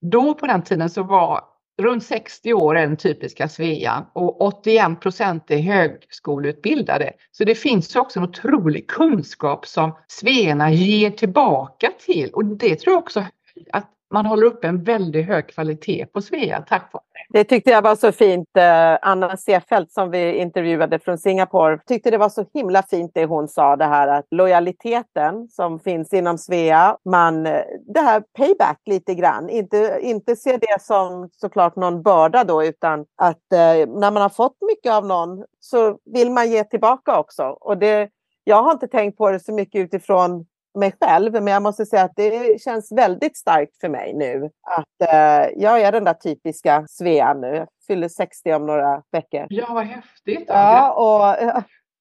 då 0.00 0.34
på 0.34 0.46
den 0.46 0.62
tiden 0.62 0.90
så 0.90 1.02
var 1.02 1.53
runt 1.82 2.04
60 2.04 2.52
år 2.52 2.76
är 2.76 2.86
den 2.86 2.96
typiska 2.96 3.48
Svea 3.48 4.06
och 4.12 4.40
81 4.40 5.00
procent 5.00 5.50
är 5.50 5.58
högskoleutbildade. 5.58 7.12
Så 7.32 7.44
det 7.44 7.54
finns 7.54 7.96
också 7.96 8.18
en 8.18 8.24
otrolig 8.24 8.86
kunskap 8.88 9.66
som 9.66 9.96
svearna 10.08 10.70
ger 10.72 11.10
tillbaka 11.10 11.90
till 12.06 12.30
och 12.30 12.44
det 12.44 12.76
tror 12.76 12.94
jag 12.94 13.02
också 13.02 13.24
att 13.72 13.90
man 14.14 14.26
håller 14.26 14.46
upp 14.46 14.64
en 14.64 14.84
väldigt 14.84 15.26
hög 15.26 15.48
kvalitet 15.48 16.06
på 16.12 16.22
Svea 16.22 16.64
tack 16.68 16.92
vare 16.92 17.02
det. 17.12 17.38
Det 17.38 17.44
tyckte 17.44 17.70
jag 17.70 17.82
var 17.82 17.96
så 17.96 18.12
fint. 18.12 18.48
Eh, 18.56 18.98
Anna 19.02 19.36
Sefelt 19.36 19.92
som 19.92 20.10
vi 20.10 20.34
intervjuade 20.34 20.98
från 20.98 21.18
Singapore 21.18 21.78
tyckte 21.86 22.10
det 22.10 22.18
var 22.18 22.28
så 22.28 22.46
himla 22.54 22.82
fint 22.82 23.10
det 23.14 23.24
hon 23.24 23.48
sa 23.48 23.76
det 23.76 23.84
här 23.84 24.08
att 24.08 24.26
lojaliteten 24.30 25.48
som 25.48 25.80
finns 25.80 26.12
inom 26.12 26.38
Svea, 26.38 26.96
man 27.04 27.46
eh, 27.46 27.62
det 27.94 28.00
här 28.00 28.20
payback 28.20 28.80
lite 28.86 29.14
grann, 29.14 29.48
inte, 29.50 29.98
inte 30.00 30.36
se 30.36 30.56
det 30.56 30.80
som 30.80 31.28
såklart 31.32 31.76
någon 31.76 32.02
börda 32.02 32.44
då 32.44 32.64
utan 32.64 33.00
att 33.16 33.52
eh, 33.52 33.88
när 33.88 34.10
man 34.10 34.16
har 34.22 34.28
fått 34.28 34.56
mycket 34.60 34.92
av 34.92 35.06
någon 35.06 35.44
så 35.60 35.98
vill 36.04 36.30
man 36.30 36.50
ge 36.50 36.64
tillbaka 36.64 37.18
också. 37.18 37.42
Och 37.42 37.78
det, 37.78 38.08
jag 38.44 38.62
har 38.62 38.72
inte 38.72 38.88
tänkt 38.88 39.18
på 39.18 39.30
det 39.30 39.40
så 39.40 39.52
mycket 39.52 39.80
utifrån 39.80 40.46
mig 40.74 40.94
själv, 41.00 41.32
men 41.32 41.46
jag 41.46 41.62
måste 41.62 41.86
säga 41.86 42.02
att 42.02 42.16
det 42.16 42.60
känns 42.62 42.92
väldigt 42.92 43.36
starkt 43.36 43.80
för 43.80 43.88
mig 43.88 44.14
nu. 44.14 44.50
Att 44.62 45.10
eh, 45.12 45.48
jag 45.56 45.80
är 45.80 45.92
den 45.92 46.04
där 46.04 46.14
typiska 46.14 46.86
Svea 46.88 47.34
nu. 47.34 47.56
Jag 47.56 47.68
fyller 47.86 48.08
60 48.08 48.52
om 48.54 48.66
några 48.66 49.02
veckor. 49.12 49.46
Ja, 49.48 49.66
vad 49.70 49.84
häftigt! 49.84 50.44
Ja, 50.46 50.92
och, 50.92 51.50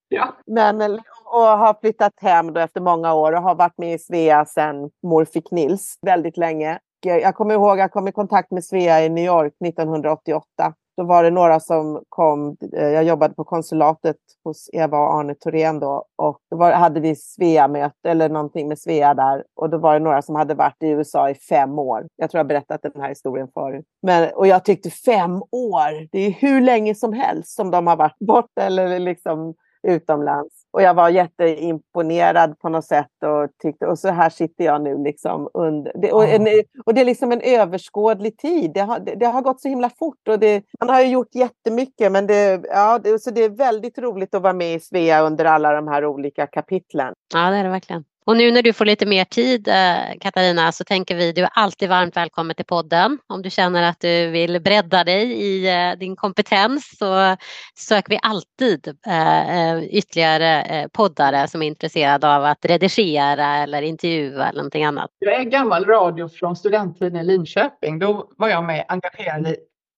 ja. 0.08 0.36
Men, 0.46 0.82
och 1.26 1.42
har 1.42 1.78
flyttat 1.82 2.14
hem 2.22 2.54
då 2.54 2.60
efter 2.60 2.82
många 2.82 3.14
år 3.14 3.32
och 3.32 3.42
har 3.42 3.56
varit 3.56 3.78
med 3.78 3.94
i 3.94 4.00
Svea 4.00 4.46
sedan 4.46 4.90
mor 5.04 5.26
fick 5.26 5.52
Nils 5.52 6.00
väldigt 6.02 6.38
länge. 6.38 6.80
Jag 7.06 7.36
kommer 7.36 7.54
ihåg 7.54 7.72
att 7.72 7.78
jag 7.84 7.92
kom 7.92 8.08
i 8.08 8.12
kontakt 8.12 8.52
med 8.52 8.66
Svea 8.66 9.06
i 9.06 9.10
New 9.10 9.26
York 9.26 9.54
1988 9.66 10.74
då 10.98 11.04
var 11.04 11.24
det 11.24 11.30
några 11.30 11.60
som 11.60 12.04
kom, 12.10 12.58
eh, 12.74 12.88
jag 12.88 13.04
jobbade 13.04 13.34
på 13.34 13.44
konsulatet 13.44 14.18
hos 14.44 14.70
Eva 14.74 14.98
och 14.98 15.20
Arne 15.20 15.36
Thorén 15.36 15.80
då 15.80 16.06
och 16.16 16.40
då 16.52 16.58
var, 16.58 16.72
hade 16.72 17.00
vi 17.00 17.16
Svea-möte 17.16 18.10
eller 18.10 18.30
någonting 18.30 18.68
med 18.68 18.80
Svea 18.80 19.14
där 19.14 19.44
och 19.56 19.70
då 19.70 19.78
var 19.78 19.94
det 19.94 20.00
några 20.00 20.22
som 20.22 20.36
hade 20.36 20.54
varit 20.54 20.84
i 20.84 20.88
USA 20.88 21.30
i 21.30 21.36
fem 21.36 21.80
år. 21.80 22.08
Jag 22.16 22.32
tror 22.32 22.40
jag 22.40 22.48
berättat 22.48 22.82
den 22.82 23.02
här 23.02 23.10
historien 23.10 23.48
förut. 23.54 23.86
Men, 24.02 24.34
och 24.34 24.48
jag 24.48 24.66
tyckte 24.66 24.90
fem 24.90 25.44
år, 25.52 26.08
det 26.12 26.20
är 26.20 26.32
hur 26.32 26.62
länge 26.62 26.96
som 26.96 27.14
helst 27.14 27.56
som 27.56 27.72
de 27.72 27.88
har 27.88 27.96
varit 27.96 28.20
borta 28.20 28.62
eller 28.62 29.00
liksom 29.00 29.54
utomlands. 29.88 30.63
Och 30.74 30.82
jag 30.82 30.94
var 30.94 31.10
jätteimponerad 31.10 32.60
på 32.60 32.70
något 32.70 32.86
sätt 32.86 33.24
och 33.26 33.50
tyckte, 33.62 33.88
och 33.88 34.00
så 34.00 34.10
här 34.10 34.30
sitter 34.30 34.64
jag 34.64 34.82
nu 34.82 35.04
liksom 35.04 35.50
under, 35.54 35.92
det, 35.96 36.12
och, 36.12 36.24
en, 36.24 36.48
och 36.86 36.94
det 36.94 37.02
är 37.02 37.06
liksom 37.06 37.32
en 37.32 37.42
överskådlig 37.42 38.38
tid. 38.38 38.72
Det 38.74 38.80
har, 38.80 39.00
det, 39.00 39.16
det 39.16 39.26
har 39.26 39.42
gått 39.42 39.62
så 39.62 39.68
himla 39.68 39.90
fort 39.90 40.28
och 40.28 40.40
man 40.80 40.90
har 40.90 41.02
ju 41.02 41.08
gjort 41.08 41.36
jättemycket 41.36 42.12
men 42.12 42.28
det, 42.28 42.66
ja, 42.70 43.00
så 43.20 43.32
det 43.32 43.44
är 43.44 43.50
väldigt 43.50 43.98
roligt 43.98 44.36
att 44.36 44.42
vara 44.42 44.54
med 44.54 44.76
i 44.76 44.80
Svea 44.80 45.22
under 45.22 45.46
alla 45.46 45.74
de 45.74 45.88
här 45.88 46.06
olika 46.06 46.48
kapitlen. 46.48 47.14
Ja, 47.34 47.50
det 47.50 47.58
är 47.58 47.64
det 47.64 47.70
verkligen. 47.70 48.04
Och 48.26 48.38
nu 48.38 48.52
när 48.52 48.62
du 48.62 48.74
får 48.74 48.86
lite 48.86 49.06
mer 49.06 49.26
tid 49.26 49.68
eh, 49.68 50.20
Katarina 50.22 50.72
så 50.72 50.84
tänker 50.84 51.16
vi 51.16 51.32
du 51.32 51.44
är 51.44 51.50
alltid 51.54 51.90
varmt 51.90 52.18
välkommen 52.18 52.56
till 52.56 52.66
podden. 52.66 53.20
Om 53.28 53.42
du 53.42 53.50
känner 53.50 53.90
att 53.90 54.00
du 54.00 54.28
vill 54.28 54.62
bredda 54.62 55.04
dig 55.04 55.32
i 55.32 55.68
eh, 55.70 56.00
din 56.00 56.16
kompetens 56.16 56.98
så 56.98 57.38
söker 57.78 58.10
vi 58.10 58.20
alltid 58.22 58.88
eh, 59.08 59.84
ytterligare 59.84 60.90
poddare 60.94 61.48
som 61.48 61.62
är 61.62 61.68
intresserade 61.68 62.36
av 62.36 62.46
att 62.46 62.66
redigera 62.66 63.58
eller 63.58 63.82
intervjua 63.82 64.50
eller 64.50 64.58
någonting 64.58 64.86
annat. 64.86 65.10
Jag 65.20 65.34
är 65.34 65.44
gammal 65.44 65.86
radio 65.86 66.30
från 66.30 66.56
studenttiden 66.56 67.16
i 67.16 67.24
Linköping. 67.24 68.00
Då 68.00 68.32
var 68.38 68.50
jag 68.50 68.64
med 68.64 68.86
engagerad 68.88 69.48
i 69.48 69.56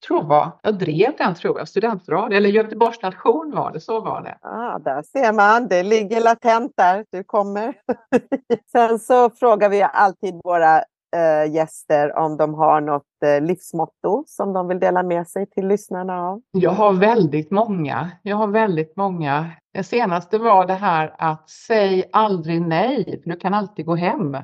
tror 0.07 0.23
var, 0.23 0.51
jag 0.61 0.79
drev 0.79 1.13
den 1.17 1.35
tror 1.35 1.57
jag, 1.57 1.67
studentradio, 1.67 2.37
eller 2.37 2.49
Göteborgs 2.49 3.01
nation 3.01 3.51
var 3.55 3.71
det, 3.71 3.79
så 3.79 3.99
var 3.99 4.21
det. 4.21 4.37
Ah, 4.41 4.79
där 4.79 5.01
ser 5.01 5.33
man, 5.33 5.67
det 5.67 5.83
ligger 5.83 6.21
latent 6.21 6.71
där, 6.77 7.05
du 7.11 7.23
kommer. 7.23 7.73
Sen 8.71 8.99
så 8.99 9.29
frågar 9.29 9.69
vi 9.69 9.81
alltid 9.93 10.41
våra 10.43 10.83
äh, 11.15 11.53
gäster 11.53 12.17
om 12.17 12.37
de 12.37 12.53
har 12.53 12.81
något 12.81 13.03
äh, 13.25 13.41
livsmotto 13.41 14.23
som 14.27 14.53
de 14.53 14.67
vill 14.67 14.79
dela 14.79 15.03
med 15.03 15.27
sig 15.27 15.45
till 15.49 15.67
lyssnarna 15.67 16.21
av. 16.21 16.41
Jag 16.51 16.71
har 16.71 16.93
väldigt 16.93 17.51
många. 17.51 18.11
Jag 18.21 18.35
har 18.35 18.47
väldigt 18.47 18.95
många. 18.95 19.51
Det 19.73 19.83
senaste 19.83 20.37
var 20.37 20.65
det 20.65 20.73
här 20.73 21.15
att 21.17 21.49
säg 21.49 22.09
aldrig 22.11 22.61
nej, 22.61 23.21
för 23.23 23.29
du 23.29 23.35
kan 23.35 23.53
alltid 23.53 23.85
gå 23.85 23.95
hem. 23.95 24.37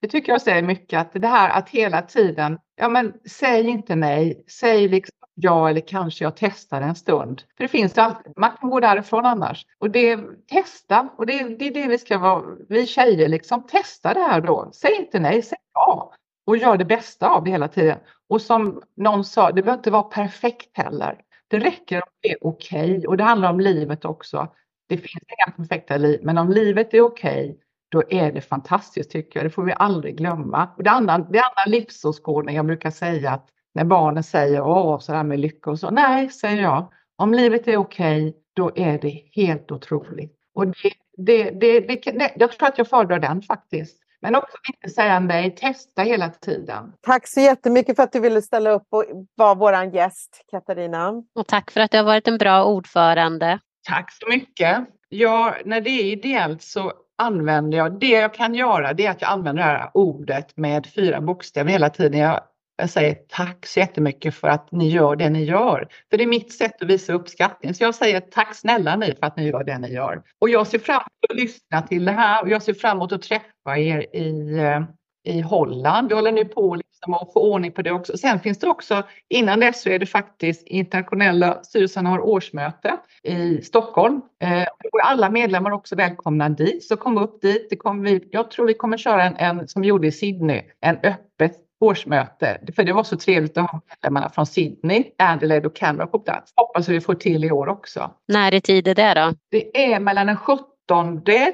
Det 0.00 0.08
tycker 0.08 0.32
jag 0.32 0.42
säger 0.42 0.62
mycket, 0.62 1.00
att 1.00 1.12
det 1.12 1.26
här 1.28 1.50
att 1.50 1.68
hela 1.68 2.02
tiden, 2.02 2.58
ja 2.76 2.88
men 2.88 3.12
säg 3.30 3.68
inte 3.68 3.94
nej, 3.94 4.44
säg 4.48 4.88
liksom 4.88 5.14
ja 5.34 5.70
eller 5.70 5.80
kanske 5.80 6.24
jag 6.24 6.36
testar 6.36 6.80
en 6.80 6.94
stund. 6.94 7.42
För 7.56 7.64
det 7.64 7.68
finns 7.68 7.98
alltid, 7.98 8.32
man 8.36 8.50
kan 8.60 8.70
gå 8.70 8.80
därifrån 8.80 9.26
annars. 9.26 9.66
Och 9.78 9.90
det, 9.90 10.18
testa, 10.50 11.08
och 11.16 11.26
det, 11.26 11.58
det 11.58 11.66
är 11.66 11.74
det 11.74 11.88
vi 11.88 11.98
ska 11.98 12.18
vara, 12.18 12.42
vi 12.68 12.86
tjejer 12.86 13.28
liksom, 13.28 13.66
testa 13.66 14.14
det 14.14 14.20
här 14.20 14.40
då. 14.40 14.70
Säg 14.72 14.96
inte 14.96 15.18
nej, 15.18 15.42
säg 15.42 15.58
ja. 15.74 16.12
Och 16.46 16.56
gör 16.56 16.76
det 16.76 16.84
bästa 16.84 17.28
av 17.28 17.44
det 17.44 17.50
hela 17.50 17.68
tiden. 17.68 17.98
Och 18.28 18.42
som 18.42 18.82
någon 18.96 19.24
sa, 19.24 19.52
det 19.52 19.62
behöver 19.62 19.78
inte 19.78 19.90
vara 19.90 20.02
perfekt 20.02 20.78
heller. 20.78 21.20
Det 21.48 21.58
räcker 21.58 21.96
om 21.96 22.10
det 22.20 22.30
är 22.30 22.46
okej. 22.46 22.90
Okay. 22.90 23.06
Och 23.06 23.16
det 23.16 23.24
handlar 23.24 23.50
om 23.50 23.60
livet 23.60 24.04
också. 24.04 24.48
Det 24.88 24.96
finns 24.96 25.24
inga 25.28 25.56
perfekta 25.56 25.96
liv, 25.96 26.20
men 26.22 26.38
om 26.38 26.50
livet 26.50 26.94
är 26.94 27.00
okej 27.00 27.50
okay, 27.50 27.56
då 27.90 28.02
är 28.08 28.32
det 28.32 28.40
fantastiskt 28.40 29.10
tycker 29.10 29.38
jag. 29.38 29.46
Det 29.46 29.50
får 29.50 29.62
vi 29.62 29.72
aldrig 29.76 30.16
glömma. 30.16 30.68
Och 30.76 30.82
det 30.82 30.90
andra, 30.90 31.18
det 31.18 31.40
andra 31.40 31.64
livsåskådning 31.66 32.56
jag 32.56 32.66
brukar 32.66 32.90
säga 32.90 33.30
att 33.30 33.48
när 33.74 33.84
barnen 33.84 34.22
säger 34.22 34.62
åh, 34.62 34.98
så 34.98 35.12
där 35.12 35.24
med 35.24 35.40
lycka 35.40 35.70
och 35.70 35.78
så. 35.78 35.90
Nej, 35.90 36.28
säger 36.28 36.62
jag. 36.62 36.92
Om 37.16 37.34
livet 37.34 37.68
är 37.68 37.76
okej, 37.76 38.28
okay, 38.28 38.40
då 38.54 38.72
är 38.74 38.98
det 38.98 39.22
helt 39.32 39.70
otroligt. 39.70 40.36
Och 40.54 40.66
det, 40.66 40.92
det, 41.16 41.50
det, 41.50 41.80
det, 41.80 42.32
jag 42.36 42.52
tror 42.52 42.68
att 42.68 42.78
jag 42.78 42.88
föredrar 42.88 43.18
den 43.18 43.42
faktiskt. 43.42 43.96
Men 44.22 44.34
också 44.34 44.56
inte 44.72 44.94
säga 44.94 45.20
nej, 45.20 45.54
testa 45.54 46.02
hela 46.02 46.28
tiden. 46.28 46.92
Tack 47.00 47.26
så 47.28 47.40
jättemycket 47.40 47.96
för 47.96 48.02
att 48.02 48.12
du 48.12 48.20
ville 48.20 48.42
ställa 48.42 48.70
upp 48.70 48.86
och 48.90 49.04
vara 49.34 49.54
vår 49.54 49.94
gäst, 49.94 50.44
Katarina. 50.50 51.22
Och 51.34 51.46
tack 51.46 51.70
för 51.70 51.80
att 51.80 51.90
du 51.90 51.96
har 51.96 52.04
varit 52.04 52.28
en 52.28 52.38
bra 52.38 52.64
ordförande. 52.64 53.58
Tack 53.88 54.12
så 54.12 54.28
mycket. 54.28 54.78
Ja, 55.08 55.54
när 55.64 55.80
det 55.80 55.90
är 55.90 56.04
ideellt 56.04 56.62
så 56.62 56.92
använder 57.20 57.78
jag, 57.78 58.00
det 58.00 58.06
jag 58.06 58.34
kan 58.34 58.54
göra 58.54 58.92
det 58.92 59.06
är 59.06 59.10
att 59.10 59.22
jag 59.22 59.30
använder 59.30 59.62
det 59.62 59.68
här 59.68 59.90
ordet 59.94 60.56
med 60.56 60.86
fyra 60.86 61.20
bokstäver 61.20 61.70
hela 61.70 61.90
tiden. 61.90 62.20
Jag, 62.20 62.40
jag 62.76 62.90
säger 62.90 63.14
tack 63.28 63.66
så 63.66 63.80
jättemycket 63.80 64.34
för 64.34 64.48
att 64.48 64.72
ni 64.72 64.88
gör 64.88 65.16
det 65.16 65.30
ni 65.30 65.44
gör. 65.44 65.88
För 66.10 66.16
det 66.16 66.24
är 66.24 66.26
mitt 66.26 66.52
sätt 66.52 66.82
att 66.82 66.88
visa 66.88 67.12
uppskattning. 67.12 67.74
Så 67.74 67.84
jag 67.84 67.94
säger 67.94 68.20
tack 68.20 68.54
snälla 68.54 68.96
ni 68.96 69.14
för 69.14 69.26
att 69.26 69.36
ni 69.36 69.46
gör 69.48 69.64
det 69.64 69.78
ni 69.78 69.92
gör. 69.92 70.22
Och 70.38 70.48
jag 70.48 70.66
ser 70.66 70.78
fram 70.78 70.96
emot 70.96 71.30
att 71.30 71.36
lyssna 71.36 71.82
till 71.82 72.04
det 72.04 72.12
här 72.12 72.42
och 72.42 72.48
jag 72.48 72.62
ser 72.62 72.74
fram 72.74 72.96
emot 72.96 73.12
att 73.12 73.22
träffa 73.22 73.78
er 73.78 74.16
i, 74.16 74.58
eh, 74.58 74.82
i 75.24 75.40
Holland. 75.40 76.08
Vi 76.08 76.14
håller 76.14 76.32
nu 76.32 76.44
på 76.44 76.74
liksom 76.74 77.14
att 77.14 77.32
få 77.32 77.52
ordning 77.52 77.72
på 77.72 77.82
det 77.82 77.90
också. 77.90 78.16
Sen 78.16 78.40
finns 78.40 78.58
det 78.58 78.66
också, 78.66 79.02
innan 79.28 79.60
dess 79.60 79.82
så 79.82 79.88
är 79.88 79.98
det 79.98 80.06
faktiskt 80.06 80.66
internationella 80.66 81.62
styrelsen 81.62 82.06
har 82.06 82.20
årsmöte 82.20 82.96
i 83.22 83.62
Stockholm. 83.62 84.20
Eh, 84.42 84.62
och 84.92 85.00
alla 85.04 85.30
medlemmar 85.30 85.70
också 85.70 85.96
välkomna 85.96 86.48
dit, 86.48 86.84
så 86.84 86.96
kom 86.96 87.18
upp 87.18 87.42
dit. 87.42 87.66
Det 87.70 87.76
kommer 87.76 88.10
vi, 88.10 88.28
jag 88.30 88.50
tror 88.50 88.66
vi 88.66 88.74
kommer 88.74 88.96
köra 88.96 89.24
en, 89.24 89.36
en 89.36 89.68
som 89.68 89.82
vi 89.82 89.88
gjorde 89.88 90.06
i 90.06 90.12
Sydney, 90.12 90.62
en 90.80 90.96
öppet 90.96 91.56
årsmöte. 91.80 92.60
För 92.76 92.84
det 92.84 92.92
var 92.92 93.04
så 93.04 93.16
trevligt 93.16 93.58
att 93.58 93.70
ha 93.70 93.80
medlemmarna 93.88 94.30
från 94.30 94.46
Sydney, 94.46 95.04
Adelaide 95.18 95.66
och 95.66 95.76
Canberra 95.76 96.06
på 96.06 96.18
plats. 96.18 96.52
Hoppas 96.56 96.88
vi 96.88 97.00
får 97.00 97.14
till 97.14 97.44
i 97.44 97.50
år 97.50 97.68
också. 97.68 98.10
När 98.28 98.54
i 98.54 98.60
tid 98.60 98.88
är 98.88 98.94
det 98.94 99.14
då? 99.14 99.32
Det 99.50 99.92
är 99.92 100.00
mellan 100.00 100.26
den 100.26 100.36
17 100.36 100.64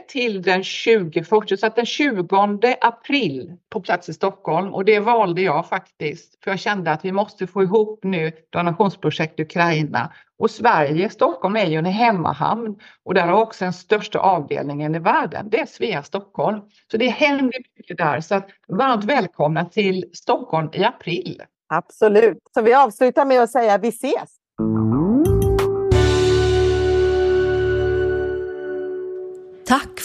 till 0.09 0.43
den 0.43 0.64
20, 0.64 1.24
så 1.57 1.66
att 1.66 1.76
den 1.76 1.87
20 1.87 2.76
april 2.80 3.57
på 3.70 3.80
plats 3.80 4.09
i 4.09 4.12
Stockholm 4.12 4.74
och 4.74 4.84
det 4.84 5.01
valde 5.01 5.43
jag 5.43 5.68
faktiskt 5.68 6.45
för 6.45 6.51
jag 6.51 6.61
kände 6.61 6.93
att 6.93 7.05
vi 7.05 7.12
måste 7.12 7.47
få 7.47 7.62
ihop 7.62 8.01
nu 8.05 8.32
donationsprojekt 8.51 9.41
Ukraina 9.41 10.12
och 10.39 10.51
Sverige, 10.51 11.11
Stockholm 11.11 11.57
är 11.57 11.66
ju 11.66 11.76
en 11.76 11.84
hemmahamn 11.84 12.76
och 13.05 13.14
där 13.14 13.26
har 13.26 13.43
också 13.43 13.64
den 13.64 13.72
största 13.72 14.18
avdelningen 14.18 14.95
i 14.95 14.99
världen. 14.99 15.51
Det 15.51 15.61
är 15.61 15.66
Svea 15.66 16.03
Stockholm. 16.03 16.61
Så 16.91 16.97
det 16.97 17.09
händer 17.09 17.62
mycket 17.76 17.99
där 17.99 18.20
så 18.20 18.34
att 18.34 18.49
varmt 18.68 19.05
välkomna 19.05 19.64
till 19.64 20.11
Stockholm 20.12 20.68
i 20.72 20.84
april. 20.84 21.43
Absolut. 21.68 22.39
Så 22.55 22.62
vi 22.62 22.74
avslutar 22.74 23.24
med 23.24 23.43
att 23.43 23.51
säga 23.51 23.78
vi 23.78 23.89
ses. 23.89 24.45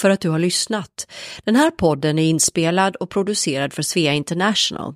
För 0.01 0.09
att 0.09 0.21
du 0.21 0.29
har 0.29 0.39
lyssnat. 0.39 1.07
Den 1.43 1.55
här 1.55 1.71
podden 1.71 2.19
är 2.19 2.23
inspelad 2.23 2.95
och 2.95 3.09
producerad 3.09 3.73
för 3.73 3.83
Svea 3.83 4.13
International. 4.13 4.95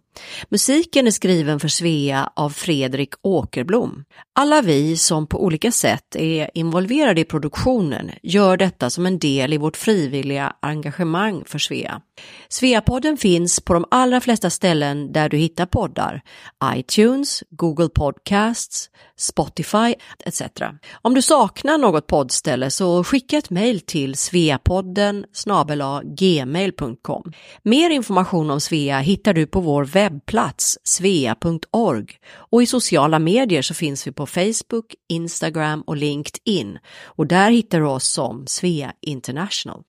Musiken 0.49 1.07
är 1.07 1.11
skriven 1.11 1.59
för 1.59 1.67
Svea 1.67 2.29
av 2.35 2.49
Fredrik 2.49 3.13
Åkerblom. 3.21 4.03
Alla 4.35 4.61
vi 4.61 4.97
som 4.97 5.27
på 5.27 5.43
olika 5.43 5.71
sätt 5.71 6.15
är 6.15 6.49
involverade 6.53 7.21
i 7.21 7.25
produktionen 7.25 8.11
gör 8.23 8.57
detta 8.57 8.89
som 8.89 9.05
en 9.05 9.19
del 9.19 9.53
i 9.53 9.57
vårt 9.57 9.77
frivilliga 9.77 10.53
engagemang 10.61 11.43
för 11.45 11.59
Svea. 11.59 12.01
Sveapodden 12.49 13.17
finns 13.17 13.59
på 13.59 13.73
de 13.73 13.85
allra 13.91 14.21
flesta 14.21 14.49
ställen 14.49 15.11
där 15.11 15.29
du 15.29 15.37
hittar 15.37 15.65
poddar. 15.65 16.21
iTunes, 16.75 17.43
Google 17.49 17.89
Podcasts, 17.89 18.89
Spotify 19.17 19.95
etc. 20.25 20.41
Om 21.01 21.13
du 21.13 21.21
saknar 21.21 21.77
något 21.77 22.07
poddställe 22.07 22.71
så 22.71 23.03
skicka 23.03 23.37
ett 23.37 23.49
mejl 23.49 23.79
till 23.79 24.15
sveapodden 24.15 25.25
gmail.com. 26.03 27.33
Mer 27.63 27.89
information 27.89 28.51
om 28.51 28.61
Svea 28.61 28.99
hittar 28.99 29.33
du 29.33 29.47
på 29.47 29.59
vår 29.59 29.85
webb 29.85 30.04
webbplats 30.05 30.77
svea.org 30.83 32.17
och 32.35 32.63
i 32.63 32.65
sociala 32.65 33.19
medier 33.19 33.61
så 33.61 33.73
finns 33.73 34.07
vi 34.07 34.11
på 34.11 34.25
Facebook, 34.25 34.95
Instagram 35.09 35.81
och 35.81 35.97
LinkedIn 35.97 36.79
och 37.03 37.27
där 37.27 37.51
hittar 37.51 37.79
du 37.79 37.85
oss 37.85 38.07
som 38.07 38.47
Svea 38.47 38.93
International. 39.01 39.83